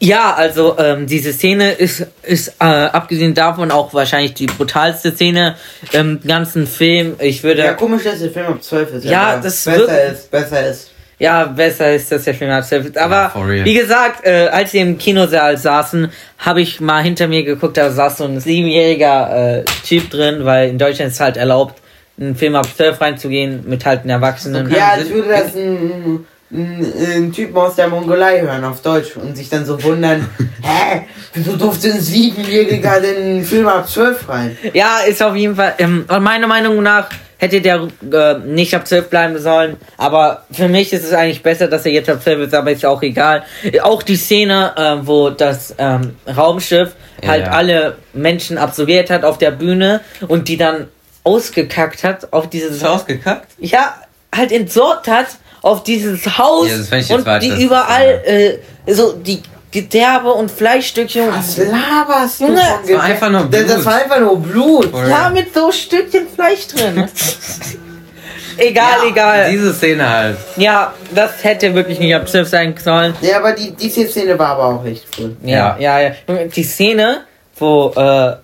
Ja, 0.00 0.34
also 0.34 0.76
ähm, 0.78 1.06
diese 1.06 1.32
Szene 1.32 1.72
ist, 1.72 2.06
ist 2.22 2.48
äh, 2.60 2.64
abgesehen 2.64 3.34
davon 3.34 3.70
auch 3.70 3.92
wahrscheinlich 3.94 4.34
die 4.34 4.46
brutalste 4.46 5.12
Szene 5.12 5.56
im 5.92 6.20
ganzen 6.26 6.66
Film. 6.66 7.14
Ich 7.18 7.42
würde... 7.42 7.62
Ja, 7.62 7.74
komisch, 7.74 8.04
dass 8.04 8.18
der 8.20 8.30
Film 8.30 8.46
ab 8.46 8.62
12 8.62 8.94
ist. 8.94 9.04
Ja, 9.04 9.22
aber 9.32 9.42
das 9.42 9.64
besser 9.64 9.78
wird- 9.78 10.12
ist, 10.12 10.30
besser 10.30 10.66
ist. 10.68 10.90
Ja, 11.20 11.46
besser 11.46 11.94
ist 11.94 12.12
das 12.12 12.22
der 12.24 12.34
Film 12.34 12.50
als 12.52 12.68
der 12.68 12.84
Aber 12.94 13.32
Ja, 13.34 13.64
wie 13.64 13.74
gesagt, 13.74 14.24
äh, 14.24 14.48
als 14.52 14.72
wir 14.72 14.82
im 14.82 14.98
Kinosaal 14.98 15.56
saßen, 15.58 16.12
habe 16.38 16.60
ich 16.60 16.80
mal 16.80 17.02
hinter 17.02 17.26
mir 17.26 17.42
geguckt, 17.42 17.76
da 17.76 17.90
saß 17.90 18.18
so 18.18 18.24
ein 18.24 18.38
siebenjähriger 18.38 19.58
äh, 19.58 19.64
Typ 19.84 20.10
drin, 20.10 20.44
weil 20.44 20.68
in 20.70 20.78
Deutschland 20.78 21.10
ist 21.10 21.18
halt 21.18 21.36
erlaubt, 21.36 21.80
einen 22.20 22.36
Film 22.36 22.54
ab 22.54 22.66
12 22.76 23.00
reinzugehen 23.00 23.64
mit 23.68 23.84
halt 23.84 24.00
einem 24.02 24.10
Erwachsenen. 24.10 24.70
Ja, 24.70 24.90
als 24.90 25.08
würde 25.10 25.28
das 25.28 25.56
ein, 25.56 26.24
ein, 26.50 26.92
ein 27.14 27.32
Typ 27.32 27.54
aus 27.56 27.76
der 27.76 27.88
Mongolei 27.88 28.40
hören 28.40 28.64
auf 28.64 28.80
Deutsch 28.82 29.16
und 29.16 29.36
sich 29.36 29.48
dann 29.48 29.66
so 29.66 29.82
wundern, 29.82 30.28
hä, 30.62 31.02
wieso 31.34 31.56
durfte 31.56 31.92
ein 31.92 32.00
Siebenjähriger 32.00 33.00
denn 33.00 33.16
einen 33.16 33.44
Film 33.44 33.68
ab 33.68 33.88
12 33.88 34.28
rein? 34.28 34.58
Ja, 34.72 35.00
ist 35.06 35.22
auf 35.22 35.36
jeden 35.36 35.56
Fall, 35.56 35.74
ähm, 35.78 36.06
meiner 36.20 36.46
Meinung 36.46 36.82
nach 36.82 37.08
hätte 37.38 37.60
der 37.60 37.88
äh, 38.12 38.38
nicht 38.44 38.74
ab 38.74 38.86
12 38.86 39.10
bleiben 39.10 39.38
sollen, 39.38 39.76
aber 39.96 40.44
für 40.50 40.68
mich 40.68 40.92
ist 40.92 41.04
es 41.04 41.12
eigentlich 41.12 41.42
besser, 41.42 41.68
dass 41.68 41.86
er 41.86 41.92
jetzt 41.92 42.10
ab 42.10 42.20
12 42.22 42.48
ist, 42.48 42.54
aber 42.54 42.72
ist 42.72 42.84
auch 42.84 43.00
egal. 43.02 43.44
Auch 43.82 44.02
die 44.02 44.16
Szene, 44.16 44.72
äh, 44.76 45.06
wo 45.06 45.30
das 45.30 45.74
ähm, 45.78 46.16
Raumschiff 46.26 46.96
Ja, 47.22 47.28
halt 47.28 47.46
ja. 47.46 47.52
alle 47.52 47.96
Menschen 48.12 48.58
absolviert 48.58 49.10
hat 49.10 49.24
auf 49.24 49.38
der 49.38 49.52
Bühne 49.52 50.00
und 50.26 50.48
die 50.48 50.56
dann 50.56 50.88
ausgekackt 51.22 52.02
hat 52.04 52.32
auf 52.32 52.50
dieses 52.50 52.78
Ist 52.78 52.86
ausgekackt? 52.86 53.46
ja, 53.58 53.94
halt 54.34 54.50
entsorgt 54.50 55.06
hat 55.08 55.26
auf 55.62 55.82
dieses 55.84 56.38
Haus 56.38 56.68
Ja, 56.68 57.16
und 57.16 57.26
weiter, 57.26 57.38
die 57.40 57.50
das- 57.50 57.58
überall 57.60 58.22
äh, 58.86 58.92
so 58.92 59.12
die 59.12 59.42
Gedärme 59.70 60.32
und 60.32 60.50
Fleischstückchen 60.50 61.28
Was 61.30 61.58
laberst 61.58 62.40
du 62.40 62.46
Junge, 62.46 62.60
von 62.62 62.86
das 62.86 62.96
war 62.96 63.02
einfach 63.02 63.30
nur 63.30 63.44
Das, 63.50 63.60
das 63.66 63.72
Blut. 63.74 63.84
war 63.84 63.94
einfach 63.96 64.20
nur 64.20 64.40
Blut. 64.40 64.90
For 64.90 65.06
ja 65.06 65.28
mit 65.30 65.52
so 65.54 65.70
Stückchen 65.70 66.26
Fleisch 66.34 66.66
drin. 66.68 67.06
egal, 68.56 68.84
Ja, 69.04 69.08
egal. 69.10 69.50
Diese 69.50 69.74
Szene 69.74 70.08
halt. 70.08 70.38
Ja, 70.56 70.94
das 71.14 71.44
hätte 71.44 71.74
wirklich 71.74 71.98
nicht 71.98 72.14
ab 72.14 72.28
12 72.28 72.48
sein 72.48 72.74
sollen. 72.82 73.14
Ja, 73.20 73.38
aber 73.38 73.52
die, 73.52 73.72
die 73.72 73.90
Szene 73.90 74.38
war 74.38 74.48
aber 74.58 74.64
auch 74.64 74.84
echt 74.84 75.06
cool. 75.18 75.36
Ja, 75.42 75.76
ja, 75.78 76.00
ja. 76.00 76.10
Die 76.54 76.64
Szene, 76.64 77.22
wo 77.56 77.92
äh, 77.94 78.36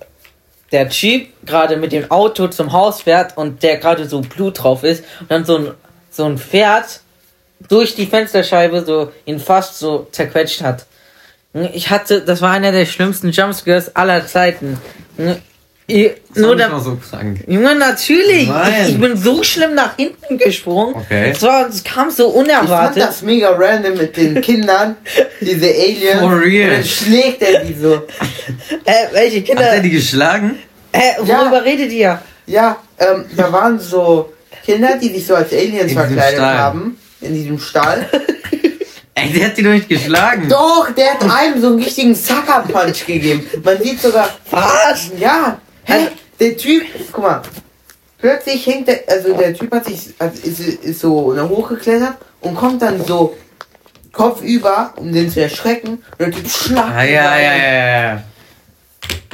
der 0.72 0.88
Typ 0.90 1.29
gerade 1.46 1.77
mit 1.77 1.92
dem 1.92 2.11
Auto 2.11 2.48
zum 2.48 2.72
Haus 2.72 3.03
fährt 3.03 3.37
und 3.37 3.62
der 3.62 3.79
gerade 3.79 4.07
so 4.09 4.20
Blut 4.20 4.62
drauf 4.62 4.85
ist 4.85 5.05
und 5.20 5.31
dann 5.31 5.44
so 5.44 5.57
ein, 5.57 5.70
so 6.11 6.24
ein 6.27 6.37
Pferd 6.38 7.00
durch 7.68 7.94
die 7.94 8.07
Fensterscheibe 8.07 8.85
so 8.85 9.12
ihn 9.24 9.38
fast 9.40 9.79
so 9.79 10.07
zerquetscht 10.12 10.62
hat. 10.62 10.87
Ich 11.72 11.90
hatte, 11.90 12.20
das 12.20 12.42
war 12.42 12.50
einer 12.50 12.72
der 12.72 12.85
schlimmsten 12.87 13.31
Jumpscares 13.31 13.94
aller 13.94 14.27
Zeiten. 14.27 14.79
Ihr- 15.87 16.14
Das 16.35 16.42
war 16.42 16.48
Nur 16.48 16.57
da, 16.57 16.81
so 16.81 16.96
krank. 16.96 17.44
Junge, 17.46 17.74
natürlich. 17.77 18.48
Ich, 18.50 18.88
ich 18.88 19.00
bin 19.00 19.16
so 19.16 19.42
schlimm 19.44 19.74
nach 19.74 19.94
hinten 19.96 20.38
gesprungen. 20.38 20.94
Okay. 20.96 21.31
Es, 21.31 21.42
war, 21.42 21.68
es 21.68 21.85
kam 21.85 22.11
so 22.11 22.29
Ich 22.29 22.35
fand 22.35 22.48
unerwartet. 22.48 23.03
das 23.03 23.22
mega 23.22 23.50
random 23.50 23.94
mit 23.98 24.16
den 24.16 24.40
Kindern, 24.40 24.96
diese 25.40 25.66
Aliens. 25.66 26.20
For 26.20 26.40
real. 26.40 26.70
Und 26.70 26.77
dann 26.79 26.85
schlägt 26.85 27.42
er 27.42 27.64
die 27.64 27.74
so. 27.74 28.03
Äh, 28.87 28.92
welche 29.12 29.38
Hat 29.38 29.44
Kinder? 29.46 29.62
er 29.62 29.81
die 29.81 29.90
geschlagen? 29.90 30.59
Äh, 30.92 30.98
worüber 31.18 31.57
Ja. 31.57 31.59
redet 31.59 31.92
ihr? 31.92 32.18
Ja, 32.46 32.77
ähm, 32.98 33.24
da 33.37 33.50
waren 33.53 33.79
so 33.79 34.33
Kinder, 34.64 34.98
die 35.00 35.09
sich 35.11 35.27
so 35.27 35.35
als 35.35 35.53
Aliens 35.53 35.92
verkleidet 35.92 36.40
haben. 36.40 36.98
In 37.24 37.34
diesem 37.34 37.58
Stall. 37.58 38.08
Ey, 39.14 39.32
der 39.32 39.46
hat 39.46 39.56
die 39.56 39.62
doch 39.62 39.70
nicht 39.70 39.88
geschlagen. 39.88 40.48
Doch, 40.48 40.90
der 40.90 41.14
hat 41.14 41.22
einem 41.22 41.60
so 41.60 41.68
einen 41.68 41.82
richtigen 41.82 42.14
Sucker-Punch 42.14 43.06
gegeben. 43.06 43.46
Man 43.62 43.80
sieht 43.82 44.00
sogar. 44.00 44.28
Was? 44.50 45.10
Ja, 45.18 45.58
hä? 45.84 46.08
Der 46.40 46.56
Typ, 46.56 46.84
guck 47.12 47.22
mal. 47.22 47.42
Plötzlich 48.18 48.66
hängt 48.66 48.88
der, 48.88 49.00
also 49.08 49.34
der 49.37 49.54
Typ 49.54 49.72
hat 49.72 49.84
sich, 49.84 50.14
hat, 50.18 50.34
ist, 50.34 50.60
ist 50.60 51.00
so 51.00 51.34
hochgeklettert 51.37 52.16
und 52.40 52.54
kommt 52.54 52.82
dann 52.82 53.04
so 53.04 53.37
kopfüber, 54.12 54.94
um 54.96 55.12
den 55.12 55.30
zu 55.30 55.42
erschrecken. 55.42 56.02
Und 56.18 56.20
der 56.20 56.32
Typ 56.32 56.50
schlagt. 56.50 56.92
Ah, 56.96 57.04
ja, 57.04 57.38
ja, 57.38 57.56
ja, 57.56 58.02
ja. 58.02 58.22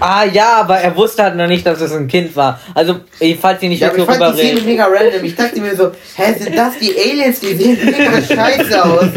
Ah 0.01 0.25
ja, 0.25 0.61
aber 0.61 0.79
er 0.79 0.97
wusste 0.97 1.23
halt 1.23 1.37
noch 1.37 1.47
nicht, 1.47 1.67
dass 1.67 1.81
es 1.81 1.93
ein 1.93 2.09
Kind 2.09 2.35
war. 2.35 2.59
Also, 2.75 3.01
falls 3.39 3.63
ihr 3.63 3.69
nicht 3.69 3.81
Ja, 3.81 3.91
aber 3.91 3.99
ich 3.99 4.05
fand 4.05 4.35
die 4.35 4.39
Szene 4.39 4.61
mega 4.63 4.87
random. 4.87 5.23
Ich 5.25 5.37
dachte 5.37 5.61
mir 5.61 5.77
so, 5.77 5.93
hä, 6.17 6.35
sind 6.39 6.57
das 6.57 6.79
die 6.79 6.95
Aliens? 6.97 7.41
Die 7.41 7.55
sehen 7.55 7.79
mega 7.85 8.23
scheiße 8.23 8.85
aus. 8.85 9.09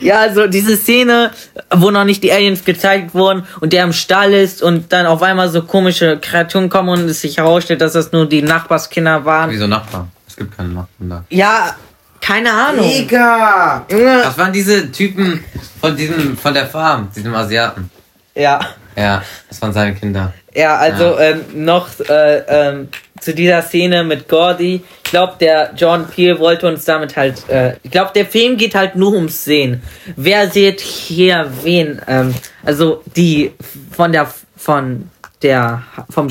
Ja, 0.00 0.20
also 0.20 0.46
diese 0.46 0.76
Szene, 0.76 1.30
wo 1.70 1.90
noch 1.90 2.04
nicht 2.04 2.22
die 2.22 2.30
Aliens 2.30 2.64
gezeigt 2.64 3.14
wurden 3.14 3.46
und 3.60 3.72
der 3.72 3.84
im 3.84 3.94
Stall 3.94 4.34
ist 4.34 4.62
und 4.62 4.92
dann 4.92 5.06
auf 5.06 5.22
einmal 5.22 5.48
so 5.48 5.62
komische 5.62 6.18
Kreaturen 6.18 6.68
kommen 6.68 6.90
und 6.90 7.08
es 7.08 7.22
sich 7.22 7.38
herausstellt, 7.38 7.80
dass 7.80 7.94
das 7.94 8.12
nur 8.12 8.28
die 8.28 8.42
Nachbarskinder 8.42 9.24
waren. 9.24 9.50
Wieso 9.50 9.66
Nachbar? 9.66 10.08
Es 10.28 10.36
gibt 10.36 10.56
keine 10.56 10.70
Nachbarn 10.70 11.10
da. 11.10 11.24
Ja, 11.30 11.74
keine 12.20 12.52
Ahnung. 12.52 12.86
Mega. 12.86 13.86
Junge. 13.90 14.22
Das 14.24 14.36
waren 14.36 14.52
diese 14.52 14.90
Typen 14.92 15.42
von 15.80 15.96
diesem, 15.96 16.36
von 16.36 16.52
der 16.52 16.66
Farm, 16.66 17.08
diesem 17.14 17.34
Asiaten. 17.34 17.90
Ja. 18.34 18.60
Ja, 18.96 19.22
das 19.48 19.60
waren 19.62 19.72
seine 19.72 19.94
Kinder. 19.94 20.32
Ja, 20.54 20.76
also 20.76 21.18
Ähm, 21.18 21.40
noch 21.54 21.88
äh, 22.08 22.38
ähm, 22.48 22.88
zu 23.20 23.34
dieser 23.34 23.62
Szene 23.62 24.04
mit 24.04 24.28
Gordy. 24.28 24.82
Ich 25.04 25.10
glaube, 25.10 25.34
der 25.40 25.72
John 25.76 26.06
Peel 26.06 26.38
wollte 26.38 26.68
uns 26.68 26.84
damit 26.84 27.16
halt. 27.16 27.48
Äh, 27.48 27.76
ich 27.82 27.90
glaube, 27.90 28.12
der 28.14 28.26
Film 28.26 28.56
geht 28.56 28.74
halt 28.74 28.96
nur 28.96 29.14
ums 29.14 29.44
Sehen. 29.44 29.82
Wer 30.16 30.50
sieht 30.50 30.80
hier 30.80 31.50
wen? 31.62 32.00
Ähm, 32.06 32.34
also 32.64 33.02
die 33.16 33.52
von 33.90 34.12
der 34.12 34.32
von 34.56 35.10
der 35.42 35.82
vom 36.10 36.28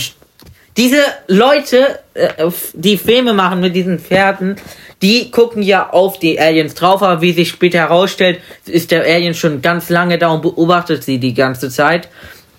diese 0.75 1.03
Leute, 1.27 1.99
äh, 2.15 2.49
die 2.73 2.97
Filme 2.97 3.33
machen 3.33 3.59
mit 3.59 3.75
diesen 3.75 3.99
Pferden, 3.99 4.55
die 5.03 5.29
gucken 5.29 5.61
ja 5.61 5.89
auf 5.89 6.17
die 6.17 6.39
Aliens 6.39 6.73
drauf, 6.73 7.03
aber 7.03 7.21
wie 7.21 7.33
sich 7.33 7.49
später 7.49 7.79
herausstellt, 7.79 8.39
ist 8.65 8.89
der 8.89 9.03
Alien 9.03 9.35
schon 9.35 9.61
ganz 9.61 9.89
lange 9.89 10.17
da 10.17 10.29
und 10.29 10.41
beobachtet 10.41 11.03
sie 11.03 11.19
die 11.19 11.33
ganze 11.33 11.69
Zeit. 11.69 12.09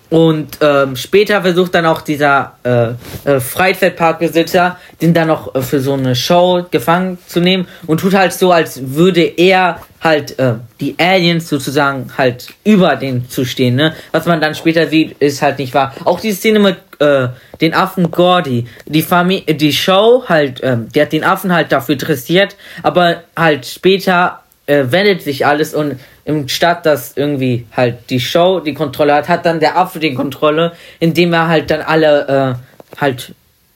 Und 0.09 0.59
ähm, 0.61 0.95
später 0.95 1.41
versucht 1.41 1.73
dann 1.73 1.85
auch 1.85 2.01
dieser 2.01 2.53
äh, 2.63 3.29
äh, 3.29 3.39
Freizeitparkbesitzer, 3.39 4.77
den 5.01 5.13
dann 5.13 5.27
noch 5.27 5.55
äh, 5.55 5.61
für 5.61 5.79
so 5.79 5.93
eine 5.93 6.15
Show 6.15 6.65
gefangen 6.69 7.17
zu 7.27 7.39
nehmen 7.39 7.67
und 7.87 8.01
tut 8.01 8.13
halt 8.13 8.33
so, 8.33 8.51
als 8.51 8.79
würde 8.95 9.21
er 9.21 9.81
halt 10.01 10.37
äh, 10.37 10.53
die 10.79 10.95
Aliens 10.99 11.49
sozusagen 11.49 12.11
halt 12.15 12.49
über 12.63 12.95
den 12.95 13.27
zu 13.27 13.43
stehen. 13.43 13.75
Ne? 13.75 13.95
Was 14.11 14.27
man 14.27 14.39
dann 14.39 14.53
später 14.53 14.87
sieht, 14.87 15.17
ist 15.19 15.41
halt 15.41 15.57
nicht 15.57 15.73
wahr. 15.73 15.95
Auch 16.05 16.19
die 16.19 16.31
Szene 16.31 16.59
mit 16.59 16.77
äh, 16.99 17.29
den 17.59 17.73
Affen 17.73 18.11
Gordy, 18.11 18.67
die 18.85 19.01
Familie, 19.01 19.55
die 19.55 19.73
Show 19.73 20.23
halt, 20.29 20.59
ähm, 20.63 20.87
die 20.93 21.01
hat 21.01 21.11
den 21.11 21.23
Affen 21.23 21.51
halt 21.51 21.71
dafür 21.71 21.93
interessiert, 21.93 22.55
aber 22.83 23.23
halt 23.35 23.65
später 23.65 24.41
äh, 24.67 24.85
wendet 24.89 25.21
sich 25.21 25.45
alles 25.45 25.73
und 25.73 25.99
im 26.25 26.47
Stadt, 26.47 26.85
dass 26.85 27.15
irgendwie 27.15 27.67
halt 27.75 28.09
die 28.09 28.19
Show 28.19 28.59
die 28.59 28.73
Kontrolle 28.73 29.13
hat, 29.13 29.29
hat 29.29 29.45
dann 29.45 29.59
der 29.59 29.77
Affe 29.77 29.99
die 29.99 30.13
Kontrolle, 30.13 30.73
indem 30.99 31.33
er 31.33 31.47
halt 31.47 31.69
dann 31.69 31.81
alle 31.81 32.57
äh, 32.97 32.99
halt 32.99 33.33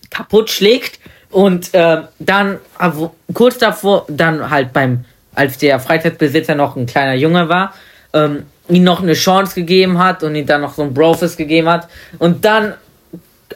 kaputt 0.10 0.50
schlägt 0.50 1.00
und 1.30 1.74
äh, 1.74 2.02
dann 2.18 2.58
äh, 2.80 2.90
kurz 3.34 3.58
davor 3.60 4.06
dann 4.08 4.50
halt 4.50 4.74
beim 4.74 5.06
als 5.36 5.58
der 5.60 5.80
Freizeitbesitzer 5.80 6.56
noch 6.56 6.76
ein 6.76 6.86
kleiner 6.86 7.14
Junge 7.14 7.48
war, 7.50 7.74
ähm, 8.14 8.44
ihm 8.68 8.84
noch 8.84 9.02
eine 9.02 9.14
Chance 9.14 9.56
gegeben 9.56 10.00
hat 10.00 10.24
und 10.24 10.36
ihm 10.36 10.46
dann 10.46 10.62
noch 10.62 10.74
so 10.74 10.82
ein 10.82 10.94
Brofist 10.94 11.38
gegeben 11.38 11.70
hat 11.70 11.88
und 12.18 12.44
dann 12.44 12.74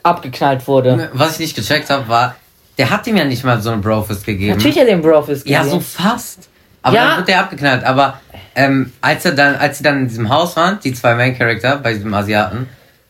abgeknallt 0.01 0.67
wurde. 0.67 1.09
Was 1.13 1.33
ich 1.33 1.39
nicht 1.39 1.55
gecheckt 1.55 1.89
habe, 1.89 2.07
war, 2.07 2.35
der 2.77 2.89
hat 2.89 3.05
ihm 3.07 3.17
ja 3.17 3.25
nicht 3.25 3.43
mal 3.43 3.61
so 3.61 3.71
einen 3.71 3.81
Brofist 3.81 4.25
gegeben. 4.25 4.55
Natürlich 4.55 4.77
hat 4.77 4.87
er 4.87 4.95
den 4.95 5.01
Brofist 5.01 5.47
Ja, 5.47 5.63
gegeben. 5.63 5.81
so 5.81 6.03
fast. 6.03 6.49
Aber 6.83 6.95
Ja. 6.95 7.07
dann 7.07 7.17
wird 7.17 7.27
der 7.29 7.39
abgeknallt. 7.39 7.83
Aber 7.83 8.19
ähm, 8.55 8.91
als 9.01 9.25
er 9.25 9.31
dann, 9.31 9.55
als 9.55 9.79
sie 9.79 9.83
dann 9.83 10.01
in 10.01 10.07
diesem 10.07 10.29
Haus 10.29 10.55
waren, 10.55 10.79
die 10.83 10.93
zwei 10.93 11.15
Main 11.15 11.35
Character 11.37 11.77
bei 11.77 11.93
diesem 11.93 12.13
Asiaten, 12.13 12.69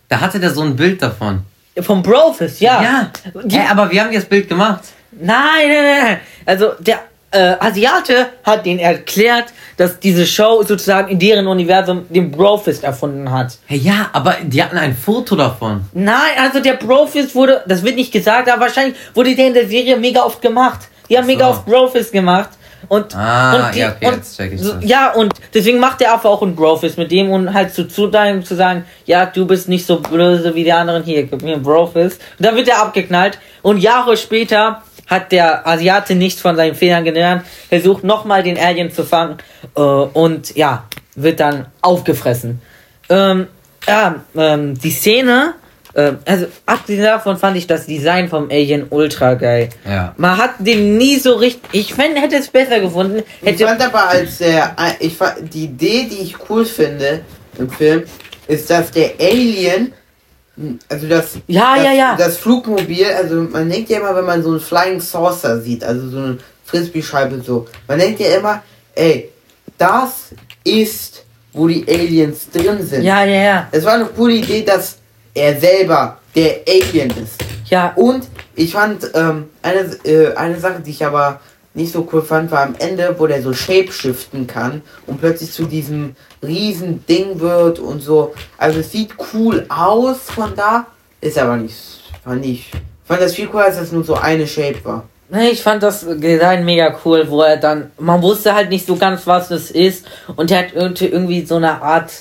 da 0.09 0.21
hatte 0.21 0.39
der 0.39 0.51
so 0.51 0.61
ein 0.61 0.75
Bild 0.75 1.01
davon. 1.01 1.41
Vom 1.81 2.01
Brofist, 2.03 2.61
ja. 2.61 2.81
Ja. 2.81 3.11
Die- 3.43 3.57
Hä, 3.57 3.65
aber 3.69 3.89
wir 3.91 4.03
haben 4.03 4.13
das 4.13 4.25
Bild 4.25 4.47
gemacht. 4.47 4.81
Nein, 5.11 5.35
nein, 5.67 6.03
nein. 6.03 6.17
Also 6.45 6.71
der 6.79 6.99
äh, 7.31 7.55
Asiate 7.59 8.27
hat 8.43 8.63
denen 8.63 8.79
erklärt, 8.79 9.45
dass 9.77 9.99
diese 9.99 10.25
Show 10.27 10.61
sozusagen 10.61 11.07
in 11.09 11.17
deren 11.17 11.47
Universum 11.47 12.05
den 12.09 12.29
Brofist 12.29 12.83
erfunden 12.83 13.31
hat. 13.31 13.57
Hey, 13.65 13.79
ja, 13.79 14.09
aber 14.13 14.35
die 14.43 14.61
hatten 14.63 14.77
ein 14.77 14.95
Foto 14.95 15.35
davon. 15.35 15.83
Nein, 15.93 16.13
also 16.39 16.59
der 16.59 16.73
Brofist 16.73 17.33
wurde, 17.33 17.63
das 17.67 17.81
wird 17.83 17.95
nicht 17.95 18.11
gesagt, 18.11 18.47
aber 18.49 18.61
wahrscheinlich 18.61 18.95
wurde 19.15 19.35
der 19.35 19.47
in 19.47 19.53
der 19.55 19.67
Serie 19.67 19.97
mega 19.97 20.21
oft 20.21 20.43
gemacht. 20.43 20.81
Die 21.09 21.17
haben 21.17 21.25
mega 21.25 21.45
so. 21.45 21.51
oft 21.51 21.65
Brofist 21.65 22.11
gemacht. 22.11 22.49
Und, 22.87 23.15
Ah, 23.15 23.67
und 23.67 23.75
die, 23.75 23.79
ja, 23.79 23.93
okay, 23.95 24.07
und, 24.07 24.15
jetzt 24.15 24.37
check 24.37 24.53
ich 24.53 24.61
das. 24.61 24.75
Ja, 24.81 25.13
und 25.13 25.33
deswegen 25.53 25.79
macht 25.79 25.99
der 26.01 26.13
Affe 26.13 26.29
auch 26.29 26.41
einen 26.41 26.55
Brofist 26.55 26.97
mit 26.97 27.11
dem 27.11 27.31
und 27.31 27.53
halt 27.53 27.73
so 27.73 27.83
zu 27.83 28.07
deinem 28.07 28.43
zu 28.43 28.55
sagen, 28.55 28.85
ja, 29.05 29.25
du 29.25 29.45
bist 29.45 29.69
nicht 29.69 29.85
so 29.85 29.99
böse 29.99 30.53
wie 30.55 30.63
die 30.63 30.73
anderen 30.73 31.03
hier, 31.03 31.23
gib 31.23 31.41
mir 31.41 31.53
einen 31.53 31.63
Brofist. 31.63 32.21
Und 32.37 32.45
dann 32.45 32.55
wird 32.55 32.67
er 32.67 32.81
abgeknallt 32.81 33.39
und 33.61 33.77
Jahre 33.77 34.17
später 34.17 34.83
hat 35.07 35.31
der 35.31 35.67
Asiate 35.67 36.15
nichts 36.15 36.41
von 36.41 36.55
seinen 36.55 36.75
Fehlern 36.75 37.03
gelernt, 37.03 37.43
versucht 37.69 38.03
nochmal 38.03 38.43
den 38.43 38.57
Alien 38.57 38.91
zu 38.91 39.03
fangen 39.03 39.37
äh, 39.75 39.81
und 39.81 40.55
ja, 40.55 40.85
wird 41.15 41.39
dann 41.39 41.67
aufgefressen. 41.81 42.61
Ähm, 43.09 43.47
ja, 43.87 44.15
ähm, 44.35 44.79
die 44.79 44.91
Szene, 44.91 45.55
ähm, 45.95 46.17
also 46.25 46.47
abgesehen 46.65 47.03
davon 47.03 47.37
fand 47.37 47.57
ich 47.57 47.67
das 47.67 47.85
Design 47.85 48.27
vom 48.27 48.49
Alien 48.49 48.87
ultra 48.89 49.35
geil. 49.35 49.69
Ja. 49.85 50.13
Man 50.17 50.37
hat 50.37 50.55
den 50.59 50.97
nie 50.97 51.17
so 51.19 51.35
richtig. 51.35 51.69
Ich 51.71 51.93
fände, 51.93 52.19
hätte 52.19 52.37
es 52.37 52.47
besser 52.47 52.79
gefunden. 52.79 53.23
Ich 53.41 53.63
fand 53.63 53.81
aber 53.81 54.09
als 54.09 54.39
der, 54.39 54.75
ich 54.99 55.15
fand, 55.15 55.53
die 55.53 55.65
Idee, 55.65 56.07
die 56.09 56.23
ich 56.23 56.35
cool 56.49 56.65
finde 56.65 57.21
im 57.59 57.69
Film, 57.69 58.03
ist, 58.47 58.69
dass 58.69 58.91
der 58.91 59.11
Alien, 59.19 59.93
also 60.89 61.07
das, 61.07 61.35
Ja, 61.47 61.75
das, 61.75 61.85
ja, 61.85 61.91
ja. 61.93 62.15
das 62.17 62.37
Flugmobil, 62.37 63.05
also 63.05 63.35
man 63.35 63.69
denkt 63.69 63.89
ja 63.89 63.99
immer, 63.99 64.15
wenn 64.15 64.25
man 64.25 64.41
so 64.41 64.49
einen 64.49 64.59
Flying 64.59 64.99
Saucer 64.99 65.61
sieht, 65.61 65.83
also 65.83 66.09
so 66.09 66.17
eine 66.17 66.37
Frisbee-Scheibe 66.65 67.41
so, 67.41 67.67
man 67.87 67.99
denkt 67.99 68.19
ja 68.19 68.37
immer, 68.37 68.63
ey, 68.95 69.29
das 69.77 70.29
ist, 70.63 71.23
wo 71.51 71.67
die 71.67 71.85
Aliens 71.87 72.49
drin 72.51 72.85
sind. 72.85 73.03
Ja, 73.03 73.23
ja, 73.23 73.43
ja. 73.43 73.67
Es 73.71 73.85
war 73.85 73.93
eine 73.93 74.05
coole 74.05 74.33
Idee, 74.35 74.63
dass 74.63 74.97
er 75.33 75.59
selber 75.59 76.19
der 76.35 76.61
Alien 76.67 77.09
ist. 77.11 77.43
Ja, 77.65 77.93
Und 77.95 78.27
ich 78.55 78.73
fand 78.73 79.09
ähm, 79.13 79.49
eine, 79.61 79.79
äh, 80.05 80.35
eine 80.35 80.59
Sache, 80.59 80.81
die 80.81 80.91
ich 80.91 81.05
aber 81.05 81.39
nicht 81.73 81.91
so 81.91 82.07
cool 82.11 82.21
fand, 82.21 82.51
war 82.51 82.63
am 82.63 82.75
Ende, 82.77 83.15
wo 83.17 83.25
der 83.25 83.41
so 83.41 83.53
shapeshiften 83.53 84.45
kann 84.45 84.83
und 85.07 85.19
plötzlich 85.19 85.51
zu 85.51 85.65
diesem 85.65 86.15
riesen 86.43 87.03
Ding 87.07 87.39
wird 87.39 87.79
und 87.79 88.01
so. 88.01 88.33
Also 88.57 88.79
es 88.79 88.91
sieht 88.91 89.15
cool 89.33 89.65
aus 89.69 90.21
von 90.21 90.53
da, 90.55 90.85
ist 91.19 91.37
aber 91.37 91.57
nicht. 91.57 91.75
Fand 92.23 92.45
ich. 92.45 92.69
Fand 93.05 93.21
das 93.21 93.33
viel 93.33 93.47
cooler, 93.47 93.65
als 93.65 93.77
das 93.77 93.91
nur 93.91 94.03
so 94.03 94.15
eine 94.15 94.47
Shape 94.47 94.83
war. 94.83 95.03
Nee, 95.29 95.49
ich 95.49 95.63
fand 95.63 95.81
das 95.81 96.05
Design 96.07 96.63
mega 96.63 96.95
cool, 97.03 97.25
wo 97.27 97.41
er 97.41 97.57
dann, 97.57 97.91
man 97.97 98.21
wusste 98.21 98.53
halt 98.53 98.69
nicht 98.69 98.85
so 98.85 98.95
ganz, 98.95 99.25
was 99.25 99.49
das 99.49 99.71
ist. 99.71 100.05
Und 100.35 100.51
er 100.51 100.59
hat 100.59 100.73
irgendwie, 100.73 101.07
irgendwie 101.07 101.45
so 101.45 101.55
eine 101.55 101.81
Art, 101.81 102.11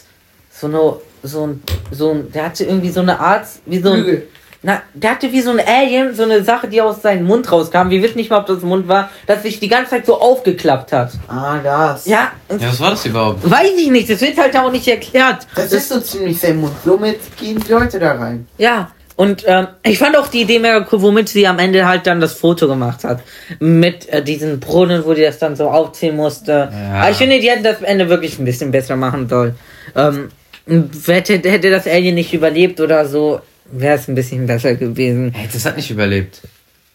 so 0.51 0.66
eine, 0.66 0.94
so 1.22 1.46
ein, 1.46 1.62
so 1.90 2.11
ein, 2.11 2.32
der 2.32 2.46
hatte 2.46 2.64
irgendwie 2.64 2.90
so 2.90 3.00
eine 3.00 3.18
Art, 3.20 3.46
wie 3.66 3.78
so 3.80 3.90
ein, 3.90 4.02
Flügel. 4.02 4.28
na, 4.62 4.82
der 4.94 5.12
hatte 5.12 5.30
wie 5.32 5.40
so 5.40 5.50
ein 5.50 5.61
Alien, 5.64 6.14
so 6.14 6.22
eine 6.24 6.42
Sache, 6.44 6.68
die 6.68 6.80
aus 6.80 7.02
seinem 7.02 7.24
Mund 7.26 7.50
rauskam. 7.50 7.90
Wir 7.90 8.02
wissen 8.02 8.16
nicht 8.16 8.30
mal, 8.30 8.38
ob 8.40 8.46
das 8.46 8.62
Mund 8.62 8.88
war, 8.88 9.11
dass 9.26 9.42
sich 9.42 9.61
die 9.61 9.68
ganze 9.68 9.90
Zeit 9.90 10.06
so 10.06 10.20
aufgeklappt 10.20 10.92
hat. 10.92 11.12
Ah, 11.28 11.58
das. 11.62 12.06
Ja, 12.06 12.32
Ja, 12.50 12.68
was 12.68 12.80
war 12.80 12.90
das 12.90 13.04
überhaupt? 13.06 13.48
weiß 13.48 13.72
ich 13.78 13.90
nicht, 13.90 14.11
das 14.11 14.20
wird 14.20 14.38
halt 14.38 14.56
auch 14.56 14.70
nicht 14.70 14.87
erklärt. 14.88 15.46
Das 15.54 15.72
ist 15.72 15.88
so 15.88 16.00
ziemlich 16.00 16.38
sein 16.40 16.61
Mund. 16.61 16.72
Somit 16.85 17.18
gehen 17.37 17.58
die 17.66 17.70
Leute 17.72 17.98
da 17.98 18.12
rein. 18.12 18.46
Ja, 18.58 18.90
und 19.14 19.44
ähm, 19.46 19.66
ich 19.85 19.98
fand 19.98 20.16
auch 20.16 20.26
die 20.26 20.40
Idee 20.40 20.58
mega 20.58 20.87
cool, 20.90 21.02
womit 21.02 21.28
sie 21.28 21.46
am 21.46 21.58
Ende 21.58 21.87
halt 21.87 22.06
dann 22.06 22.20
das 22.20 22.32
Foto 22.32 22.66
gemacht 22.66 23.04
hat. 23.04 23.20
Mit 23.61 24.08
äh, 24.08 24.22
diesen 24.24 24.58
Brunnen, 24.58 25.04
wo 25.04 25.12
die 25.12 25.20
das 25.22 25.38
dann 25.38 25.54
so 25.54 25.68
aufziehen 25.68 26.16
musste. 26.16 26.70
Ja. 26.72 27.00
Aber 27.02 27.11
ich 27.11 27.18
finde, 27.18 27.38
die 27.38 27.48
hätten 27.50 27.62
das 27.62 27.78
am 27.78 27.85
Ende 27.85 28.08
wirklich 28.08 28.38
ein 28.38 28.44
bisschen 28.46 28.70
besser 28.72 28.96
machen 28.96 29.28
sollen. 29.28 29.54
Ähm, 29.94 30.30
hätte, 30.66 31.51
hätte 31.51 31.70
das 31.70 31.87
Alien 31.87 32.14
nicht 32.14 32.33
überlebt 32.33 32.81
oder 32.81 33.07
so, 33.07 33.40
wäre 33.70 33.96
es 33.96 34.09
ein 34.09 34.14
bisschen 34.14 34.46
besser 34.46 34.75
gewesen. 34.75 35.33
Hey, 35.35 35.48
das 35.53 35.64
hat 35.64 35.77
nicht 35.77 35.90
überlebt. 35.90 36.40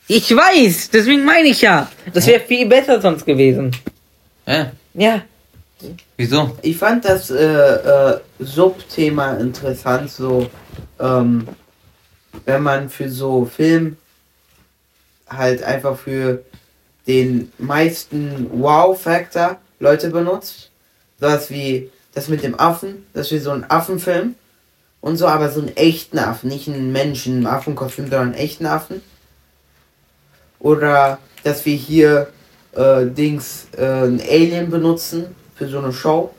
Ich 0.07 0.33
weiß, 0.33 0.89
deswegen 0.91 1.25
meine 1.25 1.49
ich 1.49 1.61
ja. 1.61 1.91
Das 2.13 2.27
wäre 2.27 2.39
viel 2.39 2.65
besser 2.65 3.01
sonst 3.01 3.25
gewesen. 3.25 3.75
Ja, 4.45 4.71
Ja. 4.93 5.21
wieso? 6.15 6.57
Ich 6.61 6.77
fand 6.77 7.03
das 7.03 7.29
äh, 7.29 7.43
äh, 7.43 8.19
Subthema 8.39 9.33
interessant, 9.33 10.09
so 10.09 10.49
ähm, 10.99 11.47
wenn 12.45 12.63
man 12.63 12.89
für 12.89 13.09
so 13.09 13.45
Film 13.45 13.97
halt 15.27 15.61
einfach 15.63 15.97
für 15.97 16.43
den 17.05 17.51
meisten 17.57 18.47
Wow-Faktor 18.51 19.57
Leute 19.79 20.09
benutzt. 20.09 20.71
Sowas 21.19 21.49
wie 21.51 21.89
das 22.17 22.29
mit 22.29 22.41
dem 22.41 22.59
Affen, 22.59 23.05
dass 23.13 23.29
wir 23.29 23.39
so 23.39 23.51
einen 23.51 23.65
Affenfilm 23.69 24.33
und 25.01 25.17
so, 25.17 25.27
aber 25.27 25.51
so 25.51 25.61
einen 25.61 25.77
echten 25.77 26.17
Affen, 26.17 26.49
nicht 26.49 26.67
einen 26.67 26.91
Menschen 26.91 27.37
im 27.37 27.45
Affenkostüm, 27.45 28.05
sondern 28.05 28.29
einen 28.29 28.33
echten 28.33 28.65
Affen. 28.65 29.01
Oder 30.59 31.19
dass 31.43 31.63
wir 31.67 31.75
hier 31.75 32.29
äh, 32.71 33.05
Dings, 33.05 33.67
äh, 33.77 33.85
ein 33.85 34.19
Alien 34.19 34.71
benutzen 34.71 35.27
für 35.55 35.67
so 35.67 35.77
eine 35.77 35.93
Show. 35.93 36.33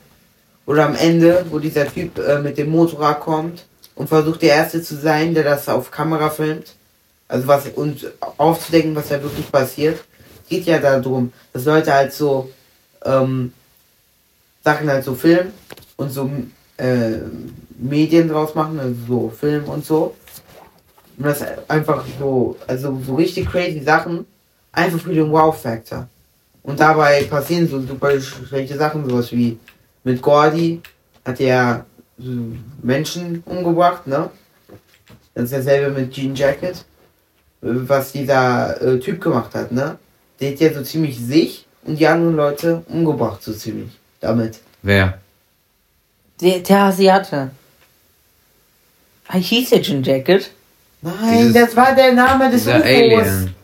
Oder 0.67 0.87
am 0.87 0.97
Ende, 0.97 1.47
wo 1.49 1.61
dieser 1.61 1.87
Typ 1.87 2.19
äh, 2.19 2.41
mit 2.41 2.59
dem 2.59 2.71
Motorrad 2.71 3.21
kommt 3.21 3.65
und 3.95 4.09
versucht 4.09 4.43
der 4.43 4.57
Erste 4.57 4.83
zu 4.83 4.97
sein, 4.97 5.33
der 5.33 5.45
das 5.45 5.69
auf 5.69 5.93
Kamera 5.93 6.29
filmt. 6.29 6.75
Also 7.29 7.47
was 7.47 7.69
und 7.69 8.05
aufzudecken, 8.37 8.97
was 8.97 9.11
da 9.11 9.23
wirklich 9.23 9.51
passiert. 9.53 10.01
Geht 10.49 10.67
ja 10.67 10.79
darum, 10.79 11.33
dass 11.53 11.67
Leute 11.67 11.93
halt 11.93 12.13
so 12.13 12.51
ähm, 13.05 13.53
Sachen 14.65 14.89
halt 14.89 15.05
so 15.05 15.15
filmen 15.15 15.53
und 15.97 16.11
so 16.11 16.31
äh, 16.77 17.19
Medien 17.79 18.29
draus 18.29 18.55
machen, 18.55 18.79
also 18.79 18.95
so 19.07 19.29
Film 19.31 19.65
und 19.65 19.85
so. 19.85 20.15
Und 21.17 21.27
das 21.27 21.45
einfach 21.69 22.05
so, 22.19 22.57
also 22.67 23.01
so 23.05 23.15
richtig 23.17 23.49
crazy 23.49 23.81
Sachen, 23.81 24.27
einfach 24.73 25.01
für 25.01 25.15
den 25.15 25.31
Wow-Factor. 25.31 26.09
Und 26.63 26.79
dabei 26.79 27.25
passieren 27.25 27.69
so 27.69 27.81
super 27.81 28.21
schlechte 28.21 28.77
Sachen, 28.77 29.09
sowas 29.09 29.33
wie 29.33 29.59
mit 30.05 30.23
Gordy 30.23 30.81
hat 31.25 31.41
er 31.41 31.87
Menschen 32.83 33.43
umgebracht, 33.47 34.07
ne? 34.07 34.31
Das 35.35 35.45
ist 35.45 35.53
dasselbe 35.53 35.99
mit 36.01 36.13
Jean 36.13 36.35
Jacket, 36.35 36.85
was 37.61 38.13
dieser 38.13 38.81
äh, 38.83 38.99
Typ 38.99 39.21
gemacht 39.21 39.55
hat, 39.55 39.73
ne? 39.73 39.99
Der 40.41 40.53
hat 40.53 40.61
ja 40.61 40.73
so 40.73 40.83
ziemlich 40.83 41.19
sich 41.19 41.67
und 41.85 41.99
die 41.99 42.07
anderen 42.07 42.37
Leute 42.37 42.83
umgebracht, 42.89 43.43
so 43.43 43.53
ziemlich. 43.53 43.98
Damit. 44.21 44.61
Wer? 44.83 45.19
Der, 46.41 46.59
der 46.61 46.79
Asiate. 46.79 47.51
Hieß 49.33 49.71
der 49.71 49.83
Jean 49.83 50.03
Jacket? 50.03 50.51
Nein, 51.03 51.15
Dieses- 51.49 51.53
das 51.55 51.77
war 51.77 51.95
der 51.95 52.13
Name 52.13 52.51
des 52.51 52.63
Dieser 52.65 52.77
UFOs. 52.79 52.87
Alien. 52.87 53.55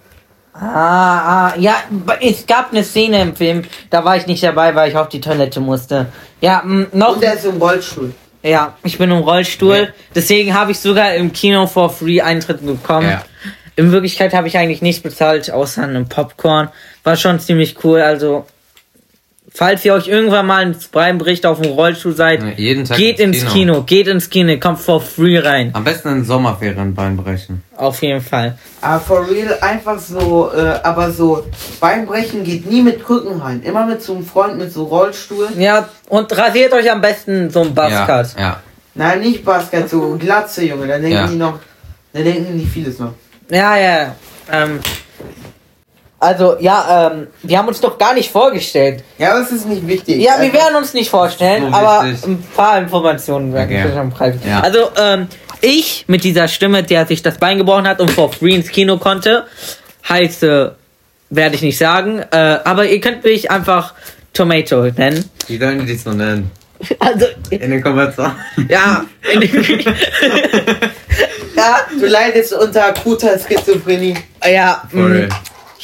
Ah, 0.52 1.48
ah, 1.48 1.54
ja, 1.58 1.74
es 2.20 2.46
gab 2.46 2.70
eine 2.70 2.84
Szene 2.84 3.20
im 3.22 3.34
Film, 3.34 3.62
da 3.90 4.04
war 4.04 4.16
ich 4.16 4.26
nicht 4.28 4.40
dabei, 4.44 4.72
weil 4.76 4.88
ich 4.90 4.96
auf 4.96 5.08
die 5.08 5.20
Toilette 5.20 5.58
musste. 5.58 6.06
Ja, 6.40 6.60
m, 6.60 6.86
noch, 6.92 7.14
Und 7.14 7.22
der 7.24 7.34
ist 7.34 7.44
im 7.44 7.56
Rollstuhl. 7.60 8.14
ja, 8.44 8.76
ich 8.84 8.96
bin 8.96 9.10
im 9.10 9.18
Rollstuhl, 9.18 9.76
Ja. 9.76 9.88
deswegen 10.14 10.54
habe 10.54 10.70
ich 10.70 10.78
sogar 10.78 11.14
im 11.14 11.32
Kino 11.32 11.66
for 11.66 11.90
free 11.90 12.20
Eintritt 12.20 12.64
bekommen. 12.64 13.08
Ja. 13.08 13.24
In 13.74 13.90
Wirklichkeit 13.90 14.32
habe 14.32 14.46
ich 14.46 14.56
eigentlich 14.56 14.80
nichts 14.80 15.02
bezahlt, 15.02 15.50
außer 15.50 15.82
einem 15.82 16.08
Popcorn. 16.08 16.68
War 17.02 17.16
schon 17.16 17.40
ziemlich 17.40 17.82
cool, 17.82 18.00
also, 18.00 18.46
falls 19.52 19.84
ihr 19.84 19.94
euch 19.94 20.08
irgendwann 20.08 20.46
mal 20.46 20.62
ins 20.66 20.88
Breidenbericht 20.88 21.46
auf 21.46 21.60
dem 21.60 21.72
Rollstuhl 21.72 22.14
seid, 22.14 22.42
Ja, 22.42 22.48
Jeden 22.56 22.84
Tag 22.84 22.96
geht 22.96 23.20
ins 23.20 23.44
Kino. 23.46 23.82
geht 23.82 24.08
ins 24.08 24.28
Kino, 24.30 24.56
kommt 24.58 24.80
for 24.80 25.00
free 25.00 25.38
rein. 25.38 25.70
Am 25.74 25.84
besten 25.84 26.08
in 26.08 26.24
Sommerferien 26.24 26.94
Bein 26.94 27.16
brechen. 27.16 27.62
Auf 27.76 28.02
jeden 28.02 28.20
Fall. 28.20 28.58
Aber 28.80 29.00
for 29.00 29.28
real, 29.28 29.56
einfach 29.60 29.98
so, 29.98 30.50
äh, 30.52 30.80
aber 30.82 31.10
so, 31.10 31.44
Beinbrechen 31.80 32.42
geht 32.44 32.70
nie 32.70 32.82
mit 32.82 33.04
Krücken 33.04 33.40
rein. 33.40 33.62
Immer 33.62 33.86
mit 33.86 34.02
so 34.02 34.14
einem 34.14 34.24
Freund 34.26 34.58
mit 34.58 34.72
so 34.72 34.84
Rollstuhl. 34.84 35.48
Ja, 35.58 35.88
und 36.08 36.36
rasiert 36.36 36.72
euch 36.72 36.90
am 36.90 37.00
besten 37.00 37.50
so 37.50 37.60
ein 37.62 37.74
Buzzcut. 37.74 38.34
Ja, 38.36 38.40
ja. 38.40 38.60
Nein, 38.96 39.20
nicht 39.20 39.44
Basket, 39.44 39.88
so 39.88 40.16
Glatze, 40.18 40.64
Junge. 40.64 40.86
Dann 40.86 41.02
denken 41.02 41.16
Ja. 41.16 41.26
die 41.26 41.36
noch, 41.36 41.58
dann 42.12 42.24
denken 42.24 42.58
die 42.58 42.66
vieles 42.66 42.98
noch. 42.98 43.12
Ja, 43.50 43.76
ja. 43.76 44.14
Ähm, 44.52 44.78
also, 46.24 46.56
ja, 46.60 47.10
ähm, 47.12 47.26
wir 47.42 47.58
haben 47.58 47.68
uns 47.68 47.80
doch 47.80 47.96
gar 47.98 48.14
nicht 48.14 48.30
vorgestellt. 48.30 49.04
Ja, 49.18 49.32
aber 49.32 49.40
es 49.42 49.52
ist 49.52 49.66
nicht 49.68 49.86
wichtig. 49.86 50.16
Ja, 50.20 50.32
wir 50.38 50.46
Also, 50.46 50.52
werden 50.54 50.76
uns 50.76 50.94
nicht 50.94 51.10
vorstellen, 51.10 51.70
So 51.70 51.76
aber 51.76 52.00
ein 52.00 52.44
paar 52.56 52.78
Informationen 52.78 53.52
werden 53.52 53.70
Okay. 53.76 53.84
wir 53.84 53.94
schon 53.94 54.10
preisen. 54.10 54.40
Ja. 54.48 54.60
Also, 54.60 54.90
ähm, 54.96 55.28
ich 55.60 56.04
mit 56.08 56.24
dieser 56.24 56.48
Stimme, 56.48 56.82
der 56.82 57.06
sich 57.06 57.22
das 57.22 57.38
Bein 57.38 57.58
gebrochen 57.58 57.86
hat 57.88 58.00
und 58.00 58.10
for 58.10 58.32
free 58.32 58.54
ins 58.54 58.68
Kino 58.68 58.98
konnte, 58.98 59.44
heiße, 60.08 60.74
werde 61.30 61.54
ich 61.54 61.62
nicht 61.62 61.78
sagen, 61.78 62.20
äh, 62.30 62.36
aber 62.64 62.86
ihr 62.86 63.00
könnt 63.00 63.24
mich 63.24 63.50
einfach 63.50 63.94
Tomato 64.32 64.82
nennen. 64.82 65.28
Wie 65.46 65.58
sollen 65.58 65.78
die 65.80 65.86
dich 65.86 66.02
so 66.02 66.10
nennen? 66.10 66.50
Also, 66.98 67.26
In 67.50 67.70
den 67.70 67.82
Kommentaren. 67.82 68.34
ja, 68.68 69.04
in 69.32 69.40
Ja, 71.56 71.76
du 71.98 72.06
leidest 72.06 72.52
unter 72.52 72.86
akuter 72.88 73.38
Schizophrenie. 73.38 74.16
ja, 74.44 74.82
mh, 74.90 75.06
real. 75.06 75.28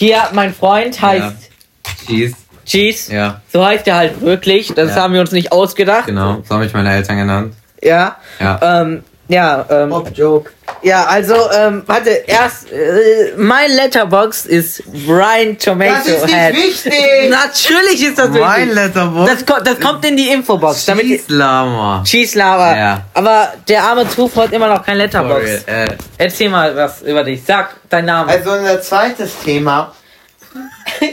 Hier, 0.01 0.23
mein 0.33 0.55
Freund 0.55 1.01
heißt 1.01 1.23
Ja. 1.23 1.93
Cheese. 2.07 2.35
Cheese. 2.65 3.13
Ja, 3.15 3.41
So 3.53 3.63
heißt 3.65 3.87
er 3.87 3.97
halt 3.97 4.21
wirklich. 4.23 4.73
Das 4.75 4.91
Ja. 4.97 5.03
haben 5.03 5.13
wir 5.13 5.21
uns 5.21 5.33
nicht 5.33 5.53
ausgedacht. 5.53 6.07
genau. 6.07 6.43
So 6.49 6.55
haben 6.55 6.63
mich 6.63 6.73
meine 6.73 6.91
Eltern 6.91 7.19
genannt. 7.19 7.55
Ja. 7.83 8.17
Ja. 8.39 8.81
Ähm, 8.81 9.05
ja, 9.31 9.65
ähm, 9.71 9.91
Pop-Joke. 9.91 10.51
ja, 10.83 11.05
also, 11.05 11.35
ähm, 11.53 11.83
warte, 11.87 12.11
erst, 12.27 12.71
äh, 12.73 13.33
mein 13.37 13.71
Letterbox 13.71 14.45
ist 14.47 14.83
Brian 15.07 15.57
Tomato 15.59 15.93
Das 15.95 16.07
ist 16.09 16.23
nicht 16.27 16.35
Head. 16.35 16.57
wichtig. 16.57 17.31
Natürlich 17.31 18.03
ist 18.05 18.19
das 18.19 18.29
Mein 18.31 18.61
wichtig. 18.69 18.75
Letterbox. 18.75 19.31
Das, 19.31 19.47
ko- 19.47 19.63
das 19.63 19.81
kommt 19.81 20.05
in 20.05 20.17
die 20.17 20.29
Infobox. 20.31 20.85
Damit 20.87 21.07
Cheese 21.07 21.25
Lama. 21.33 22.03
Cheese 22.05 22.37
Lava. 22.39 22.77
Ja. 22.77 23.03
Aber 23.15 23.53
der 23.69 23.83
arme 23.85 24.07
Tufo 24.09 24.43
hat 24.43 24.53
immer 24.53 24.69
noch 24.69 24.85
kein 24.85 24.97
Letterbox. 24.99 25.45
real. 25.45 25.63
Äh, 25.89 25.89
Erzähl 26.19 26.49
mal 26.51 26.75
was 26.77 27.03
über 27.03 27.23
dich. 27.25 27.43
Sag 27.47 27.77
deinen 27.89 28.07
Namen. 28.07 28.29
Also 28.31 28.51
unser 28.51 28.81
zweites 28.83 29.31
Thema 29.45 29.95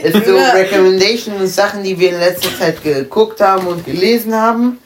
ist 0.02 0.26
so. 0.26 0.36
Recommendations 0.54 1.40
und 1.40 1.46
Sachen, 1.46 1.82
die 1.84 1.98
wir 1.98 2.10
in 2.10 2.18
letzter 2.18 2.50
Zeit 2.58 2.82
geguckt 2.82 3.40
haben 3.40 3.66
und 3.68 3.84
gelesen 3.86 4.34
haben. 4.34 4.78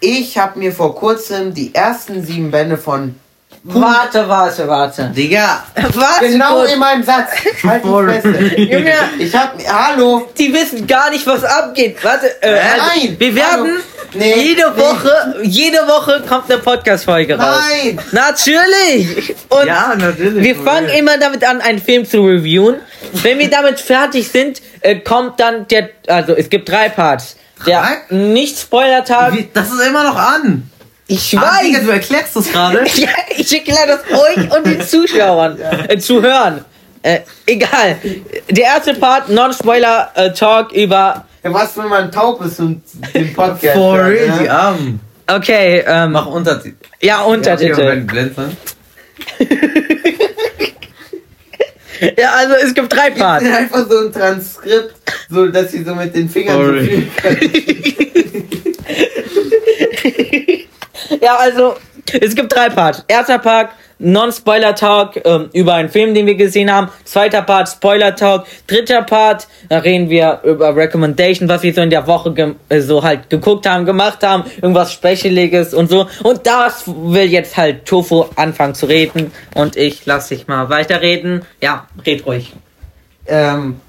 Ich 0.00 0.38
habe 0.38 0.58
mir 0.58 0.72
vor 0.72 0.94
kurzem 0.94 1.52
die 1.54 1.74
ersten 1.74 2.24
sieben 2.24 2.50
Bände 2.50 2.78
von 2.78 3.14
warte, 3.62 4.26
warte, 4.26 4.66
warte. 4.66 5.12
Digga. 5.14 5.62
Warte 5.74 6.28
genau 6.28 6.60
kurz. 6.60 6.72
in 6.72 6.78
meinem 6.78 7.02
Satz. 7.02 7.28
Halt. 7.62 7.84
Junge, 7.84 8.94
Ich 9.18 9.34
hab 9.34 9.54
hallo. 9.68 10.26
die 10.38 10.52
wissen 10.54 10.86
gar 10.86 11.10
nicht, 11.10 11.26
was 11.26 11.44
abgeht. 11.44 12.02
Warte, 12.02 12.42
äh, 12.42 12.48
also, 12.52 12.86
nein. 12.86 13.16
wir 13.18 13.34
werden. 13.34 13.80
Nee, 14.14 14.34
jede 14.42 14.72
nee. 14.74 14.82
Woche, 14.82 15.36
jede 15.42 15.78
Woche 15.86 16.22
kommt 16.26 16.50
eine 16.50 16.60
Podcast-Folge 16.60 17.38
raus. 17.38 17.62
Nein. 17.84 18.00
Natürlich. 18.12 19.36
Und 19.50 19.66
Ja, 19.66 19.94
natürlich. 19.96 20.42
wir 20.42 20.56
fangen 20.56 20.88
immer 20.88 21.18
damit 21.18 21.44
an, 21.44 21.60
einen 21.60 21.80
Film 21.80 22.04
zu 22.06 22.24
reviewen. 22.24 22.76
Wenn 23.12 23.38
wir 23.38 23.50
damit 23.50 23.78
fertig 23.78 24.28
sind, 24.28 24.62
äh, 24.80 24.96
kommt 24.96 25.38
dann 25.38 25.68
der, 25.68 25.90
also 26.08 26.34
es 26.34 26.48
gibt 26.50 26.68
drei 26.68 26.88
Parts. 26.88 27.36
Der 27.66 27.80
Drei? 28.08 28.14
Nicht-Spoiler-Tag. 28.16 29.32
Wie, 29.34 29.48
das 29.52 29.70
ist 29.72 29.80
immer 29.86 30.04
noch 30.04 30.16
an. 30.16 30.70
Ich 31.06 31.36
Ah, 31.36 31.60
Digga, 31.62 31.80
du 31.80 31.90
erklärst 31.90 32.36
das 32.36 32.50
gerade. 32.52 32.84
Ja, 32.94 33.08
ich 33.36 33.52
erkläre 33.52 33.86
das 33.88 34.00
euch 34.18 34.56
und 34.56 34.66
den 34.66 34.80
Zuschauern 34.80 35.58
äh, 35.88 35.98
zu 35.98 36.22
hören. 36.22 36.64
Äh, 37.02 37.20
egal. 37.46 37.96
Der 38.48 38.64
erste 38.64 38.94
Part, 38.94 39.28
Non-Spoiler-Talk 39.28 40.72
über. 40.72 41.24
Ja, 41.42 41.52
was, 41.52 41.76
wenn 41.76 41.88
man 41.88 42.12
taub 42.12 42.44
ist 42.44 42.60
und 42.60 42.82
den 43.14 43.32
Podcast 43.32 43.74
For 43.76 43.96
hört, 43.96 44.08
real, 44.08 44.28
ne? 44.28 44.38
die 44.42 44.50
Armen. 44.50 45.00
Okay, 45.26 45.82
ähm, 45.86 46.12
Mach 46.12 46.26
Untertitel. 46.26 46.76
ja, 47.00 47.22
Untertitel. 47.22 48.04
Ja. 49.38 49.46
Ja, 52.18 52.32
also 52.32 52.54
es 52.54 52.74
gibt 52.74 52.92
drei 52.92 53.10
Parts. 53.10 53.44
Einfach 53.56 53.88
so 53.88 54.06
ein 54.06 54.12
Transkript, 54.12 54.94
so 55.28 55.46
dass 55.46 55.72
sie 55.72 55.82
so 55.84 55.94
mit 55.94 56.14
den 56.14 56.28
Fingern 56.28 56.56
so 56.56 56.64
Sorry. 56.64 56.86
fühlen 56.86 57.10
können. 57.16 57.50
Ja, 61.20 61.36
also 61.36 61.74
es 62.20 62.34
gibt 62.34 62.54
drei 62.54 62.68
Parts. 62.68 63.04
Erster 63.08 63.38
Part, 63.38 63.70
Non-Spoiler-Talk 63.98 65.20
ähm, 65.24 65.50
über 65.52 65.74
einen 65.74 65.90
Film, 65.90 66.14
den 66.14 66.26
wir 66.26 66.34
gesehen 66.34 66.72
haben. 66.72 66.88
Zweiter 67.04 67.42
Part, 67.42 67.68
Spoiler-Talk. 67.68 68.46
Dritter 68.66 69.02
Part, 69.02 69.46
da 69.68 69.78
reden 69.78 70.08
wir 70.08 70.40
über 70.44 70.74
Recommendation, 70.74 71.48
was 71.48 71.62
wir 71.62 71.74
so 71.74 71.82
in 71.82 71.90
der 71.90 72.06
Woche 72.06 72.54
äh, 72.68 72.80
so 72.80 73.02
halt 73.02 73.28
geguckt 73.28 73.68
haben, 73.68 73.84
gemacht 73.84 74.22
haben. 74.22 74.44
Irgendwas 74.56 74.92
Specialiges 74.92 75.74
und 75.74 75.90
so. 75.90 76.08
Und 76.22 76.46
das 76.46 76.84
will 76.86 77.30
jetzt 77.30 77.56
halt 77.56 77.84
Tofu 77.84 78.24
anfangen 78.36 78.74
zu 78.74 78.86
reden. 78.86 79.32
Und 79.54 79.76
ich 79.76 80.06
lass 80.06 80.28
dich 80.28 80.46
mal 80.48 80.70
weiterreden. 80.70 81.42
Ja, 81.60 81.86
red 82.06 82.24
ruhig. 82.24 82.52
Ähm, 83.26 83.80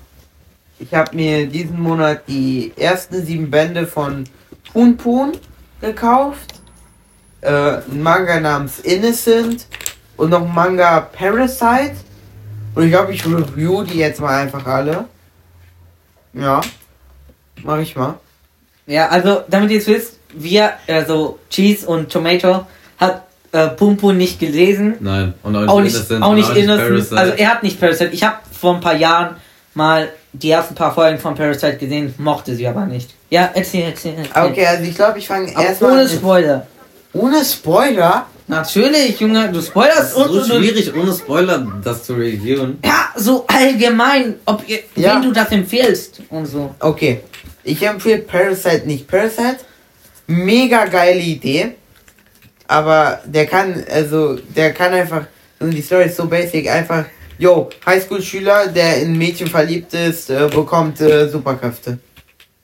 ich 0.77 0.93
habe 0.93 1.15
mir 1.15 1.45
diesen 1.47 1.79
Monat 1.79 2.23
die 2.27 2.73
ersten 2.75 3.25
sieben 3.25 3.49
Bände 3.49 3.87
von 3.87 4.25
Pun 4.73 4.97
Pun 4.97 5.31
gekauft. 5.79 6.60
Äh, 7.41 7.49
ein 7.91 8.01
Manga 8.03 8.39
namens 8.39 8.79
Innocent. 8.79 9.65
und 10.17 10.29
noch 10.29 10.47
Manga 10.47 10.99
Parasite. 11.01 11.95
Und 12.75 12.83
ich 12.85 12.91
glaube, 12.91 13.13
ich 13.13 13.25
review 13.25 13.83
die 13.83 13.97
jetzt 13.97 14.21
mal 14.21 14.41
einfach 14.41 14.65
alle. 14.65 15.05
Ja. 16.33 16.61
Mach 17.63 17.79
ich 17.79 17.95
mal. 17.95 18.15
Ja, 18.87 19.07
also, 19.09 19.43
damit 19.47 19.71
ihr 19.71 19.79
es 19.79 19.87
wisst, 19.87 20.19
wir, 20.33 20.73
also 20.87 21.39
Cheese 21.49 21.87
und 21.87 22.11
Tomato, 22.11 22.65
hat 22.97 23.23
äh, 23.51 23.67
Pumpu 23.69 24.11
nicht 24.11 24.39
gelesen. 24.39 24.95
Nein. 24.99 25.33
Und 25.43 25.55
auch 25.55 25.61
nicht, 25.61 25.69
Auch 25.69 25.81
nicht, 25.81 25.95
Innocent, 25.95 26.23
auch 26.23 26.33
nicht 26.33 26.55
Innocent. 26.55 26.87
Parasite. 26.89 27.17
Also, 27.17 27.33
er 27.33 27.49
hat 27.49 27.63
nicht 27.63 27.79
Parasite. 27.79 28.09
Ich 28.11 28.23
habe 28.23 28.37
vor 28.57 28.75
ein 28.75 28.81
paar 28.81 28.95
Jahren 28.95 29.35
mal 29.73 30.09
die 30.33 30.49
ersten 30.51 30.75
paar 30.75 30.93
Folgen 30.93 31.19
von 31.19 31.35
Parasite 31.35 31.77
gesehen, 31.77 32.13
mochte 32.17 32.55
sie 32.55 32.67
aber 32.67 32.85
nicht. 32.85 33.13
Ja, 33.29 33.49
erzähl, 33.53 33.83
erzähl. 33.83 34.13
erzähl. 34.17 34.51
Okay, 34.51 34.65
also 34.65 34.83
ich 34.83 34.95
glaube, 34.95 35.19
ich 35.19 35.27
fange 35.27 35.51
erstmal 35.51 35.91
ohne 35.91 36.03
mit- 36.03 36.11
Spoiler. 36.11 36.67
Ohne 37.13 37.43
Spoiler. 37.45 38.27
Natürlich, 38.47 39.19
Junge, 39.19 39.49
du 39.51 39.61
spoilerst 39.61 40.13
so 40.13 40.25
und, 40.25 40.45
schwierig, 40.45 40.93
ohne 40.93 41.13
Spoiler 41.13 41.65
das 41.83 42.03
zu 42.03 42.13
reviewen. 42.15 42.79
Ja, 42.83 43.09
so 43.15 43.45
allgemein, 43.47 44.35
ob 44.45 44.67
ihr, 44.67 44.79
Ja. 44.95 45.15
wen 45.15 45.21
du 45.21 45.31
das 45.31 45.49
empfiehlst 45.51 46.21
und 46.29 46.45
so. 46.47 46.75
Okay. 46.79 47.21
Ich 47.63 47.81
empfehle 47.83 48.19
Parasite 48.19 48.83
nicht. 48.85 49.07
Parasite, 49.07 49.59
mega 50.27 50.85
geile 50.85 51.19
Idee. 51.21 51.75
Aber 52.67 53.21
der 53.25 53.45
kann, 53.45 53.83
also, 53.89 54.37
der 54.55 54.73
kann 54.73 54.93
einfach, 54.93 55.25
und 55.59 55.71
die 55.71 55.81
Story 55.81 56.05
ist 56.05 56.17
so 56.17 56.25
basic, 56.25 56.69
einfach, 56.69 57.05
yo, 57.37 57.69
Highschool-Schüler, 57.85 58.67
der 58.67 59.01
in 59.01 59.17
Mädchen 59.17 59.47
verliebt 59.47 59.93
ist, 59.93 60.29
äh, 60.29 60.47
bekommt 60.53 60.99
äh, 61.01 61.29
Superkräfte. 61.29 61.99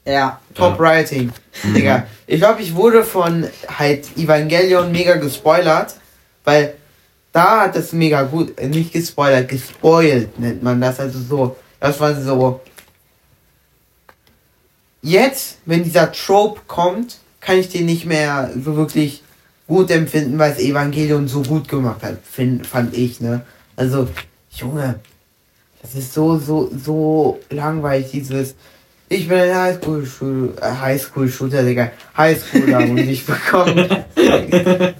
Ja. 0.08 0.40
Top 0.54 0.80
Writing. 0.80 1.32
Digga. 1.76 2.08
Ich 2.26 2.40
glaube, 2.40 2.62
ich 2.62 2.74
wurde 2.74 3.04
von 3.04 3.46
halt 3.68 4.18
Evangelion 4.18 4.92
mega 4.92 5.16
gespoilert, 5.16 5.96
weil 6.46 6.76
da 7.34 7.62
hat 7.62 7.76
das 7.76 7.92
mega 7.92 8.24
gut, 8.24 8.58
äh, 8.58 8.68
nicht 8.68 8.94
gespoilert, 8.94 9.50
gespoilt 9.50 10.40
nennt 10.40 10.64
man 10.64 10.80
das. 10.80 11.02
Also 11.02 11.20
so, 11.20 11.56
das 11.82 12.00
war 12.00 12.16
so. 12.16 12.62
Jetzt, 15.02 15.58
wenn 15.66 15.84
dieser 15.84 16.12
Trope 16.14 16.62
kommt, 16.68 17.18
kann 17.42 17.58
ich 17.58 17.70
den 17.70 17.86
nicht 17.86 18.06
mehr 18.06 18.50
so 18.64 18.78
wirklich 18.78 19.24
gut 19.68 19.92
empfinden, 19.92 20.40
weil 20.40 20.54
es 20.54 20.60
Evangelion 20.60 21.28
so 21.28 21.42
gut 21.42 21.68
gemacht 21.68 22.02
hat, 22.02 22.18
find, 22.24 22.66
fand 22.66 22.96
ich, 22.96 23.20
ne? 23.20 23.42
Also, 23.76 24.08
Junge, 24.52 25.00
das 25.82 25.96
ist 25.96 26.14
so, 26.14 26.38
so, 26.40 26.72
so 26.74 27.40
langweilig, 27.50 28.12
dieses. 28.12 28.56
Ich 29.10 29.30
bin 29.30 29.38
ein 29.38 29.56
Highschool-Shooter, 29.56 30.62
äh, 30.62 30.76
Highschool-Shooter, 30.82 31.64
Digga, 31.64 31.92
Highschooler 32.18 32.80
und 32.80 32.98
ich 32.98 33.26
bekomme, 33.26 34.06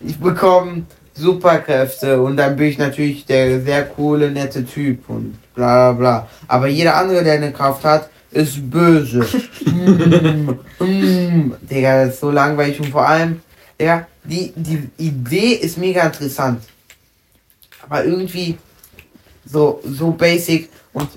ich 0.00 0.18
bekomme 0.18 0.84
Superkräfte 1.14 2.22
und 2.22 2.38
dann 2.38 2.56
bin 2.56 2.68
ich 2.68 2.78
natürlich 2.78 3.26
der 3.26 3.60
sehr 3.60 3.84
coole, 3.84 4.30
nette 4.30 4.64
Typ 4.64 5.10
und 5.10 5.36
bla 5.54 5.92
bla 5.92 5.98
bla. 5.98 6.28
Aber 6.48 6.68
jeder 6.68 6.96
andere, 6.96 7.22
der 7.22 7.34
eine 7.34 7.52
Kraft 7.52 7.84
hat, 7.84 8.08
ist 8.30 8.70
böse. 8.70 9.26
mm, 9.66 10.82
mm. 10.82 11.54
Digga, 11.60 12.06
das 12.06 12.14
ist 12.14 12.20
so 12.20 12.30
langweilig 12.30 12.80
und 12.80 12.88
vor 12.88 13.06
allem, 13.06 13.42
Digga, 13.78 14.06
die, 14.24 14.50
die 14.56 14.88
Idee 14.96 15.54
ist 15.56 15.76
mega 15.76 16.06
interessant. 16.06 16.62
Aber 17.82 18.02
irgendwie 18.02 18.56
so, 19.44 19.82
so 19.84 20.10
basic 20.12 20.70
und 20.94 21.10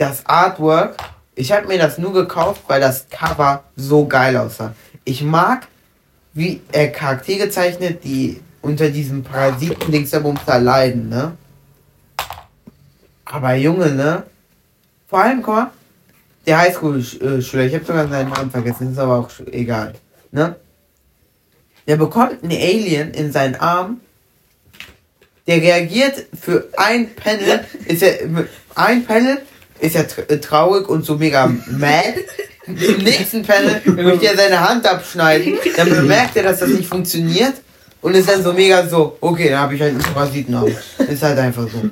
das 0.00 0.24
Artwork, 0.24 0.96
ich 1.34 1.52
habe 1.52 1.66
mir 1.66 1.78
das 1.78 1.98
nur 1.98 2.14
gekauft, 2.14 2.62
weil 2.68 2.80
das 2.80 3.06
Cover 3.10 3.64
so 3.76 4.06
geil 4.06 4.34
aussah. 4.36 4.74
Ich 5.04 5.22
mag, 5.22 5.68
wie 6.32 6.62
er 6.72 6.88
Charaktere 6.88 7.50
zeichnet, 7.50 8.02
die 8.02 8.40
unter 8.62 8.88
diesem 8.88 9.22
Parasiten 9.22 9.92
Dingsabums 9.92 10.40
da 10.46 10.56
leiden, 10.56 11.10
ne? 11.10 11.36
Aber 13.26 13.54
Junge, 13.54 13.90
ne? 13.90 14.22
Vor 15.06 15.20
allem, 15.20 15.42
guck 15.42 15.54
mal, 15.54 15.70
der 16.46 16.58
Highschool-Schüler, 16.58 17.64
ich 17.64 17.74
habe 17.74 17.84
sogar 17.84 18.08
seinen 18.08 18.30
Namen 18.30 18.50
vergessen, 18.50 18.92
ist 18.92 18.98
aber 18.98 19.18
auch 19.18 19.30
egal, 19.52 19.94
ne? 20.30 20.56
Der 21.86 21.96
bekommt 21.96 22.42
einen 22.42 22.52
Alien 22.52 23.12
in 23.12 23.32
seinen 23.32 23.56
Arm, 23.56 24.00
der 25.46 25.56
reagiert 25.56 26.26
für 26.40 26.68
ein 26.78 27.14
Panel, 27.14 27.66
ist 27.86 28.02
er, 28.02 28.46
ein 28.74 29.04
Panel 29.04 29.42
ist 29.80 29.96
er 29.96 30.06
äh, 30.30 30.38
traurig 30.38 30.88
und 30.88 31.04
so 31.04 31.16
mega 31.16 31.46
mad. 31.46 32.14
Im 32.66 32.98
nächsten 32.98 33.42
Panel 33.42 33.80
möchte 33.86 34.26
er 34.26 34.36
seine 34.36 34.60
Hand 34.60 34.86
abschneiden, 34.86 35.58
dann 35.76 35.88
bemerkt 35.88 36.36
er, 36.36 36.44
dass 36.44 36.60
das 36.60 36.68
nicht 36.68 36.88
funktioniert 36.88 37.54
und 38.00 38.14
ist 38.14 38.28
dann 38.28 38.42
so 38.42 38.52
mega 38.52 38.86
so, 38.86 39.16
okay, 39.20 39.50
dann 39.50 39.60
habe 39.60 39.74
ich 39.74 39.80
halt 39.80 39.92
einen 39.92 40.02
Parasitenarm. 40.02 40.68
Ist 40.98 41.22
halt 41.22 41.38
einfach 41.38 41.64
so. 41.64 41.90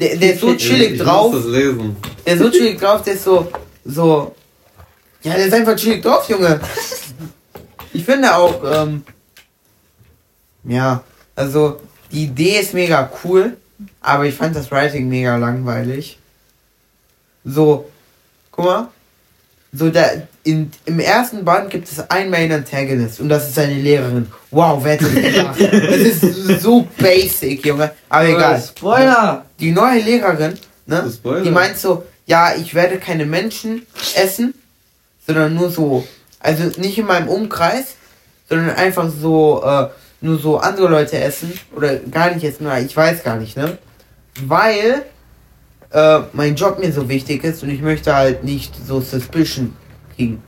Der, 0.00 0.16
der 0.16 0.34
ist 0.34 0.40
so 0.40 0.54
chillig 0.54 0.92
ich 0.94 1.00
drauf, 1.00 1.32
muss 1.32 1.44
das 1.44 1.52
lesen. 1.52 1.96
der 2.26 2.34
ist 2.34 2.40
so 2.40 2.50
chillig 2.50 2.78
drauf, 2.78 3.02
der 3.02 3.14
ist 3.14 3.24
so, 3.24 3.50
so, 3.84 4.34
ja, 5.22 5.34
der 5.34 5.46
ist 5.46 5.54
einfach 5.54 5.76
chillig 5.76 6.02
drauf, 6.02 6.28
Junge. 6.28 6.60
Ich 7.92 8.04
finde 8.04 8.36
auch, 8.36 8.60
ähm, 8.64 9.04
ja, 10.64 11.02
also, 11.34 11.80
die 12.12 12.24
Idee 12.24 12.58
ist 12.60 12.74
mega 12.74 13.10
cool, 13.24 13.56
aber 14.00 14.26
ich 14.26 14.34
fand 14.34 14.54
das 14.54 14.70
Writing 14.70 15.08
mega 15.08 15.36
langweilig. 15.36 16.18
So, 17.46 17.88
guck 18.50 18.64
mal, 18.64 18.88
so 19.72 19.88
da, 19.88 20.04
in, 20.42 20.70
im 20.84 20.98
ersten 20.98 21.44
Band 21.44 21.70
gibt 21.70 21.88
es 21.88 22.10
einen 22.10 22.28
Main 22.28 22.50
Antagonist 22.50 23.20
und 23.20 23.28
das 23.28 23.48
ist 23.48 23.54
seine 23.54 23.74
Lehrerin. 23.74 24.26
Wow, 24.50 24.82
wer 24.82 24.94
hätte 24.94 25.04
das 25.04 25.14
gedacht? 25.14 25.60
Das 25.60 26.00
ist 26.00 26.62
so 26.62 26.88
basic, 26.98 27.64
Junge, 27.64 27.92
aber 28.08 28.28
egal. 28.28 28.60
Spoiler! 28.60 29.44
Die 29.60 29.70
neue 29.70 30.00
Lehrerin, 30.00 30.58
ne? 30.86 31.08
Spoiler. 31.12 31.42
Die 31.42 31.50
meint 31.50 31.78
so, 31.78 32.04
ja, 32.26 32.54
ich 32.56 32.74
werde 32.74 32.98
keine 32.98 33.26
Menschen 33.26 33.86
essen, 34.16 34.52
sondern 35.24 35.54
nur 35.54 35.70
so, 35.70 36.06
also 36.40 36.64
nicht 36.80 36.98
in 36.98 37.06
meinem 37.06 37.28
Umkreis, 37.28 37.94
sondern 38.48 38.70
einfach 38.70 39.08
so, 39.08 39.62
äh, 39.64 39.88
nur 40.20 40.40
so 40.40 40.58
andere 40.58 40.88
Leute 40.88 41.20
essen 41.20 41.52
oder 41.76 41.96
gar 41.96 42.32
nicht 42.34 42.44
essen, 42.44 42.66
ich 42.84 42.96
weiß 42.96 43.22
gar 43.22 43.36
nicht, 43.36 43.56
ne? 43.56 43.78
Weil 44.40 45.04
äh, 45.90 46.20
mein 46.32 46.54
Job 46.54 46.78
mir 46.78 46.92
so 46.92 47.08
wichtig 47.08 47.44
ist 47.44 47.62
und 47.62 47.70
ich 47.70 47.80
möchte 47.80 48.14
halt 48.14 48.44
nicht 48.44 48.74
so 48.86 49.00
Suspicion 49.00 49.74
kriegen. 50.14 50.42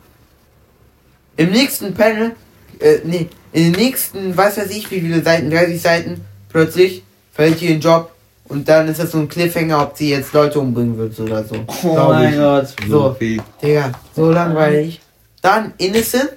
Im 1.37 1.51
nächsten 1.51 1.94
Panel, 1.94 2.33
äh, 2.81 2.98
nee, 3.05 3.29
in 3.53 3.72
den 3.72 3.81
nächsten, 3.81 4.37
was 4.37 4.57
weiß 4.57 4.70
ich, 4.70 4.90
wie 4.90 5.01
viele 5.01 5.22
Seiten, 5.22 5.51
30 5.51 5.81
Seiten, 5.81 6.20
plötzlich 6.48 7.03
fällt 7.33 7.62
ihr 7.62 7.70
den 7.70 7.81
Job 7.81 8.11
und 8.48 8.68
dann 8.68 8.88
ist 8.88 8.98
das 8.98 9.12
so 9.12 9.18
ein 9.18 9.29
Cliffhanger, 9.29 9.83
ob 9.83 9.96
sie 9.96 10.11
jetzt 10.11 10.33
Leute 10.33 10.59
umbringen 10.59 10.96
wird 10.96 11.18
oder 11.20 11.44
so. 11.44 11.57
Oh 11.85 12.09
mein 12.09 12.33
ich. 12.33 12.38
Gott. 12.38 12.66
So. 12.88 13.16
viel. 13.18 13.42
Digga, 13.62 13.92
so 14.16 14.31
langweilig. 14.31 15.01
Dann 15.42 15.72
Innocent. 15.79 16.35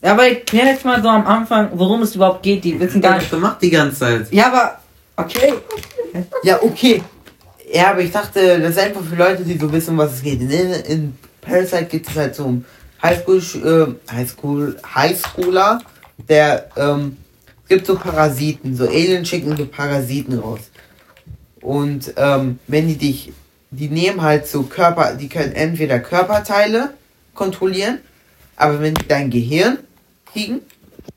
Ja, 0.00 0.12
aber 0.12 0.28
erklär 0.28 0.66
jetzt 0.66 0.84
mal 0.84 1.02
so 1.02 1.08
am 1.08 1.26
Anfang, 1.26 1.70
worum 1.74 2.02
es 2.02 2.14
überhaupt 2.14 2.42
geht. 2.44 2.62
Die 2.62 2.78
wissen 2.78 3.00
gar 3.00 3.18
nicht. 3.18 3.30
gemacht 3.30 3.58
die 3.60 3.70
ganze 3.70 3.98
Zeit. 3.98 4.32
Ja, 4.32 4.46
aber. 4.46 4.78
Okay. 5.16 5.54
Ja, 6.44 6.62
okay. 6.62 7.02
Ja, 7.72 7.90
aber 7.90 8.00
ich 8.00 8.12
dachte, 8.12 8.60
das 8.60 8.70
ist 8.70 8.78
einfach 8.78 9.02
für 9.02 9.16
Leute, 9.16 9.42
die 9.42 9.58
so 9.58 9.70
wissen, 9.72 9.96
was 9.98 10.14
es 10.14 10.22
geht. 10.22 10.40
In, 10.40 10.50
in 10.50 11.18
Parasite 11.40 11.84
geht 11.84 12.08
es 12.08 12.16
halt 12.16 12.34
so 12.34 12.44
um 12.44 12.64
Highschool, 13.02 13.98
äh, 14.08 14.12
Highschool, 14.12 14.76
Highschooler, 14.94 15.80
der, 16.28 16.68
ähm, 16.76 17.16
gibt 17.68 17.86
so 17.86 17.96
Parasiten, 17.96 18.74
so 18.74 18.86
Alien 18.86 19.24
schicken 19.24 19.56
so 19.56 19.66
Parasiten 19.66 20.38
raus. 20.38 20.60
Und, 21.60 22.14
ähm, 22.16 22.58
wenn 22.66 22.88
die 22.88 22.96
dich, 22.96 23.32
die 23.70 23.88
nehmen 23.88 24.22
halt 24.22 24.46
so 24.46 24.62
Körper, 24.62 25.14
die 25.14 25.28
können 25.28 25.52
entweder 25.52 26.00
Körperteile 26.00 26.94
kontrollieren, 27.34 27.98
aber 28.56 28.80
wenn 28.80 28.94
die 28.94 29.06
dein 29.06 29.30
Gehirn 29.30 29.78
kriegen, 30.32 30.60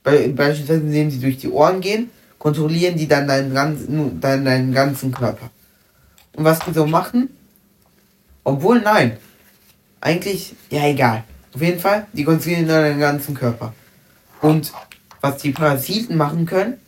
be 0.02 0.28
beispielsweise 0.28 0.80
indem 0.80 1.10
sie 1.10 1.20
durch 1.20 1.38
die 1.38 1.48
Ohren 1.48 1.80
gehen, 1.80 2.10
kontrollieren 2.38 2.96
die 2.96 3.08
dann 3.08 3.26
deinen 3.26 3.54
ganzen, 3.54 4.20
deinen, 4.20 4.44
deinen 4.44 4.74
ganzen 4.74 5.12
Körper. 5.12 5.50
Und 6.34 6.44
was 6.44 6.60
die 6.60 6.72
so 6.72 6.86
machen? 6.86 7.30
Obwohl, 8.44 8.80
nein. 8.80 9.18
Eigentlich, 10.00 10.54
ja, 10.70 10.86
egal. 10.86 11.24
Auf 11.54 11.60
jeden 11.60 11.78
Fall, 11.78 12.06
die 12.12 12.24
kontrollieren 12.24 12.66
dann 12.66 12.82
deinen 12.82 13.00
ganzen 13.00 13.34
Körper. 13.34 13.74
Und 14.40 14.72
was 15.20 15.38
die 15.38 15.52
Parasiten 15.52 16.16
machen 16.16 16.46
können, 16.46 16.78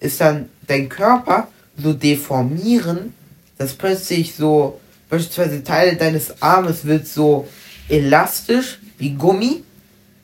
ist 0.00 0.20
dann 0.20 0.48
dein 0.66 0.88
Körper 0.88 1.48
so 1.76 1.92
deformieren, 1.92 3.14
dass 3.58 3.74
plötzlich 3.74 4.34
so, 4.34 4.80
beispielsweise 5.10 5.62
Teile 5.62 5.96
deines 5.96 6.40
Armes 6.42 6.84
wird 6.84 7.06
so 7.06 7.48
elastisch 7.88 8.78
wie 8.98 9.10
Gummi, 9.10 9.62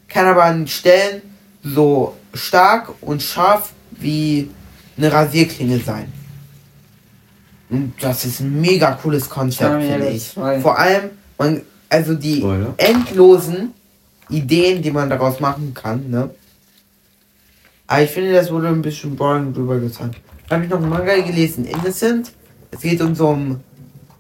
kann 0.09 0.27
aber 0.27 0.45
an 0.45 0.67
Stellen 0.67 1.23
so 1.63 2.17
stark 2.33 2.95
und 3.01 3.23
scharf 3.23 3.73
wie 3.91 4.51
eine 4.97 5.13
Rasierklinge 5.13 5.81
sein. 5.81 6.13
Und 7.71 7.95
das 8.01 8.25
ist 8.25 8.41
ein 8.41 8.61
mega 8.61 8.93
cooles 8.93 9.29
Konzept, 9.29 9.83
finde 9.83 10.09
ich. 10.09 10.33
Vor 10.33 10.79
allem, 10.79 11.11
man, 11.39 11.63
also 11.89 12.15
die 12.15 12.39
Spoiler. 12.39 12.75
endlosen 12.77 13.75
Ideen, 14.29 14.83
die 14.83 14.91
man 14.91 15.09
daraus 15.09 15.41
machen 15.41 15.73
kann, 15.75 16.11
ne? 16.11 16.31
Aber 17.87 18.03
ich 18.03 18.11
finde, 18.11 18.33
das 18.33 18.51
wurde 18.53 18.69
ein 18.69 18.83
bisschen 18.83 19.17
boring 19.17 19.53
drüber 19.53 19.79
getan. 19.79 20.13
habe 20.49 20.65
ich 20.65 20.71
noch 20.71 20.79
einen 20.79 20.89
Manga 20.89 21.17
gelesen, 21.17 21.65
Innocent. 21.65 22.31
Es 22.71 22.81
geht 22.81 23.01
um 23.01 23.17
so 23.17 23.31
einen 23.31 23.65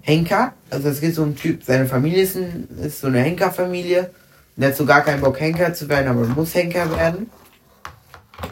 Henker. 0.01 0.53
Also 0.70 0.88
es 0.88 1.01
geht 1.01 1.14
so 1.14 1.22
um 1.22 1.28
einen 1.28 1.36
Typ, 1.36 1.62
seine 1.62 1.86
Familie 1.86 2.24
ist, 2.24 2.36
ein, 2.36 2.66
ist 2.82 3.01
so 3.01 3.07
eine 3.07 3.20
Henkerfamilie. 3.20 4.11
Und 4.57 4.62
der 4.62 4.70
hat 4.70 4.76
so 4.76 4.84
gar 4.84 5.03
keinen 5.03 5.20
Bock, 5.20 5.38
Henker 5.38 5.72
zu 5.72 5.88
werden, 5.88 6.09
aber 6.09 6.26
muss 6.26 6.55
Henker 6.55 6.90
werden. 6.96 7.30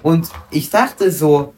Und 0.02 0.28
ich 0.52 0.70
dachte 0.70 1.10
so, 1.10 1.54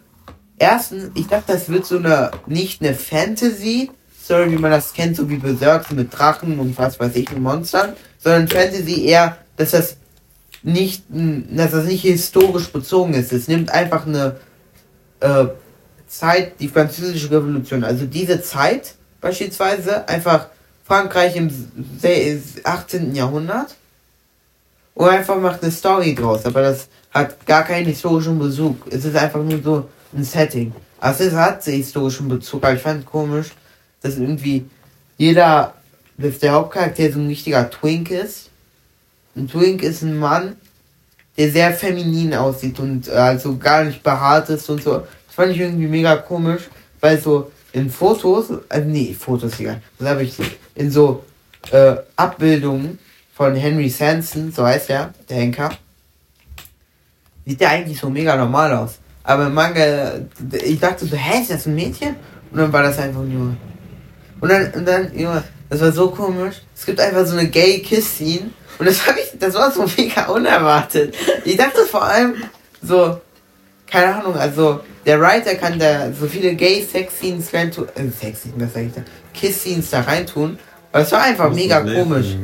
erstens, 0.61 1.11
ich 1.15 1.27
dachte, 1.27 1.55
das 1.55 1.69
wird 1.69 1.87
so 1.87 1.97
eine, 1.97 2.31
nicht 2.47 2.81
eine 2.83 2.95
Fantasy, 2.95 3.91
Story, 4.23 4.53
wie 4.53 4.59
man 4.59 4.71
das 4.71 4.93
kennt, 4.93 5.17
so 5.17 5.29
wie 5.29 5.39
Berserk 5.39 5.91
mit 5.91 6.17
Drachen 6.17 6.61
und 6.61 6.79
was 6.79 7.01
weiß 7.01 7.17
ich, 7.17 7.33
und 7.33 7.43
Monstern, 7.43 7.95
sondern 8.19 8.47
Fantasy 8.47 9.07
eher, 9.07 9.39
dass 9.57 9.73
das 9.73 9.97
nicht, 10.63 11.05
dass 11.09 11.73
das 11.73 11.87
nicht 11.87 12.03
historisch 12.03 12.69
bezogen 12.69 13.15
ist. 13.15 13.33
Es 13.33 13.49
nimmt 13.49 13.71
einfach 13.71 14.07
eine 14.07 14.37
äh, 15.21 15.47
Zeit, 16.07 16.61
die 16.61 16.69
französische 16.69 17.31
Revolution, 17.31 17.83
also 17.83 18.05
diese 18.05 18.43
Zeit 18.43 18.95
beispielsweise, 19.21 20.07
einfach 20.09 20.49
Frankreich 20.85 21.37
im 21.37 21.51
18. 22.63 23.15
Jahrhundert 23.15 23.75
und 24.95 25.09
einfach 25.09 25.41
macht 25.41 25.63
eine 25.63 25.73
Story 25.73 26.15
draus, 26.15 26.45
aber 26.45 26.63
das 26.63 26.89
hat 27.11 27.47
gar 27.47 27.65
keinen 27.65 27.87
historischen 27.87 28.39
Bezug. 28.39 28.87
Es 28.91 29.05
ist 29.05 29.17
einfach 29.17 29.43
nur 29.43 29.63
so 29.63 29.89
ein 30.13 30.25
Setting. 30.25 30.73
Also 30.99 31.25
es 31.25 31.35
hat 31.35 31.65
historischen 31.65 32.29
Bezug, 32.29 32.63
aber 32.65 32.75
ich 32.75 32.83
fand 32.83 33.07
komisch, 33.07 33.49
dass 34.03 34.19
irgendwie 34.19 34.67
jeder, 35.17 35.75
dass 36.19 36.39
der 36.39 36.53
Hauptcharakter 36.53 37.13
so 37.13 37.19
ein 37.19 37.27
richtiger 37.27 37.71
Twink 37.71 38.11
ist. 38.11 38.51
Ein 39.37 39.49
Twink 39.49 39.83
ist 39.83 40.03
ein 40.03 40.19
Mann, 40.19 40.57
der 41.37 41.51
sehr 41.51 41.73
feminin 41.73 42.35
aussieht 42.35 42.79
und 42.79 43.09
äh, 43.09 43.13
also 43.13 43.57
gar 43.57 43.85
nicht 43.85 44.03
behaart 44.03 44.51
ist 44.51 44.69
und 44.69 44.83
so. 44.83 44.99
Das 45.27 45.35
fand 45.35 45.53
ich 45.53 45.61
irgendwie 45.61 45.87
mega 45.87 46.17
komisch, 46.17 46.63
weil 47.01 47.19
so 47.19 47.51
in 47.73 47.89
Fotos, 47.89 48.53
also 48.69 48.89
nee, 48.89 49.15
Fotos 49.19 49.59
egal, 49.61 49.81
was 49.99 50.09
habe 50.09 50.25
ich 50.25 50.35
in 50.75 50.91
so 50.91 51.25
äh, 51.71 51.97
Abbildungen 52.17 52.99
von 53.33 53.55
Henry 53.55 53.89
Sanson, 53.89 54.53
so 54.53 54.65
heißt 54.67 54.91
er, 54.91 55.15
der 55.29 55.37
Henker, 55.37 55.71
sieht 57.47 57.61
der 57.61 57.71
eigentlich 57.71 57.99
so 57.99 58.11
mega 58.11 58.37
normal 58.37 58.75
aus. 58.75 58.99
Aber 59.23 59.47
im 59.47 59.55
Manga, 59.55 60.21
ich 60.53 60.81
dachte 60.81 61.07
so, 61.07 61.17
hä, 61.17 61.43
ist 61.43 61.51
das 61.51 61.67
ein 61.67 61.75
Mädchen? 61.75 62.17
Und 62.51 62.59
dann 62.59 62.73
war 62.73 62.83
das 62.83 62.99
einfach 62.99 63.23
nur. 63.23 63.55
Und 64.41 64.49
dann, 64.49 64.71
und 64.73 64.87
dann, 64.87 65.17
Junge, 65.17 65.45
das 65.69 65.81
war 65.81 65.93
so 65.93 66.11
komisch. 66.11 66.57
Es 66.75 66.87
gibt 66.87 66.99
einfach 67.01 67.27
so 67.27 67.37
eine 67.37 67.49
gay 67.49 67.81
Kiss-Scene. 67.81 68.51
Und 68.79 68.87
das 68.87 69.07
hab 69.07 69.17
ich, 69.17 69.39
das 69.39 69.55
war 69.55 69.71
so 69.71 69.85
mega 69.97 70.27
unerwartet. 70.27 71.15
Ich 71.45 71.57
dachte 71.57 71.85
vor 71.85 72.05
allem 72.05 72.37
so, 72.83 73.21
keine 73.87 74.15
Ahnung, 74.17 74.35
also 74.37 74.81
der 75.05 75.21
Writer 75.21 75.55
kann 75.55 75.79
da 75.79 76.13
so 76.13 76.27
viele 76.27 76.55
gay 76.55 76.83
Sex-Scenes 76.83 77.53
reintun, 77.53 77.89
äh, 77.95 78.09
Sex-Scenes, 78.09 78.57
was 78.57 78.73
sag 78.73 78.83
ich 78.85 78.93
da, 78.95 79.03
Kiss-Scenes 79.35 79.91
da 79.91 80.01
reintun. 80.01 80.59
Aber 80.93 81.03
es 81.03 81.13
war 81.13 81.23
einfach 81.23 81.53
mega 81.53 81.81
komisch. 81.81 82.37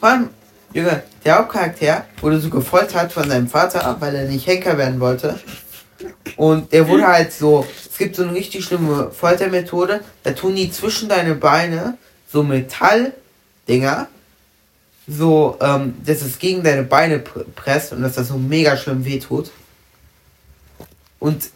Vor 0.00 0.08
allem, 0.08 0.28
Junge, 0.72 1.02
der 1.24 1.38
Hauptcharakter 1.38 2.04
wurde 2.20 2.38
so 2.40 2.50
gefoltert 2.50 3.12
von 3.12 3.28
seinem 3.28 3.48
Vater, 3.48 3.96
weil 4.00 4.14
er 4.14 4.24
nicht 4.28 4.46
Henker 4.46 4.76
werden 4.76 5.00
wollte. 5.00 5.38
Und 6.36 6.72
der 6.72 6.88
wurde 6.88 7.06
halt 7.06 7.32
so, 7.32 7.66
es 7.90 7.98
gibt 7.98 8.16
so 8.16 8.22
eine 8.22 8.32
richtig 8.32 8.64
schlimme 8.64 9.10
Foltermethode, 9.10 10.00
da 10.22 10.30
tun 10.32 10.54
die 10.54 10.70
zwischen 10.70 11.08
deine 11.08 11.34
Beine 11.34 11.98
so 12.30 12.42
Metalldinger, 12.42 14.08
so, 15.08 15.56
ähm, 15.60 15.94
dass 16.04 16.22
es 16.22 16.38
gegen 16.38 16.62
deine 16.62 16.82
Beine 16.82 17.18
presst 17.18 17.92
und 17.92 18.02
dass 18.02 18.14
das 18.14 18.28
so 18.28 18.36
mega 18.36 18.76
schlimm 18.76 19.04
wehtut. 19.04 19.50
Und 21.18 21.50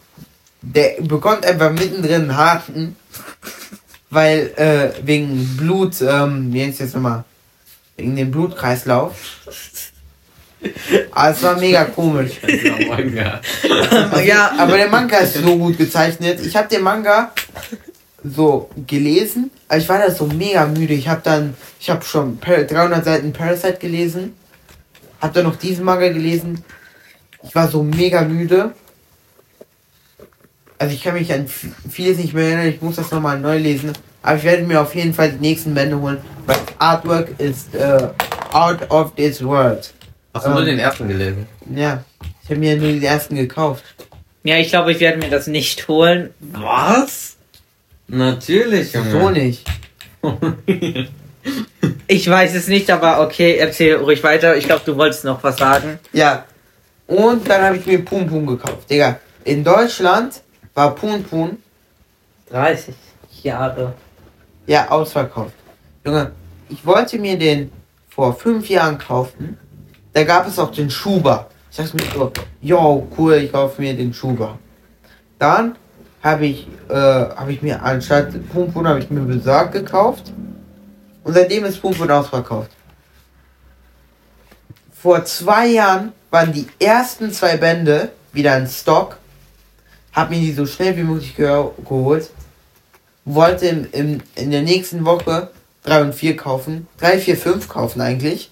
der 0.61 1.01
bekommt 1.01 1.45
einfach 1.45 1.71
mittendrin 1.71 2.23
einen 2.23 2.37
Haken, 2.37 2.95
weil, 4.09 4.51
äh, 4.55 4.91
wegen 5.05 5.57
Blut, 5.57 6.01
ähm, 6.01 6.51
wie 6.51 6.59
nennt 6.59 6.73
es 6.73 6.79
jetzt 6.79 6.95
nochmal? 6.95 7.23
Wegen 7.95 8.15
dem 8.15 8.31
Blutkreislauf. 8.31 9.13
Aber 11.11 11.29
es 11.31 11.43
war 11.43 11.57
mega 11.57 11.85
komisch. 11.85 12.39
ja, 14.25 14.51
aber 14.57 14.77
der 14.77 14.89
Manga 14.89 15.17
ist 15.17 15.35
so 15.35 15.57
gut 15.57 15.77
gezeichnet. 15.77 16.39
Ich 16.45 16.55
habe 16.55 16.67
den 16.67 16.81
Manga 16.81 17.31
so 18.23 18.69
gelesen, 18.87 19.51
aber 19.67 19.79
ich 19.79 19.89
war 19.89 19.99
da 19.99 20.11
so 20.11 20.27
mega 20.27 20.65
müde. 20.65 20.93
Ich 20.93 21.07
habe 21.07 21.21
dann, 21.23 21.55
ich 21.79 21.89
habe 21.89 22.03
schon 22.03 22.39
300 22.39 23.03
Seiten 23.03 23.33
Parasite 23.33 23.77
gelesen, 23.79 24.33
habe 25.21 25.33
dann 25.33 25.45
noch 25.45 25.57
diesen 25.57 25.83
Manga 25.83 26.09
gelesen. 26.09 26.63
Ich 27.43 27.53
war 27.53 27.67
so 27.67 27.83
mega 27.83 28.21
müde. 28.21 28.71
Also 30.79 30.95
ich 30.95 31.03
kann 31.03 31.13
mich 31.13 31.31
an 31.31 31.47
vieles 31.47 32.17
nicht 32.17 32.33
mehr 32.33 32.45
erinnern. 32.45 32.67
Ich 32.67 32.81
muss 32.81 32.95
das 32.95 33.11
nochmal 33.11 33.39
neu 33.39 33.57
lesen. 33.57 33.93
Aber 34.21 34.37
ich 34.37 34.43
werde 34.43 34.63
mir 34.63 34.81
auf 34.81 34.95
jeden 34.95 35.13
Fall 35.13 35.31
die 35.31 35.39
nächsten 35.39 35.73
Bände 35.73 35.99
holen, 35.99 36.17
weil 36.45 36.57
Artwork 36.79 37.37
ist 37.39 37.75
uh, 37.75 38.07
out 38.53 38.89
of 38.89 39.13
this 39.15 39.43
world. 39.43 39.93
Hast 40.33 40.45
du 40.45 40.49
ähm, 40.49 40.55
nur 40.55 40.65
den 40.65 40.79
ersten 40.79 41.07
gelesen? 41.07 41.47
Ja, 41.73 42.03
ich 42.43 42.49
habe 42.49 42.59
mir 42.59 42.75
nur 42.75 42.87
den 42.87 43.03
ersten 43.03 43.35
gekauft. 43.35 43.83
Ja, 44.43 44.57
ich 44.57 44.69
glaube, 44.69 44.91
ich 44.91 44.99
werde 44.99 45.19
mir 45.19 45.29
das 45.29 45.47
nicht 45.47 45.87
holen. 45.87 46.31
Was? 46.39 47.37
Natürlich, 48.07 48.93
Junge. 48.93 49.11
So 49.11 49.29
nicht. 49.29 49.65
ich 52.07 52.29
weiß 52.29 52.55
es 52.55 52.67
nicht, 52.67 52.89
aber 52.89 53.21
okay, 53.21 53.57
erzähl 53.57 53.95
ruhig 53.95 54.23
weiter. 54.23 54.57
Ich 54.57 54.65
glaube, 54.65 54.81
du 54.85 54.97
wolltest 54.97 55.23
noch 55.23 55.43
was 55.43 55.57
sagen. 55.57 55.99
Ja. 56.11 56.45
Und 57.07 57.47
dann 57.47 57.61
habe 57.61 57.77
ich 57.77 57.85
mir 57.85 58.03
Pum 58.03 58.27
Pum 58.27 58.45
gekauft. 58.45 58.89
Digga, 58.89 59.19
in 59.43 59.63
Deutschland 59.63 60.41
war 60.73 60.95
Pum 60.95 61.23
Pum 61.23 61.57
30 62.49 62.95
Jahre. 63.43 63.93
Ja, 64.65 64.89
ausverkauft. 64.89 65.53
Junge, 66.05 66.31
ich 66.69 66.85
wollte 66.85 67.19
mir 67.19 67.37
den 67.37 67.71
vor 68.09 68.35
fünf 68.35 68.69
Jahren 68.69 68.97
kaufen 68.97 69.57
da 70.13 70.23
gab 70.23 70.47
es 70.47 70.59
auch 70.59 70.71
den 70.71 70.89
Schuber. 70.89 71.47
Ich 71.71 71.77
dachte 71.77 71.95
mir 71.95 72.03
so, 72.13 72.31
yo, 72.61 73.07
cool, 73.17 73.33
ich 73.33 73.51
kaufe 73.51 73.81
mir 73.81 73.95
den 73.95 74.13
Schuber. 74.13 74.59
Dann 75.39 75.75
habe 76.21 76.45
ich, 76.45 76.67
äh, 76.89 76.93
habe 76.93 77.51
ich 77.51 77.61
mir 77.61 77.81
anstatt 77.81 78.31
Pumpun 78.51 78.87
habe 78.87 78.99
ich 78.99 79.09
mir 79.09 79.21
besorgt 79.21 79.73
gekauft. 79.73 80.31
Und 81.23 81.33
seitdem 81.33 81.65
ist 81.65 81.81
Pumpun 81.81 82.09
ausverkauft. 82.11 82.71
Vor 84.93 85.25
zwei 85.25 85.67
Jahren 85.67 86.13
waren 86.29 86.53
die 86.53 86.67
ersten 86.79 87.31
zwei 87.31 87.57
Bände 87.57 88.11
wieder 88.31 88.57
in 88.57 88.67
Stock. 88.67 89.17
Hab 90.13 90.29
mir 90.29 90.39
die 90.39 90.53
so 90.53 90.65
schnell 90.65 90.95
wie 90.95 91.03
möglich 91.03 91.35
ge 91.35 91.65
geholt. 91.83 92.29
Wollte 93.25 93.67
im, 93.67 93.87
im, 93.91 94.21
in 94.35 94.51
der 94.51 94.61
nächsten 94.61 95.05
Woche 95.05 95.49
drei 95.83 96.01
und 96.01 96.13
vier 96.13 96.37
kaufen. 96.37 96.87
drei, 96.97 97.17
vier, 97.17 97.35
fünf 97.35 97.67
kaufen 97.67 97.99
eigentlich. 97.99 98.49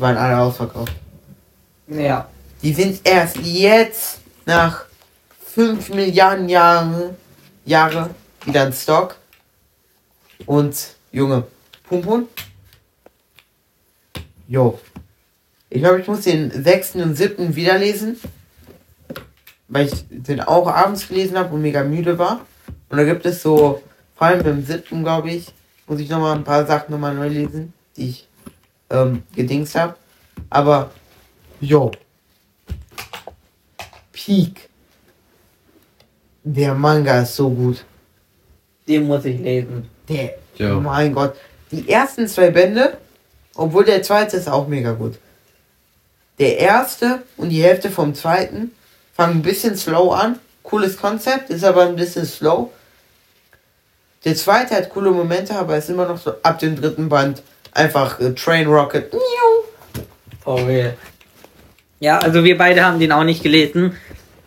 Die 0.00 0.02
waren 0.02 0.16
alle 0.16 0.38
ausverkauft. 0.38 0.94
Ja. 1.86 2.26
Die 2.62 2.72
sind 2.72 3.06
erst 3.06 3.36
jetzt 3.36 4.20
nach 4.46 4.86
5 5.44 5.90
Milliarden 5.90 6.48
Jahren 6.48 7.18
Jahre 7.66 8.08
wieder 8.46 8.66
in 8.66 8.72
Stock. 8.72 9.16
Und 10.46 10.94
Junge, 11.12 11.44
Pumpun. 11.86 12.28
Jo. 14.48 14.80
Ich 15.68 15.82
glaube, 15.82 16.00
ich 16.00 16.06
muss 16.06 16.22
den 16.22 16.50
6. 16.50 16.94
und 16.94 17.14
7. 17.14 17.54
wieder 17.54 17.76
lesen. 17.76 18.18
Weil 19.68 19.88
ich 19.88 20.06
den 20.08 20.40
auch 20.40 20.66
abends 20.66 21.08
gelesen 21.08 21.36
habe 21.36 21.54
und 21.54 21.60
mega 21.60 21.84
müde 21.84 22.18
war. 22.18 22.46
Und 22.88 22.96
da 22.96 23.04
gibt 23.04 23.26
es 23.26 23.42
so, 23.42 23.82
vor 24.16 24.26
allem 24.26 24.42
beim 24.42 24.64
7. 24.64 25.02
glaube 25.02 25.30
ich, 25.30 25.52
muss 25.86 26.00
ich 26.00 26.08
nochmal 26.08 26.36
ein 26.36 26.44
paar 26.44 26.64
Sachen 26.64 26.90
nochmal 26.90 27.14
neu 27.14 27.28
lesen, 27.28 27.74
die 27.98 28.08
ich 28.08 28.29
ähm, 28.90 29.22
gedingst 29.34 29.74
habe. 29.74 29.94
Aber, 30.50 30.90
jo. 31.60 31.90
Peak. 34.12 34.68
Der 36.42 36.74
Manga 36.74 37.22
ist 37.22 37.36
so 37.36 37.50
gut. 37.50 37.84
Den 38.86 39.06
muss 39.06 39.24
ich 39.24 39.38
lesen. 39.38 39.88
Der, 40.08 40.34
jo. 40.56 40.76
oh 40.76 40.80
mein 40.80 41.14
Gott. 41.14 41.34
Die 41.70 41.88
ersten 41.88 42.26
zwei 42.26 42.50
Bände, 42.50 42.98
obwohl 43.54 43.84
der 43.84 44.02
zweite 44.02 44.36
ist 44.36 44.48
auch 44.48 44.66
mega 44.66 44.92
gut. 44.92 45.18
Der 46.38 46.58
erste 46.58 47.22
und 47.36 47.50
die 47.50 47.62
Hälfte 47.62 47.90
vom 47.90 48.14
zweiten 48.14 48.72
fangen 49.12 49.36
ein 49.36 49.42
bisschen 49.42 49.76
slow 49.76 50.12
an. 50.14 50.38
Cooles 50.62 50.96
Konzept, 50.96 51.50
ist 51.50 51.64
aber 51.64 51.82
ein 51.82 51.96
bisschen 51.96 52.24
slow. 52.24 52.70
Der 54.24 54.34
zweite 54.34 54.74
hat 54.74 54.90
coole 54.90 55.10
Momente, 55.10 55.54
aber 55.54 55.76
ist 55.76 55.90
immer 55.90 56.06
noch 56.06 56.18
so 56.18 56.34
ab 56.42 56.58
dem 56.58 56.76
dritten 56.76 57.08
Band 57.08 57.42
einfach 57.72 58.20
äh, 58.20 58.32
Train 58.34 58.66
Rocket. 58.66 59.12
For 60.42 60.66
real. 60.66 60.94
Ja, 62.00 62.18
also 62.18 62.42
wir 62.42 62.56
beide 62.56 62.84
haben 62.84 62.98
den 62.98 63.12
auch 63.12 63.24
nicht 63.24 63.42
gelesen. 63.42 63.96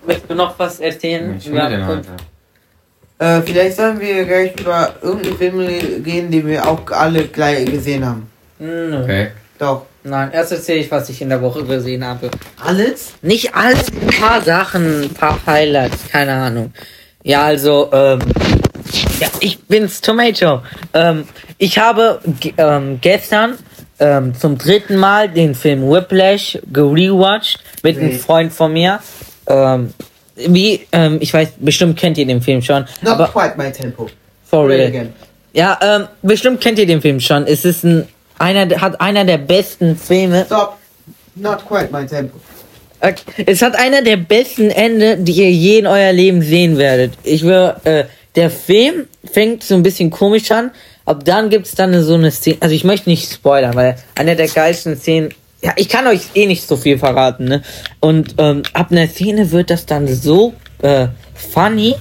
Möchtest 0.06 0.30
du 0.30 0.36
noch 0.36 0.58
was 0.58 0.80
erzählen? 0.80 1.38
Ich 1.38 1.46
ja, 1.46 1.70
den 1.70 2.02
äh, 3.20 3.42
vielleicht 3.42 3.78
sollen 3.78 4.00
wir 4.02 4.26
gleich 4.26 4.60
über 4.60 4.96
irgendeinen 5.02 5.38
Film 5.38 6.04
gehen, 6.04 6.30
den 6.30 6.48
wir 6.48 6.68
auch 6.68 6.82
alle 6.92 7.28
gleich 7.28 7.66
gesehen 7.66 8.06
haben. 8.06 8.30
Nö. 8.60 9.02
Okay. 9.02 9.32
Doch. 9.60 9.86
Nein, 10.04 10.32
erst 10.34 10.52
erzähle 10.52 10.80
ich, 10.80 10.92
was 10.92 11.08
ich 11.08 11.22
in 11.22 11.30
der 11.30 11.42
Woche 11.42 11.64
gesehen 11.64 12.04
habe. 12.04 12.30
Alles? 12.62 13.14
Nicht 13.22 13.56
alles, 13.56 13.90
ein 13.90 14.08
paar 14.20 14.42
Sachen, 14.42 15.04
ein 15.04 15.14
paar 15.14 15.40
Highlights, 15.46 16.10
keine 16.12 16.34
Ahnung. 16.34 16.74
Ja, 17.24 17.44
also, 17.44 17.90
ähm, 17.94 18.20
ja, 19.20 19.30
ich 19.40 19.64
bin's, 19.64 20.02
Tomato. 20.02 20.62
Ähm, 20.94 21.26
ich 21.64 21.78
habe 21.78 22.20
ähm, 22.58 23.00
gestern 23.00 23.58
ähm, 23.98 24.36
zum 24.36 24.58
dritten 24.58 24.98
Mal 24.98 25.30
den 25.30 25.56
Film 25.56 25.90
Whiplash 25.90 26.60
gerewatcht 26.72 27.60
mit 27.84 27.98
einem. 27.98 28.20
Freund 28.20 28.52
von 28.52 28.74
mir. 28.74 29.00
Ähm, 29.48 29.94
wie, 30.36 30.86
ähm, 30.92 31.20
ich 31.22 31.34
weiß, 31.34 31.54
bestimmt 31.60 31.98
kennt 31.98 32.18
ihr 32.18 32.26
den 32.26 32.42
Film 32.42 32.62
schon. 32.62 32.86
Not 33.02 33.14
aber 33.14 33.28
quite 33.28 33.54
my 33.58 33.72
tempo. 33.72 34.10
for 34.44 34.68
real. 34.68 34.88
again. 34.88 35.14
Ja, 35.54 35.80
ähm, 35.82 36.08
bestimmt 36.22 36.60
kennt 36.60 36.80
ihr 36.80 36.86
den 36.86 37.02
Film 37.02 37.22
schon. 37.22 37.48
Es 37.48 37.64
ist 37.64 37.86
ein, 37.86 38.10
einer, 38.40 38.82
hat 38.82 39.00
einer 39.00 39.24
der 39.24 39.38
besten 39.38 39.96
Filme. 39.96 40.44
Stop. 40.46 40.78
Not 41.36 41.66
quite 41.66 41.90
my 41.94 42.06
tempo. 42.06 42.40
Okay. 43.00 43.46
Es 43.46 43.62
hat 43.62 43.76
einer 43.76 44.02
der 44.02 44.18
besten 44.18 44.70
Ende, 44.70 45.18
die 45.18 45.32
ihr 45.32 45.52
je 45.52 45.80
in 45.80 45.88
euer 45.88 46.12
Leben 46.12 46.42
sehen 46.42 46.78
werdet. 46.78 47.14
Ich 47.24 47.44
will, 47.44 47.74
äh, 47.86 48.06
der 48.36 48.50
Film 48.50 49.08
fängt 49.32 49.64
so 49.64 49.76
ein 49.76 49.84
bisschen 49.84 50.10
komisch 50.10 50.52
an, 50.52 50.72
ab 51.06 51.24
dann 51.26 51.50
gibt's 51.50 51.76
dann 51.76 52.02
so 52.04 52.16
eine 52.16 52.32
Szene, 52.32 52.58
also 52.60 52.76
ich 52.76 52.84
möchte 52.84 53.10
nicht 53.10 53.32
spoilern, 53.32 53.76
weil 53.76 53.96
eine 54.16 54.36
der 54.36 54.48
geilsten 54.48 54.98
Szenen, 54.98 55.34
ja, 55.62 55.74
ich 55.76 55.90
kann 55.90 56.08
euch 56.08 56.22
eh 56.36 56.46
nicht 56.46 56.68
so 56.68 56.76
viel 56.76 56.98
verraten, 56.98 57.46
ne? 57.46 57.64
Und 58.00 58.36
ähm, 58.38 58.64
ab 58.74 58.92
einer 58.92 59.08
Szene 59.08 59.52
wird 59.52 59.70
das 59.70 59.86
dann 59.86 60.08
so 60.08 60.54
äh, 60.82 61.08
funny. 61.34 61.96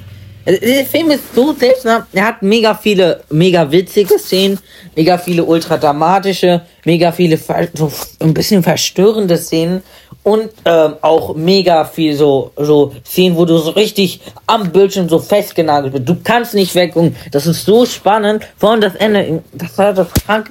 Also, 0.45 0.61
Der 0.61 0.85
Film 0.85 1.11
ist 1.13 1.35
so 1.35 1.53
seltsam. 1.53 2.03
Er 2.13 2.27
hat 2.27 2.43
mega 2.43 2.75
viele, 2.75 3.23
mega 3.31 3.71
witzige 3.71 4.19
Szenen, 4.19 4.59
mega 4.97 5.17
viele 5.17 5.45
ultra 5.45 5.77
dramatische, 5.77 6.63
mega 6.85 7.13
viele 7.13 7.39
so 7.75 7.93
ein 8.19 8.35
bisschen 8.35 8.65
verstörende 8.65 9.39
Szenen 9.39 9.83
und 10.23 10.51
ähm, 10.65 10.95
auch 11.03 11.35
mega 11.35 11.85
viel 11.85 12.17
so 12.17 12.53
so 12.57 12.95
Szenen, 13.05 13.37
wo 13.37 13.45
du 13.45 13.59
so 13.59 13.71
richtig 13.71 14.21
am 14.47 14.71
Bildschirm 14.71 15.09
so 15.09 15.19
festgenagelt 15.19 15.93
bist. 15.93 16.09
Du 16.09 16.17
kannst 16.23 16.55
nicht 16.55 16.75
weggucken. 16.75 17.17
Das 17.31 17.47
ist 17.47 17.65
so 17.65 17.87
spannend. 17.87 18.47
Vor 18.57 18.71
allem 18.71 18.81
das 18.81 18.95
Ende, 18.95 19.43
das 19.53 19.77
war 19.79 19.93
das 19.93 20.09
krank. 20.13 20.51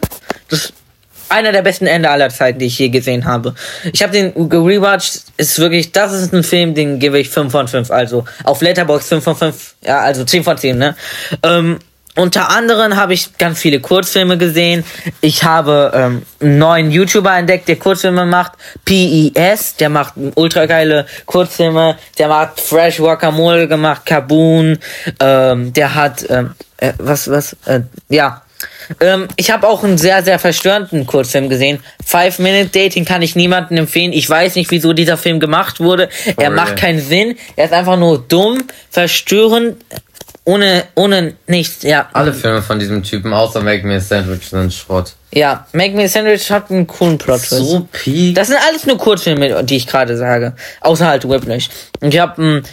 Das 0.49 0.73
einer 1.31 1.51
der 1.51 1.61
besten 1.61 1.87
Ende 1.87 2.09
aller 2.09 2.29
Zeiten, 2.29 2.59
die 2.59 2.65
ich 2.65 2.77
je 2.77 2.89
gesehen 2.89 3.25
habe. 3.25 3.55
Ich 3.93 4.03
habe 4.03 4.11
den 4.11 4.49
gerewatcht, 4.49 5.23
ist 5.37 5.59
wirklich, 5.59 5.91
das 5.91 6.11
ist 6.11 6.33
ein 6.33 6.43
Film, 6.43 6.75
den 6.75 6.99
gebe 6.99 7.17
ich 7.19 7.29
5 7.29 7.51
von 7.51 7.67
5, 7.67 7.89
also 7.89 8.25
auf 8.43 8.61
Letterboxd 8.61 9.07
5 9.07 9.23
von 9.23 9.35
5, 9.35 9.75
ja, 9.85 9.99
also 9.99 10.25
10 10.25 10.43
von 10.43 10.57
10, 10.57 10.77
ne? 10.77 10.95
Ähm, 11.43 11.79
unter 12.15 12.49
anderem 12.49 12.95
habe 12.97 13.13
ich 13.13 13.37
ganz 13.37 13.59
viele 13.59 13.79
Kurzfilme 13.79 14.37
gesehen. 14.37 14.83
Ich 15.21 15.43
habe 15.43 15.91
ähm, 15.93 16.21
einen 16.41 16.57
neuen 16.57 16.91
YouTuber 16.91 17.37
entdeckt, 17.37 17.67
der 17.67 17.77
Kurzfilme 17.77 18.25
macht. 18.25 18.53
PES, 18.85 19.77
der 19.77 19.89
macht 19.89 20.13
ultra 20.35 20.65
geile 20.65 21.05
Kurzfilme. 21.25 21.97
Der 22.17 22.27
macht 22.27 22.59
Fresh 22.59 22.97
Guacamole 22.97 23.67
gemacht, 23.67 24.05
Kaboon. 24.05 24.77
Ähm, 25.19 25.71
der 25.73 25.95
hat, 25.95 26.25
ähm, 26.29 26.51
äh, 26.77 26.93
was, 26.97 27.29
was, 27.29 27.55
äh, 27.65 27.81
ja. 28.09 28.41
Ähm, 28.99 29.27
ich 29.37 29.49
habe 29.49 29.67
auch 29.67 29.83
einen 29.83 29.97
sehr, 29.97 30.21
sehr 30.21 30.37
verstörenden 30.37 31.05
Kurzfilm 31.07 31.49
gesehen. 31.49 31.79
Five 32.05 32.39
Minute 32.39 32.67
Dating 32.67 33.05
kann 33.05 33.21
ich 33.21 33.35
niemandem 33.35 33.77
empfehlen. 33.77 34.11
Ich 34.13 34.29
weiß 34.29 34.55
nicht, 34.55 34.69
wieso 34.69 34.93
dieser 34.93 35.17
Film 35.17 35.39
gemacht 35.39 35.79
wurde. 35.79 36.09
Er 36.37 36.51
Oh, 36.51 36.55
macht 36.55 36.67
yeah. 36.71 36.75
keinen 36.77 36.99
Sinn. 37.01 37.37
Er 37.55 37.65
ist 37.65 37.73
einfach 37.73 37.97
nur 37.97 38.19
dumm, 38.27 38.63
verstörend, 38.89 39.77
ohne, 40.43 40.83
ohne 40.95 41.33
nichts. 41.47 41.83
Ja, 41.83 42.09
Alle 42.13 42.33
Filme 42.33 42.61
von 42.61 42.79
diesem 42.79 43.03
Typen, 43.03 43.33
außer 43.33 43.61
Make 43.61 43.85
Me 43.85 43.95
a 43.95 43.99
Sandwich, 43.99 44.49
sind 44.49 44.73
Schrott. 44.73 45.13
ja. 45.31 45.65
Make 45.73 45.95
Me 45.95 46.03
a 46.05 46.07
Sandwich 46.07 46.49
hat 46.51 46.71
einen 46.71 46.87
coolen 46.87 47.17
Plot. 47.17 47.41
So 47.41 47.87
peak. 47.91 48.35
Das 48.35 48.47
sind 48.47 48.57
alles 48.67 48.85
nur 48.85 48.97
Kurzfilme, 48.97 49.63
die 49.63 49.77
ich 49.77 49.87
gerade 49.87 50.17
sage. 50.17 50.53
Außer 50.81 51.07
halt 51.07 51.27
Whiplash. 51.29 51.69
Und 51.99 52.13
ich 52.13 52.19
habe 52.19 52.63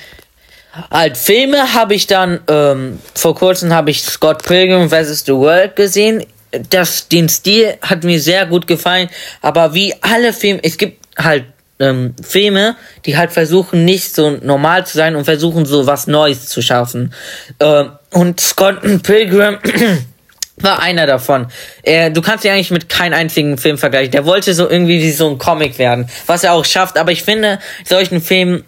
halt 0.90 1.16
Filme 1.16 1.74
habe 1.74 1.94
ich 1.94 2.06
dann 2.06 2.40
ähm, 2.48 2.98
vor 3.14 3.34
kurzem 3.34 3.72
habe 3.74 3.90
ich 3.90 4.02
Scott 4.02 4.42
Pilgrim 4.44 4.88
vs. 4.88 5.24
The 5.26 5.32
World 5.32 5.76
gesehen. 5.76 6.24
Das 6.70 7.08
den 7.08 7.28
Stil 7.28 7.74
hat 7.82 8.04
mir 8.04 8.18
sehr 8.20 8.46
gut 8.46 8.66
gefallen, 8.66 9.10
aber 9.42 9.74
wie 9.74 9.94
alle 10.00 10.32
Filme, 10.32 10.60
es 10.62 10.78
gibt 10.78 11.06
halt 11.18 11.44
ähm, 11.80 12.14
Filme, 12.22 12.76
die 13.04 13.16
halt 13.16 13.32
versuchen 13.32 13.84
nicht 13.84 14.14
so 14.14 14.30
normal 14.30 14.86
zu 14.86 14.96
sein 14.96 15.16
und 15.16 15.24
versuchen 15.24 15.66
so 15.66 15.86
was 15.86 16.06
Neues 16.06 16.46
zu 16.46 16.62
schaffen. 16.62 17.12
Ähm, 17.60 17.92
und 18.10 18.40
Scott 18.40 18.80
Pilgrim 19.02 19.58
war 20.56 20.80
einer 20.80 21.06
davon. 21.06 21.46
Er, 21.82 22.10
du 22.10 22.20
kannst 22.20 22.44
ihn 22.44 22.50
eigentlich 22.50 22.70
mit 22.70 22.88
keinem 22.88 23.14
einzigen 23.14 23.58
Film 23.58 23.78
vergleichen. 23.78 24.10
Der 24.10 24.24
wollte 24.24 24.54
so 24.54 24.68
irgendwie 24.68 25.00
wie 25.00 25.12
so 25.12 25.28
ein 25.30 25.38
Comic 25.38 25.78
werden, 25.78 26.08
was 26.26 26.44
er 26.44 26.52
auch 26.52 26.64
schafft. 26.64 26.98
Aber 26.98 27.12
ich 27.12 27.22
finde, 27.22 27.58
solchen 27.84 28.20
Filmen, 28.20 28.64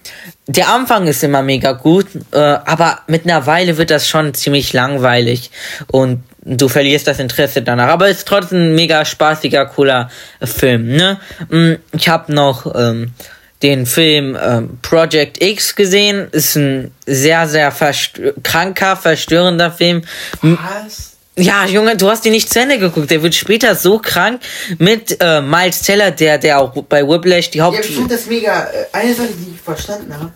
der 0.46 0.68
Anfang 0.68 1.06
ist 1.06 1.24
immer 1.24 1.42
mega 1.42 1.72
gut, 1.72 2.06
äh, 2.32 2.38
aber 2.38 3.00
mit 3.06 3.24
einer 3.24 3.46
Weile 3.46 3.76
wird 3.76 3.90
das 3.90 4.08
schon 4.08 4.34
ziemlich 4.34 4.72
langweilig 4.72 5.50
und 5.90 6.22
du 6.44 6.68
verlierst 6.68 7.06
das 7.06 7.18
Interesse 7.18 7.62
danach. 7.62 7.88
Aber 7.88 8.08
es 8.08 8.18
ist 8.18 8.28
trotzdem 8.28 8.58
ein 8.58 8.74
mega 8.74 9.04
spaßiger, 9.04 9.66
cooler 9.66 10.10
Film. 10.42 10.86
Ne? 10.88 11.18
Mm, 11.48 11.74
Ich 11.96 12.08
habe 12.08 12.32
noch 12.32 12.74
ähm, 12.74 13.12
den 13.62 13.86
Film 13.86 14.36
ähm, 14.42 14.78
Project 14.82 15.42
X 15.42 15.74
gesehen. 15.76 16.28
Ist 16.32 16.56
ein 16.56 16.92
sehr, 17.06 17.46
sehr 17.48 17.70
verstö 17.72 18.32
kranker, 18.42 18.96
verstörender 18.96 19.70
Film. 19.70 20.02
Was? 20.42 21.08
Ja, 21.36 21.64
Junge, 21.64 21.96
du 21.96 22.08
hast 22.10 22.26
ihn 22.26 22.32
nicht 22.32 22.52
zu 22.52 22.60
Ende 22.60 22.78
geguckt. 22.78 23.10
Der 23.10 23.22
wird 23.22 23.34
später 23.34 23.74
so 23.74 23.98
krank 23.98 24.40
mit 24.78 25.16
äh, 25.20 25.40
Miles 25.40 25.82
Teller, 25.82 26.10
der, 26.10 26.38
der 26.38 26.58
auch 26.60 26.72
bei 26.84 27.06
Whiplash 27.06 27.50
die 27.50 27.58
Ja, 27.58 27.64
Haupt... 27.64 27.84
ich 27.84 27.94
finde 27.94 28.14
das 28.14 28.26
mega. 28.26 28.64
äh, 28.64 28.86
Eine 28.92 29.14
Sache, 29.14 29.28
die 29.38 29.54
ich 29.54 29.60
verstanden 29.60 30.12
habe. 30.14 30.32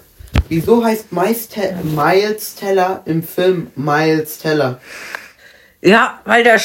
Wieso 0.48 0.84
heißt 0.84 1.12
Miles, 1.12 1.48
Te 1.48 1.74
Miles 1.82 2.54
Teller 2.54 3.02
im 3.06 3.22
Film 3.22 3.68
Miles 3.76 4.38
Teller? 4.38 4.80
Ja, 5.84 6.18
weil 6.24 6.42
der, 6.42 6.58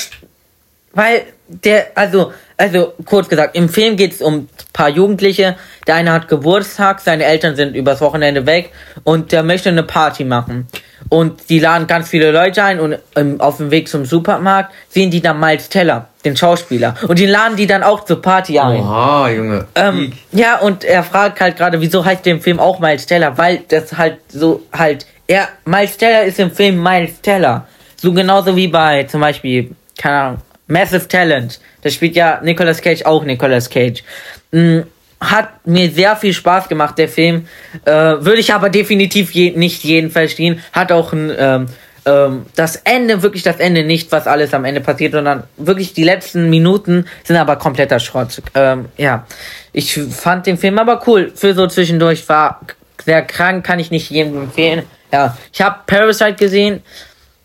weil 0.93 1.23
der, 1.47 1.87
also, 1.95 2.31
also 2.57 2.93
kurz 3.05 3.27
gesagt, 3.27 3.55
im 3.55 3.69
Film 3.69 3.97
geht 3.97 4.13
es 4.13 4.21
um 4.21 4.35
ein 4.35 4.49
paar 4.71 4.89
Jugendliche. 4.89 5.57
Der 5.87 5.95
eine 5.95 6.11
hat 6.13 6.27
Geburtstag, 6.27 7.01
seine 7.01 7.25
Eltern 7.25 7.55
sind 7.55 7.75
übers 7.75 8.01
Wochenende 8.01 8.45
weg 8.45 8.71
und 9.03 9.31
der 9.31 9.43
möchte 9.43 9.69
eine 9.69 9.83
Party 9.83 10.23
machen. 10.23 10.67
Und 11.09 11.49
die 11.49 11.59
laden 11.59 11.87
ganz 11.87 12.09
viele 12.09 12.31
Leute 12.31 12.63
ein 12.63 12.79
und 12.79 12.99
ähm, 13.15 13.41
auf 13.41 13.57
dem 13.57 13.71
Weg 13.71 13.89
zum 13.89 14.05
Supermarkt 14.05 14.71
sehen 14.89 15.11
die 15.11 15.21
dann 15.21 15.39
Miles 15.39 15.69
Teller, 15.69 16.07
den 16.23 16.37
Schauspieler. 16.37 16.95
Und 17.07 17.19
die 17.19 17.25
laden 17.25 17.57
die 17.57 17.67
dann 17.67 17.83
auch 17.83 18.05
zur 18.05 18.21
Party 18.21 18.59
ein. 18.59 18.79
Oha, 18.79 19.29
Junge. 19.29 19.67
Ähm, 19.75 20.13
ja, 20.31 20.59
und 20.59 20.83
er 20.83 21.03
fragt 21.03 21.41
halt 21.41 21.57
gerade, 21.57 21.81
wieso 21.81 22.05
heißt 22.05 22.25
der 22.25 22.39
Film 22.39 22.59
auch 22.59 22.79
Miles 22.79 23.05
Teller? 23.05 23.37
Weil 23.37 23.63
das 23.67 23.97
halt 23.97 24.19
so 24.29 24.61
halt, 24.71 25.07
er, 25.27 25.49
Miles 25.65 25.97
Teller 25.97 26.23
ist 26.23 26.39
im 26.39 26.51
Film 26.51 26.81
Miles 26.81 27.19
Teller. 27.21 27.67
So 28.01 28.13
genauso 28.13 28.55
wie 28.55 28.67
bei 28.67 29.03
zum 29.03 29.21
Beispiel, 29.21 29.71
keine 29.97 30.17
Ahnung, 30.17 30.41
Massive 30.67 31.07
Talent. 31.07 31.59
Da 31.81 31.89
spielt 31.89 32.15
ja 32.15 32.39
Nicolas 32.41 32.81
Cage 32.81 33.03
auch 33.03 33.25
Nicolas 33.25 33.69
Cage. 33.69 34.03
Mm, 34.51 34.81
hat 35.19 35.65
mir 35.67 35.89
sehr 35.91 36.15
viel 36.15 36.33
Spaß 36.33 36.69
gemacht, 36.69 36.97
der 36.97 37.09
Film. 37.09 37.47
Äh, 37.85 37.91
Würde 37.91 38.37
ich 38.37 38.53
aber 38.53 38.69
definitiv 38.69 39.31
je, 39.31 39.51
nicht 39.51 39.83
jeden 39.83 40.11
verstehen. 40.11 40.61
Hat 40.71 40.91
auch 40.91 41.11
ein, 41.11 41.31
ähm, 41.37 41.65
ähm, 42.05 42.45
das 42.55 42.77
Ende, 42.77 43.21
wirklich 43.21 43.43
das 43.43 43.57
Ende 43.57 43.83
nicht, 43.83 44.11
was 44.11 44.27
alles 44.27 44.53
am 44.53 44.63
Ende 44.63 44.79
passiert, 44.79 45.11
sondern 45.11 45.43
wirklich 45.57 45.93
die 45.93 46.03
letzten 46.03 46.49
Minuten 46.49 47.05
sind 47.25 47.35
aber 47.35 47.57
kompletter 47.57 47.99
Schrott. 47.99 48.41
Ähm, 48.55 48.85
ja, 48.95 49.25
ich 49.73 49.93
fand 49.93 50.45
den 50.45 50.57
Film 50.57 50.79
aber 50.79 51.01
cool. 51.07 51.31
Für 51.35 51.53
so 51.53 51.67
zwischendurch 51.67 52.29
war 52.29 52.61
sehr 53.03 53.21
krank, 53.23 53.65
kann 53.65 53.79
ich 53.79 53.91
nicht 53.91 54.09
jedem 54.09 54.37
empfehlen. 54.43 54.83
Ja, 55.11 55.35
ich 55.51 55.61
habe 55.61 55.79
Parasite 55.85 56.35
gesehen. 56.35 56.81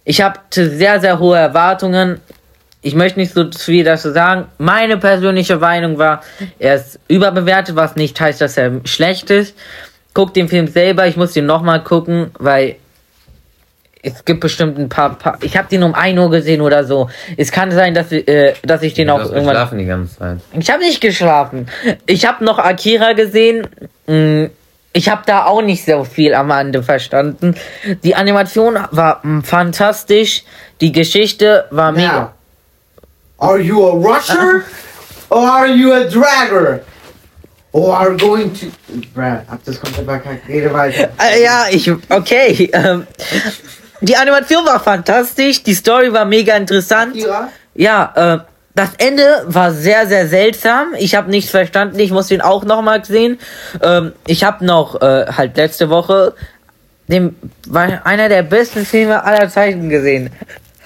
Ich 0.05 0.21
hatte 0.21 0.71
sehr, 0.71 1.01
sehr 1.01 1.19
hohe 1.19 1.39
Erwartungen. 1.39 2.21
Ich 2.83 2.95
möchte 2.95 3.19
nicht 3.19 3.33
so 3.33 3.51
viel 3.51 3.85
dazu 3.85 4.13
sagen. 4.13 4.47
Meine 4.59 4.99
persönliche 4.99 5.57
Meinung 5.57 5.97
war, 5.99 6.23
er 6.59 6.75
ist 6.75 7.01
überbewertet, 7.09 7.77
was 7.77 7.97
nicht 7.97 8.21
heißt, 8.21 8.41
dass 8.41 8.59
er 8.59 8.81
schlecht 8.85 9.31
ist. 9.31 9.57
Guck 10.13 10.35
den 10.35 10.49
Film 10.49 10.69
selber, 10.69 11.07
ich 11.07 11.17
muss 11.17 11.33
den 11.33 11.47
nochmal 11.47 11.83
gucken, 11.83 12.31
weil 12.39 12.77
es 14.05 14.25
gibt 14.25 14.41
bestimmt 14.41 14.79
ein 14.79 14.89
paar, 14.91 15.17
paar 15.17 15.39
ich 15.41 15.57
habe 15.57 15.67
den 15.69 15.83
um 15.83 15.95
1 15.95 16.19
Uhr 16.19 16.31
gesehen 16.31 16.61
oder 16.61 16.85
so. 16.85 17.09
Es 17.39 17.51
kann 17.51 17.71
sein, 17.71 17.95
dass, 17.95 18.13
äh, 18.13 18.53
dass 18.63 18.83
ich 18.83 18.93
den 18.93 19.09
Du 19.09 19.15
auch 19.15 19.21
hast 19.21 19.31
irgendwann 19.31 19.55
geschlafen 19.55 19.79
die 19.79 19.87
ganze 19.87 20.19
Zeit. 20.19 20.39
ich 20.53 20.71
habe 20.71 20.83
nicht 20.83 21.01
geschlafen. 21.01 21.69
Ich 22.07 22.27
habe 22.27 22.45
noch 22.45 22.59
Akira 22.59 23.15
gesehen. 23.15 23.67
Mm, 24.07 24.47
Ich 24.97 25.09
habe 25.09 25.23
da 25.27 25.47
auch 25.47 25.61
nicht 25.61 25.85
so 25.85 26.05
viel 26.05 26.35
am 26.35 26.53
Ende 26.53 26.83
verstanden. 26.85 27.57
Die 28.05 28.15
Animation 28.15 28.79
war 28.93 29.21
fantastisch. 29.43 30.45
Die 30.81 30.93
Geschichte 30.93 31.67
war 31.71 31.91
mega. 31.91 32.21
Now, 32.21 32.31
are 33.39 33.59
you 33.59 33.85
a 33.85 33.93
rusher 33.93 34.63
or 35.31 35.51
are 35.51 35.67
you 35.67 35.93
a 35.93 36.05
dragger? 36.05 36.81
Or 37.73 37.97
are 37.97 38.13
you 38.13 38.19
going 38.19 38.55
to. 38.55 38.67
Bruh, 39.13 39.43
hab 39.49 39.65
das 39.65 39.81
komplett 39.81 40.05
verkackt. 40.07 40.49
Rede 40.49 40.73
weiter. 40.73 41.11
Äh, 41.21 41.43
ja, 41.43 41.67
ich. 41.71 41.91
Okay. 41.91 42.71
Ähm, 42.73 43.07
die 44.01 44.17
Animation 44.17 44.65
war 44.65 44.79
fantastisch. 44.79 45.63
Die 45.65 45.75
Story 45.75 46.13
war 46.13 46.25
mega 46.25 46.57
interessant. 46.57 47.17
Akira? 47.17 47.49
Ja, 47.75 48.13
äh, 48.15 48.54
das 48.75 48.91
Ende 48.99 49.45
war 49.47 49.73
sehr, 49.73 50.07
sehr 50.07 50.27
seltsam. 50.27 50.95
Ich 50.99 51.15
habe 51.15 51.31
nichts 51.31 51.51
verstanden. 51.51 51.99
Ich 52.01 52.11
muss 52.11 52.29
den 52.29 52.41
auch 52.41 52.65
nochmal 52.65 53.05
sehen. 53.05 53.39
Ähm, 53.83 54.13
ich 54.27 54.43
habe 54.43 54.65
noch 54.65 55.01
äh, 55.01 55.27
halt 55.27 55.57
letzte 55.57 55.91
Woche 55.91 56.35
den, 57.07 57.37
einer 57.73 58.29
der 58.29 58.43
besten 58.43 58.85
Filme 58.85 59.23
aller 59.25 59.49
Zeiten 59.49 59.89
gesehen. 59.91 60.31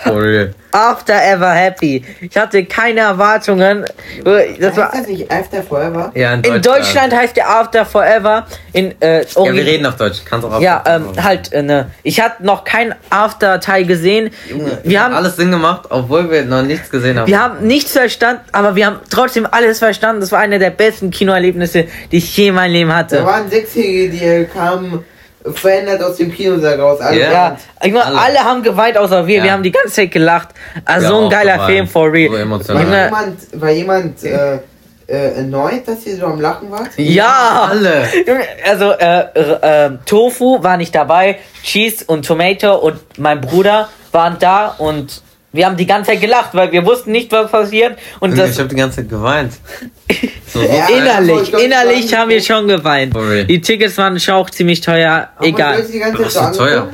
For 0.01 0.23
real. 0.23 0.55
After 0.71 1.15
Ever 1.15 1.51
Happy. 1.55 2.05
Ich 2.21 2.37
hatte 2.37 2.65
keine 2.67 3.01
Erwartungen. 3.01 3.85
Das 4.61 4.77
war, 4.77 4.93
heißt 4.93 5.01
das 5.03 5.07
nicht 5.09 5.31
After 5.31 5.63
Forever? 5.63 6.13
Ja, 6.15 6.35
in 6.35 6.63
Deutschland 6.63 7.13
heißt 7.15 7.37
der 7.37 7.49
After 7.51 7.85
Forever. 7.85 8.47
In, 8.73 8.95
äh, 9.01 9.25
Ja, 9.25 9.45
wir 9.53 9.67
reden 9.67 9.87
auf 9.87 9.97
Deutsch. 9.97 10.19
Kannst 10.25 10.47
auch 10.47 10.53
auf 10.53 10.63
Ja, 10.63 10.83
Deutsch 10.85 11.17
ähm, 11.17 11.25
halt, 11.25 11.53
äh, 11.53 11.63
ne. 11.63 11.91
Ich 12.05 12.21
hatte 12.21 12.45
noch 12.45 12.63
kein 12.65 12.95
After-Teil 13.11 13.87
gesehen. 13.87 14.31
Wir 14.85 15.03
haben, 15.03 15.15
alles 15.15 15.37
Sinn 15.37 15.51
gemacht, 15.51 15.87
obwohl 15.89 16.31
wir 16.31 16.45
noch 16.45 16.63
nichts 16.63 16.91
gesehen 16.91 17.19
haben. 17.19 17.27
wir 17.27 17.43
haben 17.43 17.67
nichts 17.67 17.93
verstanden, 17.93 18.43
aber 18.53 18.77
wir 18.77 18.87
haben 18.87 19.01
trotzdem 19.11 19.49
alles 19.51 19.79
verstanden. 19.81 20.21
Das 20.21 20.31
war 20.31 20.39
einer 20.39 20.59
der 20.61 20.71
besten 20.71 21.11
Kinoerlebnisse, 21.11 21.87
die 22.13 22.19
ich 22.19 22.37
je 22.37 22.49
in 22.49 22.55
meinem 22.55 22.73
Leben 22.73 22.91
Da 22.91 22.97
hatte. 22.97 23.25
waren 23.25 23.51
Sechsjährige, 23.51 24.11
die 24.11 24.45
kamen 24.53 25.05
verändert 25.53 26.03
aus 26.03 26.17
dem 26.17 26.33
Kinosaal 26.33 26.81
raus. 26.81 27.01
Alle 27.01 27.21
Ja. 27.21 27.31
Ja, 27.33 27.57
ich 27.83 27.93
meine, 27.93 28.07
Alle. 28.07 28.19
alle. 28.21 28.39
haben 28.45 28.63
geweint, 28.63 28.97
außer 28.99 29.27
wir. 29.27 29.39
Ja. 29.39 29.45
Wir 29.45 29.53
haben 29.53 29.63
die 29.63 29.73
ganze 29.73 29.93
Zeit 29.93 30.11
gelacht. 30.11 30.49
Also 30.85 31.05
Ja, 31.07 31.09
so 31.13 31.25
ein 31.25 31.31
geiler 31.31 31.53
geweint. 31.55 31.71
Film, 31.71 31.89
for 31.89 32.13
real. 32.13 32.31
So 32.63 32.75
War. 32.75 32.83
Junge. 32.83 33.05
jemand, 33.05 33.61
war 33.61 33.71
jemand 33.71 34.25
äh, 34.25 34.57
äh, 35.07 35.37
erneut, 35.37 35.87
dass 35.89 36.05
ihr 36.07 36.17
so 36.17 36.27
am 36.27 36.41
Lachen 36.41 36.71
wart? 36.71 36.91
Ja! 36.97 37.69
Alle. 37.71 38.05
Junge, 38.27 38.45
Also, 38.69 38.93
äh, 38.93 39.21
äh, 39.35 39.87
äh, 39.87 39.91
Tofu 40.05 40.63
war 40.63 40.77
nicht 40.77 40.95
dabei, 40.95 41.39
Cheese 41.63 42.05
und 42.07 42.27
Tomato 42.27 42.75
und 42.77 42.99
mein 43.19 43.41
Bruder 43.41 43.89
waren 44.13 44.37
da 44.39 44.75
und 44.79 45.23
wir 45.53 45.67
haben 45.67 45.77
die 45.77 45.87
ganze 45.87 46.11
Zeit 46.11 46.21
gelacht, 46.21 46.51
weil 46.53 46.71
wir 46.73 46.85
wussten 46.85 47.11
nicht, 47.13 47.33
was 47.33 47.51
passiert. 47.51 47.99
Und 48.21 48.31
Junge, 48.31 48.43
das 48.43 48.53
ich 48.53 48.59
hab 48.61 48.69
die 48.69 48.77
ganze 48.77 48.97
Zeit 48.99 49.09
geweint. 49.09 49.53
So, 50.51 50.63
so 50.63 50.67
Ja, 50.67 50.87
innerlich, 50.89 51.43
ich 51.43 51.49
glaub, 51.51 51.61
innerlich 51.63 52.05
ich 52.07 52.15
haben 52.15 52.31
wir 52.31 52.41
schon 52.41 52.67
geweint. 52.67 53.15
Real. 53.15 53.45
Die 53.45 53.61
Tickets 53.61 53.99
waren 53.99 54.19
schon 54.19 54.33
auch 54.35 54.49
ziemlich 54.49 54.81
teuer, 54.81 55.29
Haben 55.37 55.45
egal. 55.45 55.85
Zeit 56.31 56.55
so 56.55 56.65
teuer. 56.65 56.89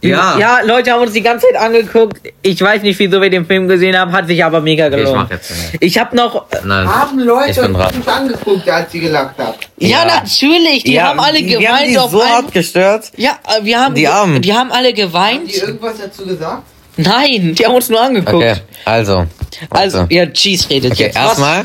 Ja. 0.00 0.38
Ja, 0.38 0.60
Leute 0.64 0.92
haben 0.92 1.00
uns 1.02 1.12
die 1.12 1.20
ganze 1.22 1.46
Zeit 1.48 1.56
angeguckt. 1.60 2.20
Ich 2.42 2.60
weiß 2.60 2.82
nicht, 2.82 2.96
wieso 3.00 3.20
wir 3.20 3.30
den 3.30 3.46
Film 3.46 3.66
gesehen 3.66 3.98
haben, 3.98 4.12
hat 4.12 4.28
sich 4.28 4.44
aber 4.44 4.60
mega 4.60 4.86
Okay, 4.86 4.96
ich 4.98 5.04
gelohnt. 5.06 5.22
mach 5.24 5.30
jetzt 5.30 5.50
nicht. 5.50 5.82
Ich 5.82 5.98
habe 5.98 6.14
noch. 6.14 6.46
Nein. 6.62 6.86
Haben 6.86 7.18
Leute 7.18 7.50
Ich 7.50 7.58
uns 7.58 8.06
angeguckt, 8.06 8.68
als 8.68 8.92
sie 8.92 9.00
gelacht 9.00 9.34
haben. 9.38 9.54
Ja, 9.78 10.04
natürlich. 10.04 10.84
Die 10.84 11.02
haben 11.02 11.18
alle 11.18 11.38
die, 11.38 11.46
geweint 11.46 11.60
die 11.62 11.68
haben 11.68 11.88
die 11.88 11.98
auf 11.98 12.10
so 12.12 12.20
einem- 12.20 12.30
hart 12.32 12.52
gestört. 12.52 13.10
Ja, 13.16 13.38
äh, 13.58 13.64
wir 13.64 13.80
haben 13.80 13.94
Die 13.96 14.06
Armen. 14.06 14.40
die 14.40 14.52
haben 14.54 14.70
alle 14.70 14.88
Haben 14.88 14.94
geweint. 14.94 15.50
die 15.52 15.56
irgendwas 15.58 15.94
dazu 15.98 16.24
gesagt? 16.26 16.62
Nein, 16.96 17.54
die 17.54 17.66
haben 17.66 17.74
uns 17.74 17.88
nur 17.88 18.00
angeguckt. 18.00 18.34
Okay, 18.34 18.56
also. 18.84 19.26
Also, 19.70 20.06
ja, 20.10 20.26
Cheese 20.26 20.70
redet 20.70 20.92
Okay, 20.92 21.04
jetzt. 21.04 21.16
Erstmal, 21.16 21.64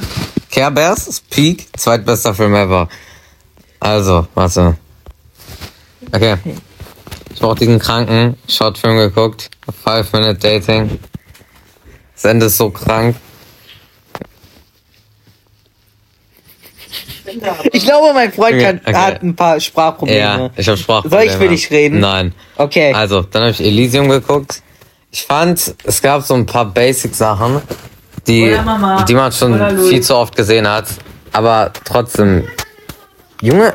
Care 0.51 0.71
Bears, 0.71 1.21
Peak, 1.29 1.67
zweitbester 1.77 2.33
Film 2.33 2.55
ever. 2.55 2.89
Also, 3.79 4.27
warte. 4.33 4.75
Okay. 6.11 6.35
Ich 7.33 7.41
habe 7.41 7.53
auch 7.53 7.55
diesen 7.55 7.79
kranken 7.79 8.35
Shortfilm 8.47 8.97
geguckt. 8.97 9.49
Five 9.83 10.11
Minute 10.13 10.35
Dating. 10.35 10.99
Das 12.15 12.25
Ende 12.25 12.47
ist 12.47 12.57
so 12.57 12.69
krank. 12.69 13.15
Ich 17.71 17.83
glaube, 17.85 18.13
mein 18.13 18.33
Freund 18.33 18.55
Okay, 18.55 18.63
kann, 18.63 18.81
okay. 18.83 18.95
hat 18.95 19.23
ein 19.23 19.35
paar 19.35 19.59
Sprachprobleme. 19.59 20.19
Ja, 20.19 20.49
ich 20.57 20.67
habe 20.67 20.77
Sprache. 20.77 21.07
Soll 21.07 21.21
ich 21.23 21.31
für 21.31 21.47
dich 21.47 21.69
reden? 21.69 21.99
Nein. 21.99 22.33
Okay. 22.57 22.91
Also, 22.93 23.21
dann 23.21 23.43
habe 23.43 23.51
ich 23.51 23.61
Elysium 23.61 24.09
geguckt. 24.09 24.63
Ich 25.11 25.23
fand, 25.23 25.75
es 25.83 26.01
gab 26.01 26.23
so 26.23 26.35
ein 26.35 26.45
paar 26.45 26.65
Basic-Sachen, 26.65 27.61
die, 28.27 28.55
die 29.07 29.13
man 29.15 29.31
schon 29.31 29.79
viel 29.87 30.01
zu 30.01 30.15
oft 30.15 30.35
gesehen 30.35 30.67
hat. 30.67 30.85
Aber 31.31 31.71
trotzdem, 31.83 32.47
Junge, 33.41 33.73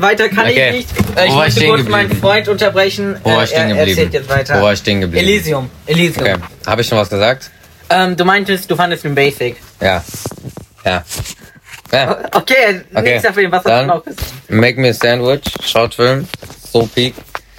weiter 0.00 0.28
kann 0.28 0.46
Okay. 0.46 0.68
ich 0.70 0.74
nicht. 0.76 0.88
Äh, 1.16 1.26
ich 1.26 1.30
Wo 1.30 1.34
ich 1.34 1.34
möchte 1.36 1.60
stehen 1.60 1.68
kurz 1.74 1.88
meinen? 1.88 2.16
Freund 2.20 2.48
unterbrechen. 2.48 3.16
Wo 3.22 3.30
war 3.30 3.40
Äh, 3.40 3.44
ich 3.44 3.50
stehen 3.50 3.60
er 3.62 3.68
geblieben? 3.76 3.88
erzählt 3.90 4.14
jetzt 4.14 4.28
weiter. 4.28 4.58
Wo 4.58 4.62
war 4.64 4.72
ich 4.72 4.78
stehen 4.78 5.00
geblieben? 5.00 5.26
Elysium. 5.26 5.70
Elysium. 5.86 6.24
Okay. 6.26 6.36
Habe 6.66 6.80
ich 6.82 6.86
schon 6.88 6.98
was 6.98 7.08
gesagt? 7.10 7.50
Ähm, 7.90 8.16
du 8.16 8.24
meintest, 8.24 8.70
du 8.70 8.76
fandest 8.76 9.04
den 9.04 9.14
Basic. 9.14 9.56
Ja. 9.80 10.04
Ja. 10.84 11.04
Ja. 11.92 12.18
Okay, 12.32 12.82
Okay. 12.94 13.02
nächster 13.14 13.32
Film. 13.32 13.50
Was 13.50 13.58
hast 13.58 13.64
du 13.66 13.70
Dann 13.70 13.86
noch 13.86 14.04
gesagt? 14.04 14.26
Make 14.48 14.78
Me 14.80 14.90
a 14.90 14.92
Sandwich, 14.92 15.42
Shortfilm, 15.64 16.28
so 16.70 16.86
peak. 16.86 17.14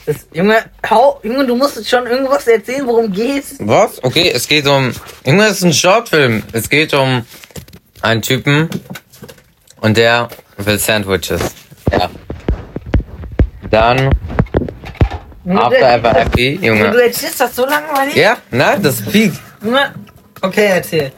Das, 0.06 0.18
Junge, 0.34 0.58
hau, 0.90 1.20
Junge, 1.24 1.46
du 1.48 1.56
musst 1.56 1.88
schon 1.90 2.06
irgendwas 2.08 2.46
erzählen, 2.48 2.86
worum 2.86 3.12
geht's. 3.12 3.56
Was? 3.60 4.04
Okay, 4.04 4.32
es 4.34 4.48
geht 4.48 4.68
um. 4.68 4.92
Junge, 5.26 5.46
es 5.46 5.58
ist 5.58 5.64
ein 5.64 5.74
Shortfilm. 5.74 6.44
Es 6.52 6.70
geht 6.70 6.94
um 6.94 7.26
einen 8.02 8.22
Typen 8.22 8.70
und 9.82 9.98
der 9.98 10.30
will 10.58 10.78
Sandwiches. 10.80 11.42
Ja. 11.92 12.10
Dann 13.70 14.10
After 15.48 15.94
Ever 15.94 16.14
Happy, 16.14 16.58
Du 16.58 16.66
Junge. 16.68 16.86
erzählst 17.02 17.40
das 17.42 17.56
so 17.56 17.66
langweilig? 17.66 18.16
Ja, 18.16 18.38
nein, 18.52 18.82
das 18.84 19.00
ist 19.00 19.12
Peak. 19.12 19.34
Junge, 19.64 19.94
okay, 20.42 20.68
erzähl. 20.76 21.12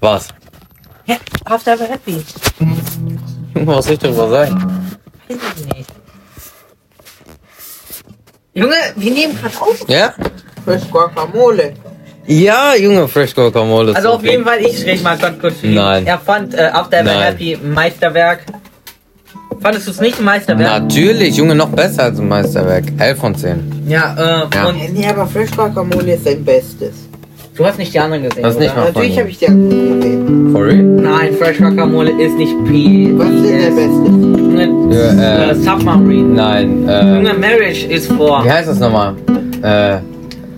Was? 0.00 0.28
Ja, 1.06 1.16
After 1.44 1.72
Ever 1.74 1.84
Happy. 1.86 2.24
Junge, 3.54 3.66
was 3.76 3.84
soll 3.86 3.94
ich 3.94 4.00
darüber 4.00 4.28
sagen? 4.28 4.98
Weiß 5.28 5.38
ich 5.56 5.74
nicht. 5.76 5.90
Junge, 8.54 8.76
wir 8.96 9.10
nehmen 9.12 9.38
gerade 9.40 9.56
auf. 9.60 9.88
Ja? 9.88 10.14
Fresh 10.64 10.90
Guacamole. 10.90 11.74
Ja, 12.26 12.74
Junge, 12.76 13.08
Fresh 13.08 13.34
Guacamole. 13.34 13.94
Also 13.96 14.08
so 14.10 14.14
auf 14.16 14.24
jeden. 14.24 14.44
Fall, 14.44 14.60
ich 14.60 14.84
rede 14.84 15.02
mal 15.02 15.16
ganz 15.18 15.40
kurz. 15.40 15.58
für 15.58 15.66
ihn. 15.66 15.74
Nein. 15.74 16.06
Er 16.06 16.18
fand 16.18 16.54
äh, 16.54 16.64
After 16.72 16.98
Ever 16.98 17.12
Nein. 17.14 17.22
Happy 17.22 17.56
Meisterwerk. 17.56 18.40
Fandest 19.62 19.86
du 19.86 19.90
es 19.92 20.00
nicht 20.00 20.18
ein 20.18 20.24
Meisterwerk? 20.24 20.82
Natürlich, 20.82 21.36
Junge, 21.36 21.54
noch 21.54 21.68
besser 21.68 22.04
als 22.04 22.18
ein 22.18 22.28
Meisterwerk. 22.28 22.84
11 22.98 23.18
von 23.18 23.34
10. 23.34 23.60
Ja, 23.88 24.14
äh, 24.18 24.56
Ja. 24.56 24.68
und 24.68 24.94
Nee, 24.94 25.06
aber 25.06 25.26
Fresh 25.26 25.50
Guacamole 25.52 26.14
ist 26.14 26.24
sein 26.24 26.44
Bestes. 26.44 26.94
du 27.56 27.64
hast 27.64 27.78
nicht 27.78 27.94
die 27.94 27.98
anderen 28.00 28.24
gesehen, 28.24 28.42
Das 28.42 28.54
ist 28.54 28.60
nicht 28.60 28.72
oder? 28.72 28.80
mal- 28.80 28.86
Natürlich 28.88 29.18
habe 29.18 29.28
ich 29.28 29.38
die 29.38 29.48
anderen 29.48 30.00
gesehen. 30.00 30.48
For 30.52 30.64
real? 30.66 30.82
Nein, 30.82 31.34
Fresh 31.38 31.58
Guacamole 31.58 32.10
ist 32.10 32.36
nicht 32.36 32.52
P. 32.64 33.12
Was 33.16 33.28
ist 33.28 33.44
denn 33.44 33.60
der 33.60 33.70
Beste? 33.70 34.10
Junge, 34.52 34.94
Ja, 34.94 35.44
äh, 35.46 35.50
äh, 35.50 35.54
Submarine. 35.54 36.34
Nein, 36.34 36.88
äh. 36.88 37.16
Junge, 37.16 37.34
Marriage 37.34 37.86
ist 37.86 38.10
vor. 38.12 38.44
Wie 38.44 38.50
heißt 38.50 38.68
das 38.68 38.78
nochmal? 38.80 39.14
Äh, 39.62 39.94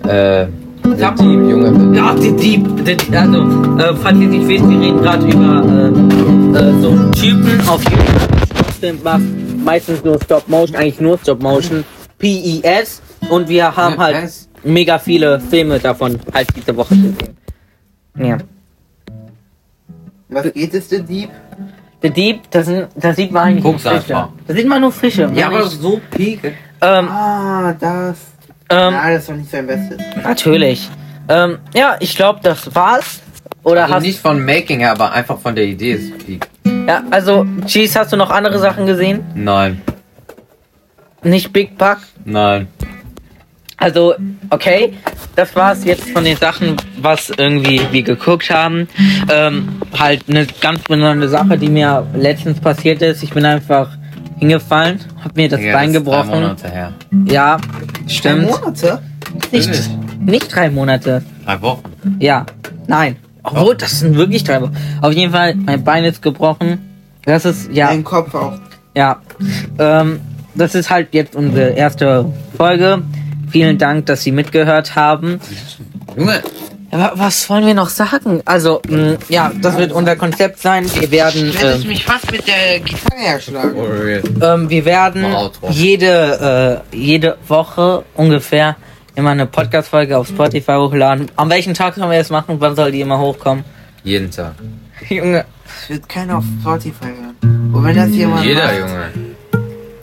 äh. 0.09 0.46
The 0.82 0.90
Sag 1.00 1.16
Deep, 1.16 1.26
mal. 1.26 1.50
Junge. 1.50 1.96
Ja, 1.96 2.14
die, 2.14 2.32
die, 2.36 2.62
die 2.62 3.16
also, 3.16 3.38
äh, 3.78 3.94
falls 4.02 4.18
ihr 4.18 4.28
nicht 4.28 4.46
wisst, 4.48 4.68
wir 4.68 4.80
reden 4.80 5.00
gerade 5.02 5.26
über 5.26 5.64
äh, 5.64 6.59
äh, 6.59 6.72
so 6.82 6.88
einen 6.90 7.11
Typen 7.12 7.59
auf 7.68 7.82
YouTube, 7.84 8.34
Stoppfilm 8.75 9.03
macht, 9.03 9.22
meistens 9.64 10.05
nur 10.05 10.18
Stop 10.22 10.49
Motion, 10.49 10.77
eigentlich 10.77 11.01
nur 11.01 11.18
Stop 11.18 11.43
Motion, 11.43 11.85
PES, 12.18 13.03
und 13.31 13.49
wir 13.49 13.75
haben 13.77 13.99
halt 13.99 14.16
PES? 14.22 14.49
mega 14.64 14.99
viele 14.99 15.41
Filme 15.41 15.79
davon 15.79 16.18
halt 16.33 16.49
diese 16.57 16.77
Woche 16.77 16.95
gesehen. 16.97 17.37
Ja. 18.18 18.39
Was 20.29 20.53
geht 20.53 20.75
es, 20.75 20.89
The 20.89 21.03
Deep? 21.03 21.31
The 22.03 22.11
Deep, 22.11 22.41
das, 22.51 22.66
sind, 22.66 22.89
das 22.97 23.16
sieht 23.16 23.31
man 23.33 23.45
eigentlich 23.45 23.64
Guck's 23.64 23.85
nur 23.85 23.95
Fische. 23.95 24.16
einfach. 24.16 24.29
Da 24.47 24.55
sieht 24.55 24.66
man 24.68 24.81
nur 24.81 24.93
Fische. 24.93 25.31
Ja, 25.35 25.47
aber 25.47 25.61
nicht- 25.64 25.81
so 25.81 26.01
peak. 26.11 26.41
ähm, 26.81 27.09
Ah, 27.09 27.75
das. 27.79 28.18
ähm, 28.70 28.95
Ah, 28.95 29.11
das 29.11 29.29
war 29.29 29.37
nicht 29.37 29.51
sein 29.51 29.66
Bestes. 29.66 29.99
natürlich. 30.22 30.89
Ähm, 31.29 31.59
ja, 31.75 31.97
ich 32.01 32.14
glaube, 32.16 32.41
das 32.43 32.75
war's. 32.75 33.20
Oder 33.62 33.85
Also 33.85 33.95
hast 33.95 34.03
nicht 34.03 34.18
von 34.18 34.45
Making 34.45 34.81
her, 34.81 34.93
aber 34.93 35.12
einfach 35.12 35.39
von 35.39 35.55
der 35.55 35.64
Idee 35.64 35.93
ist 35.93 36.18
peak. 36.27 36.47
Ja, 36.64 37.02
also, 37.10 37.46
Cheese, 37.66 37.98
hast 38.00 38.12
du 38.12 38.16
noch 38.16 38.30
andere 38.30 38.58
Sachen 38.58 38.86
gesehen? 38.86 39.24
Nein. 39.34 39.80
Nicht 41.22 41.52
Big 41.52 41.76
Pack? 41.78 41.98
Nein. 42.24 42.68
Also, 43.76 44.14
okay, 44.50 44.94
das 45.36 45.54
war's 45.56 45.84
jetzt 45.84 46.08
von 46.10 46.24
den 46.24 46.36
Sachen, 46.36 46.76
was 47.00 47.30
irgendwie 47.30 47.80
wir 47.90 48.02
geguckt 48.02 48.50
haben. 48.50 48.88
Ähm, 49.30 49.68
halt 49.98 50.24
eine 50.28 50.46
ganz 50.60 50.82
besondere 50.82 51.28
Sache, 51.28 51.58
die 51.58 51.68
mir 51.68 52.06
letztens 52.14 52.60
passiert 52.60 53.02
ist. 53.02 53.22
Ich 53.22 53.30
bin 53.30 53.44
einfach 53.44 53.90
hingefallen, 54.38 55.00
hab 55.22 55.36
mir 55.36 55.48
das 55.48 55.60
Digga, 55.60 55.72
Bein 55.72 55.92
das 55.92 56.02
ist 56.02 56.06
drei 56.06 56.16
gebrochen. 56.22 56.40
Monate 56.40 56.70
her. 56.70 56.92
Ja, 57.26 57.56
Drei 57.56 58.08
stimmt. 58.08 58.50
Monate? 58.50 59.02
Nicht, 59.52 59.90
nicht 60.20 60.54
drei 60.54 60.70
Monate. 60.70 61.22
Drei 61.44 61.60
Wochen. 61.60 61.82
Ja, 62.20 62.46
nein. 62.86 63.16
Obwohl, 63.45 63.76
das 63.76 64.01
sind 64.01 64.16
wirklich 64.16 64.42
drei 64.45 64.61
Wochen. 64.62 64.76
Auf 65.03 65.12
jeden 65.12 65.32
Fall, 65.32 65.55
mein 65.55 65.84
Bein 65.84 66.05
ist 66.05 66.22
gebrochen. 66.22 66.78
Das 67.24 67.45
ist, 67.45 67.70
ja. 67.72 67.88
Dein 67.88 68.03
Kopf 68.05 68.34
auch. 68.34 68.55
Ja, 68.97 69.20
ähm, 69.78 70.20
das 70.55 70.74
ist 70.74 70.90
halt 70.90 71.09
jetzt 71.12 71.34
unsere 71.36 71.70
erste 71.70 72.26
Folge. 72.57 73.03
Vielen 73.51 73.78
Dank, 73.78 74.07
dass 74.07 74.22
Sie 74.22 74.32
mitgehört 74.32 74.95
haben. 74.97 75.40
Junge, 76.16 76.42
wa- 76.90 77.12
was 77.14 77.49
wollen 77.51 77.66
wir 77.66 77.74
noch 77.74 77.88
sagen? 77.88 78.40
Also, 78.45 78.80
mh, 78.88 79.16
ja, 79.28 79.51
das 79.61 79.76
wird 79.78 79.92
unser 79.92 80.16
Konzept 80.16 80.61
sein. 80.61 80.86
Wir 80.95 81.11
werden, 81.11 81.51
Du 81.53 81.59
hättest 81.59 81.82
ähm, 81.84 81.88
mich 81.88 82.05
fast 82.05 82.30
mit 82.30 82.45
der 82.47 82.80
Gitarre 82.80 83.22
erschlagen. 83.24 83.74
Real. 83.80 84.22
ähm, 84.42 84.70
wir 84.70 84.84
werden 84.84 85.24
jede, 85.70 86.82
äh, 86.92 86.97
jede 86.97 87.36
Woche 87.49 88.05
ungefähr 88.14 88.76
immer 89.14 89.30
eine 89.30 89.46
Podcast-Folge 89.46 90.16
auf 90.16 90.28
Spotify 90.28 90.72
hochladen. 90.72 91.30
An 91.36 91.50
welchem 91.50 91.74
Tag 91.74 91.94
sollen 91.94 92.10
wir 92.10 92.18
das 92.18 92.30
machen? 92.30 92.56
Wann 92.58 92.76
soll 92.76 92.92
die 92.92 93.00
immer 93.00 93.18
hochkommen? 93.18 93.64
Jeden 94.02 94.30
Tag. 94.30 94.54
Junge. 95.08 95.44
Das 95.64 95.88
wird 95.90 96.08
keiner 96.08 96.38
auf 96.38 96.44
Spotify 96.60 97.06
hören. 97.06 97.72
Und 97.72 97.84
wenn 97.84 97.96
das 97.96 98.10
jemand 98.10 98.44
Jeder, 98.44 98.64
macht, 98.64 98.78
Junge. 98.78 99.10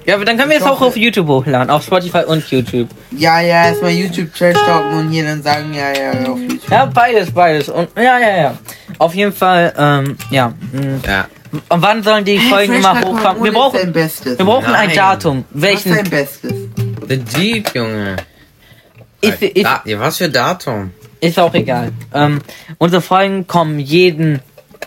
Ja, 0.06 0.16
aber 0.16 0.26
dann 0.26 0.38
können 0.38 0.50
wir 0.50 0.58
es 0.58 0.64
auch 0.64 0.82
auf 0.82 0.98
YouTube 0.98 1.28
hochladen. 1.28 1.70
Auf 1.70 1.84
Spotify 1.84 2.24
und 2.26 2.44
YouTube. 2.50 2.90
Ja, 3.12 3.40
ja, 3.40 3.68
erstmal 3.68 3.92
YouTube 3.92 4.34
Trash 4.34 4.58
talken 4.66 4.98
und 4.98 5.10
hier 5.12 5.24
dann 5.24 5.44
sagen, 5.44 5.74
ja, 5.74 5.94
ja, 5.94 6.12
auf 6.30 6.40
YouTube. 6.40 6.70
Ja, 6.70 6.86
beides, 6.86 7.32
beides. 7.32 7.70
Und 7.70 7.90
ja, 7.96 8.20
ja, 8.20 8.38
ja. 8.38 8.58
Auf 8.98 9.14
jeden 9.14 9.32
Fall, 9.32 9.74
ähm, 9.78 10.18
ja. 10.32 10.54
mh. 10.72 11.08
Ja. 11.08 11.28
Und 11.52 11.82
wann 11.82 12.02
sollen 12.02 12.24
die 12.26 12.40
Folgen 12.40 12.74
immer 12.74 13.00
hochkommen? 13.02 13.44
Wir 13.44 13.52
Ist 13.52 13.54
dein 13.54 13.54
brauchen, 13.54 13.94
Bestes. 13.94 14.38
wir 14.38 14.46
brauchen 14.46 14.74
ein. 14.74 14.96
Datum. 14.96 15.46
Was 15.52 15.74
ist 15.74 15.86
dein 15.86 15.96
Welchen? 15.96 16.10
Bestes? 16.10 16.54
The 17.08 17.18
Deep, 17.18 17.76
Junge. 17.76 18.16
Ist, 19.22 19.42
ist, 19.42 19.64
Da, 19.66 19.82
was 20.00 20.18
für 20.18 20.30
Datum? 20.30 20.92
ist 21.20 21.40
auch 21.40 21.54
egal. 21.54 21.92
Ähm, 22.14 22.42
unsere 22.80 23.02
Folgen 23.02 23.46
kommen 23.48 23.80
jeden 23.80 24.40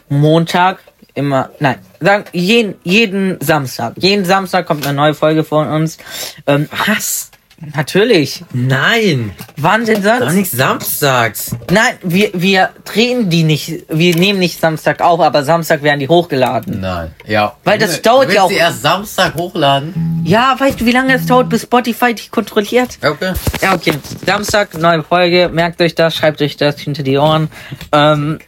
Montag 0.08 0.78
immer, 1.14 1.50
nein, 1.60 1.78
sagen 2.00 2.24
jeden, 2.32 2.74
jeden 2.82 3.40
Samstag. 3.40 3.94
Jeden 3.96 4.24
Samstag 4.24 4.66
kommt 4.66 4.84
eine 4.86 4.96
neue 4.96 5.14
Folge 5.14 5.44
von 5.44 5.68
uns. 5.68 5.98
Ähm, 6.46 6.68
Was? 6.86 7.30
Natürlich. 7.74 8.44
Nein. 8.52 9.32
Wann 9.56 9.84
denn 9.84 10.02
Doch 10.02 10.18
sonst? 10.18 10.34
nicht 10.34 10.50
samstags. 10.50 11.56
Nein, 11.70 11.94
wir, 12.02 12.30
wir 12.34 12.70
drehen 12.84 13.30
die 13.30 13.42
nicht, 13.42 13.84
wir 13.88 14.16
nehmen 14.16 14.38
nicht 14.38 14.60
Samstag 14.60 15.00
auf, 15.00 15.20
aber 15.20 15.44
Samstag 15.44 15.82
werden 15.82 16.00
die 16.00 16.08
hochgeladen. 16.08 16.80
Nein. 16.80 17.12
Ja. 17.26 17.56
Weil 17.64 17.78
das 17.78 18.02
dauert 18.02 18.32
ja 18.32 18.42
auch- 18.42 18.48
die 18.48 18.56
erst 18.56 18.82
Samstag 18.82 19.34
hochladen? 19.34 20.22
Ja, 20.24 20.56
weißt 20.58 20.80
du, 20.80 20.86
wie 20.86 20.92
lange 20.92 21.14
es 21.14 21.26
dauert, 21.26 21.48
bis 21.48 21.62
Spotify 21.62 22.14
die 22.14 22.28
kontrolliert? 22.28 22.98
Okay. 23.04 23.32
Ja, 23.60 23.74
okay. 23.74 23.92
Samstag, 24.26 24.76
neue 24.78 25.02
Folge. 25.02 25.50
Merkt 25.52 25.80
euch 25.80 25.94
das, 25.94 26.14
schreibt 26.16 26.40
euch 26.42 26.56
das 26.56 26.78
hinter 26.80 27.02
die 27.02 27.18
Ohren. 27.18 27.48
Ähm, 27.92 28.38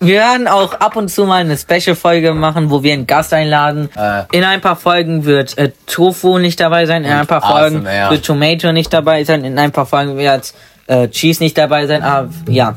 wir 0.00 0.14
werden 0.14 0.48
auch 0.48 0.74
ab 0.74 0.96
und 0.96 1.08
zu 1.08 1.24
mal 1.26 1.40
eine 1.40 1.56
Special-Folge 1.56 2.32
machen, 2.32 2.70
wo 2.70 2.82
wir 2.82 2.92
einen 2.92 3.06
Gast 3.06 3.34
einladen. 3.34 3.90
Äh. 3.94 4.24
In 4.32 4.44
ein 4.44 4.60
paar 4.60 4.76
Folgen 4.76 5.24
wird 5.24 5.58
äh, 5.58 5.72
Tofu 5.86 6.38
nicht 6.38 6.60
dabei 6.60 6.86
sein, 6.86 7.04
in 7.04 7.12
ein 7.12 7.26
paar 7.26 7.42
Folgen 7.42 7.86
ASMR. 7.86 8.10
wird 8.10 8.24
Tomato 8.24 8.72
nicht 8.72 8.92
dabei 8.92 9.24
sein, 9.24 9.44
in 9.44 9.58
ein 9.58 9.72
paar 9.72 9.86
Folgen 9.86 10.16
wird 10.16 10.54
äh, 10.86 11.08
Cheese 11.08 11.42
nicht 11.42 11.58
dabei 11.58 11.86
sein. 11.86 12.02
Aber 12.02 12.30
ja, 12.48 12.76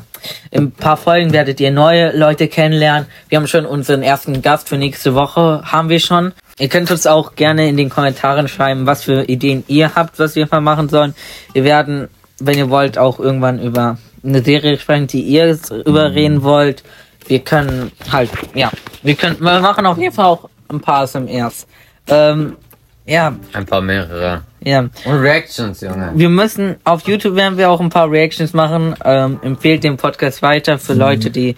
in 0.50 0.64
ein 0.64 0.72
paar 0.72 0.96
Folgen 0.96 1.32
werdet 1.32 1.60
ihr 1.60 1.70
neue 1.70 2.16
Leute 2.16 2.48
kennenlernen. 2.48 3.06
Wir 3.28 3.38
haben 3.38 3.46
schon 3.46 3.66
unseren 3.66 4.02
ersten 4.02 4.42
Gast 4.42 4.68
für 4.68 4.76
nächste 4.76 5.14
Woche, 5.14 5.62
haben 5.64 5.88
wir 5.88 6.00
schon. 6.00 6.32
Ihr 6.58 6.68
könnt 6.68 6.90
uns 6.90 7.06
auch 7.06 7.34
gerne 7.34 7.68
in 7.68 7.76
den 7.76 7.90
Kommentaren 7.90 8.48
schreiben, 8.48 8.86
was 8.86 9.04
für 9.04 9.24
Ideen 9.24 9.64
ihr 9.68 9.94
habt, 9.94 10.18
was 10.18 10.36
wir 10.36 10.48
mal 10.50 10.60
machen 10.60 10.88
sollen. 10.88 11.14
Wir 11.52 11.64
werden, 11.64 12.08
wenn 12.38 12.56
ihr 12.56 12.70
wollt, 12.70 12.98
auch 12.98 13.18
irgendwann 13.18 13.60
über 13.60 13.98
eine 14.26 14.42
Serie 14.42 14.78
sprechen, 14.78 15.06
die 15.06 15.22
ihr 15.22 15.58
überreden 15.84 16.42
wollt. 16.42 16.82
Wir 17.28 17.40
können 17.40 17.92
halt, 18.12 18.30
ja, 18.54 18.70
wir 19.02 19.14
können, 19.14 19.36
wir 19.40 19.60
machen 19.60 19.86
auf 19.86 19.98
jeden 19.98 20.14
Fall 20.14 20.26
auch 20.26 20.48
ein 20.68 20.80
paar 20.80 21.06
SMRs. 21.06 21.66
Ähm, 22.08 22.56
ja, 23.04 23.36
Ein 23.52 23.66
paar 23.66 23.80
mehrere. 23.80 24.42
ja. 24.60 24.80
Und 24.80 24.92
Reactions, 25.06 25.80
Junge. 25.80 26.10
Wir 26.14 26.28
müssen, 26.28 26.76
auf 26.82 27.06
YouTube 27.06 27.36
werden 27.36 27.56
wir 27.56 27.70
auch 27.70 27.80
ein 27.80 27.88
paar 27.88 28.10
Reactions 28.10 28.52
machen. 28.52 28.96
Ähm, 29.04 29.38
empfehlt 29.42 29.84
den 29.84 29.96
Podcast 29.96 30.42
weiter 30.42 30.76
für 30.78 30.94
Leute, 30.94 31.30
die, 31.30 31.54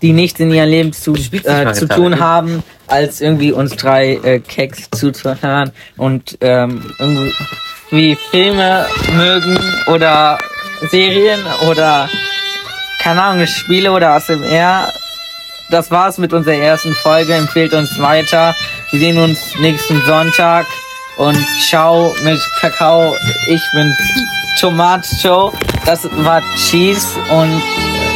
die 0.00 0.12
nichts 0.12 0.40
in 0.40 0.50
ihrem 0.50 0.70
Leben 0.70 0.92
zu, 0.94 1.14
äh, 1.14 1.72
zu 1.72 1.86
tun 1.86 2.18
haben, 2.18 2.62
als 2.86 3.20
irgendwie 3.20 3.52
uns 3.52 3.76
drei 3.76 4.14
äh, 4.22 4.38
Keks 4.40 4.88
zuzuhören 4.90 5.70
und 5.98 6.38
ähm, 6.40 6.82
irgendwie 6.98 8.16
Filme 8.30 8.86
mögen 9.14 9.58
oder 9.92 10.38
Serien 10.90 11.40
oder 11.68 12.08
keine 13.06 13.22
Ahnung, 13.22 13.46
Spiele 13.46 13.92
oder 13.92 14.10
ASMR. 14.10 14.92
Das 15.70 15.90
war's 15.90 16.18
mit 16.18 16.32
unserer 16.32 16.56
ersten 16.56 16.94
Folge. 16.94 17.34
Empfehlt 17.34 17.72
uns 17.72 17.98
weiter. 18.00 18.54
Wir 18.90 19.00
sehen 19.00 19.18
uns 19.18 19.54
nächsten 19.60 20.02
Sonntag. 20.02 20.66
Und 21.16 21.38
ciao 21.60 22.14
mit 22.22 22.40
Kakao. 22.60 23.16
Ich 23.48 23.62
bin 23.74 23.94
Tomat 24.60 25.06
Joe. 25.22 25.52
Das 25.84 26.08
war 26.24 26.42
Cheese 26.56 27.06
und 27.30 27.62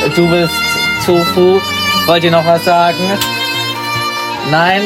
äh, 0.05 0.11
du 0.15 0.29
bist 0.29 0.53
Tofu. 1.07 1.61
Wollt 2.07 2.25
ihr 2.25 2.31
noch 2.33 2.45
was 2.45 2.65
sagen? 2.65 2.99
Nein? 4.51 4.83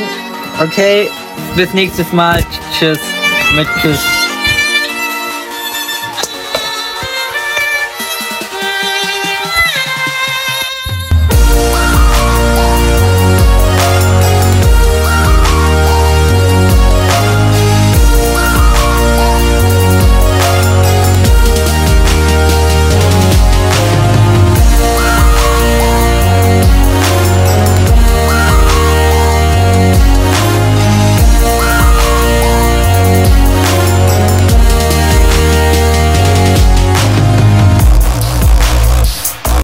Okay. 0.62 1.11
Bis 1.57 1.72
nächstes 1.72 2.12
Mal. 2.12 2.45
Tschüss. 2.79 2.99
Mit 3.55 3.68
Küss. 3.81 4.24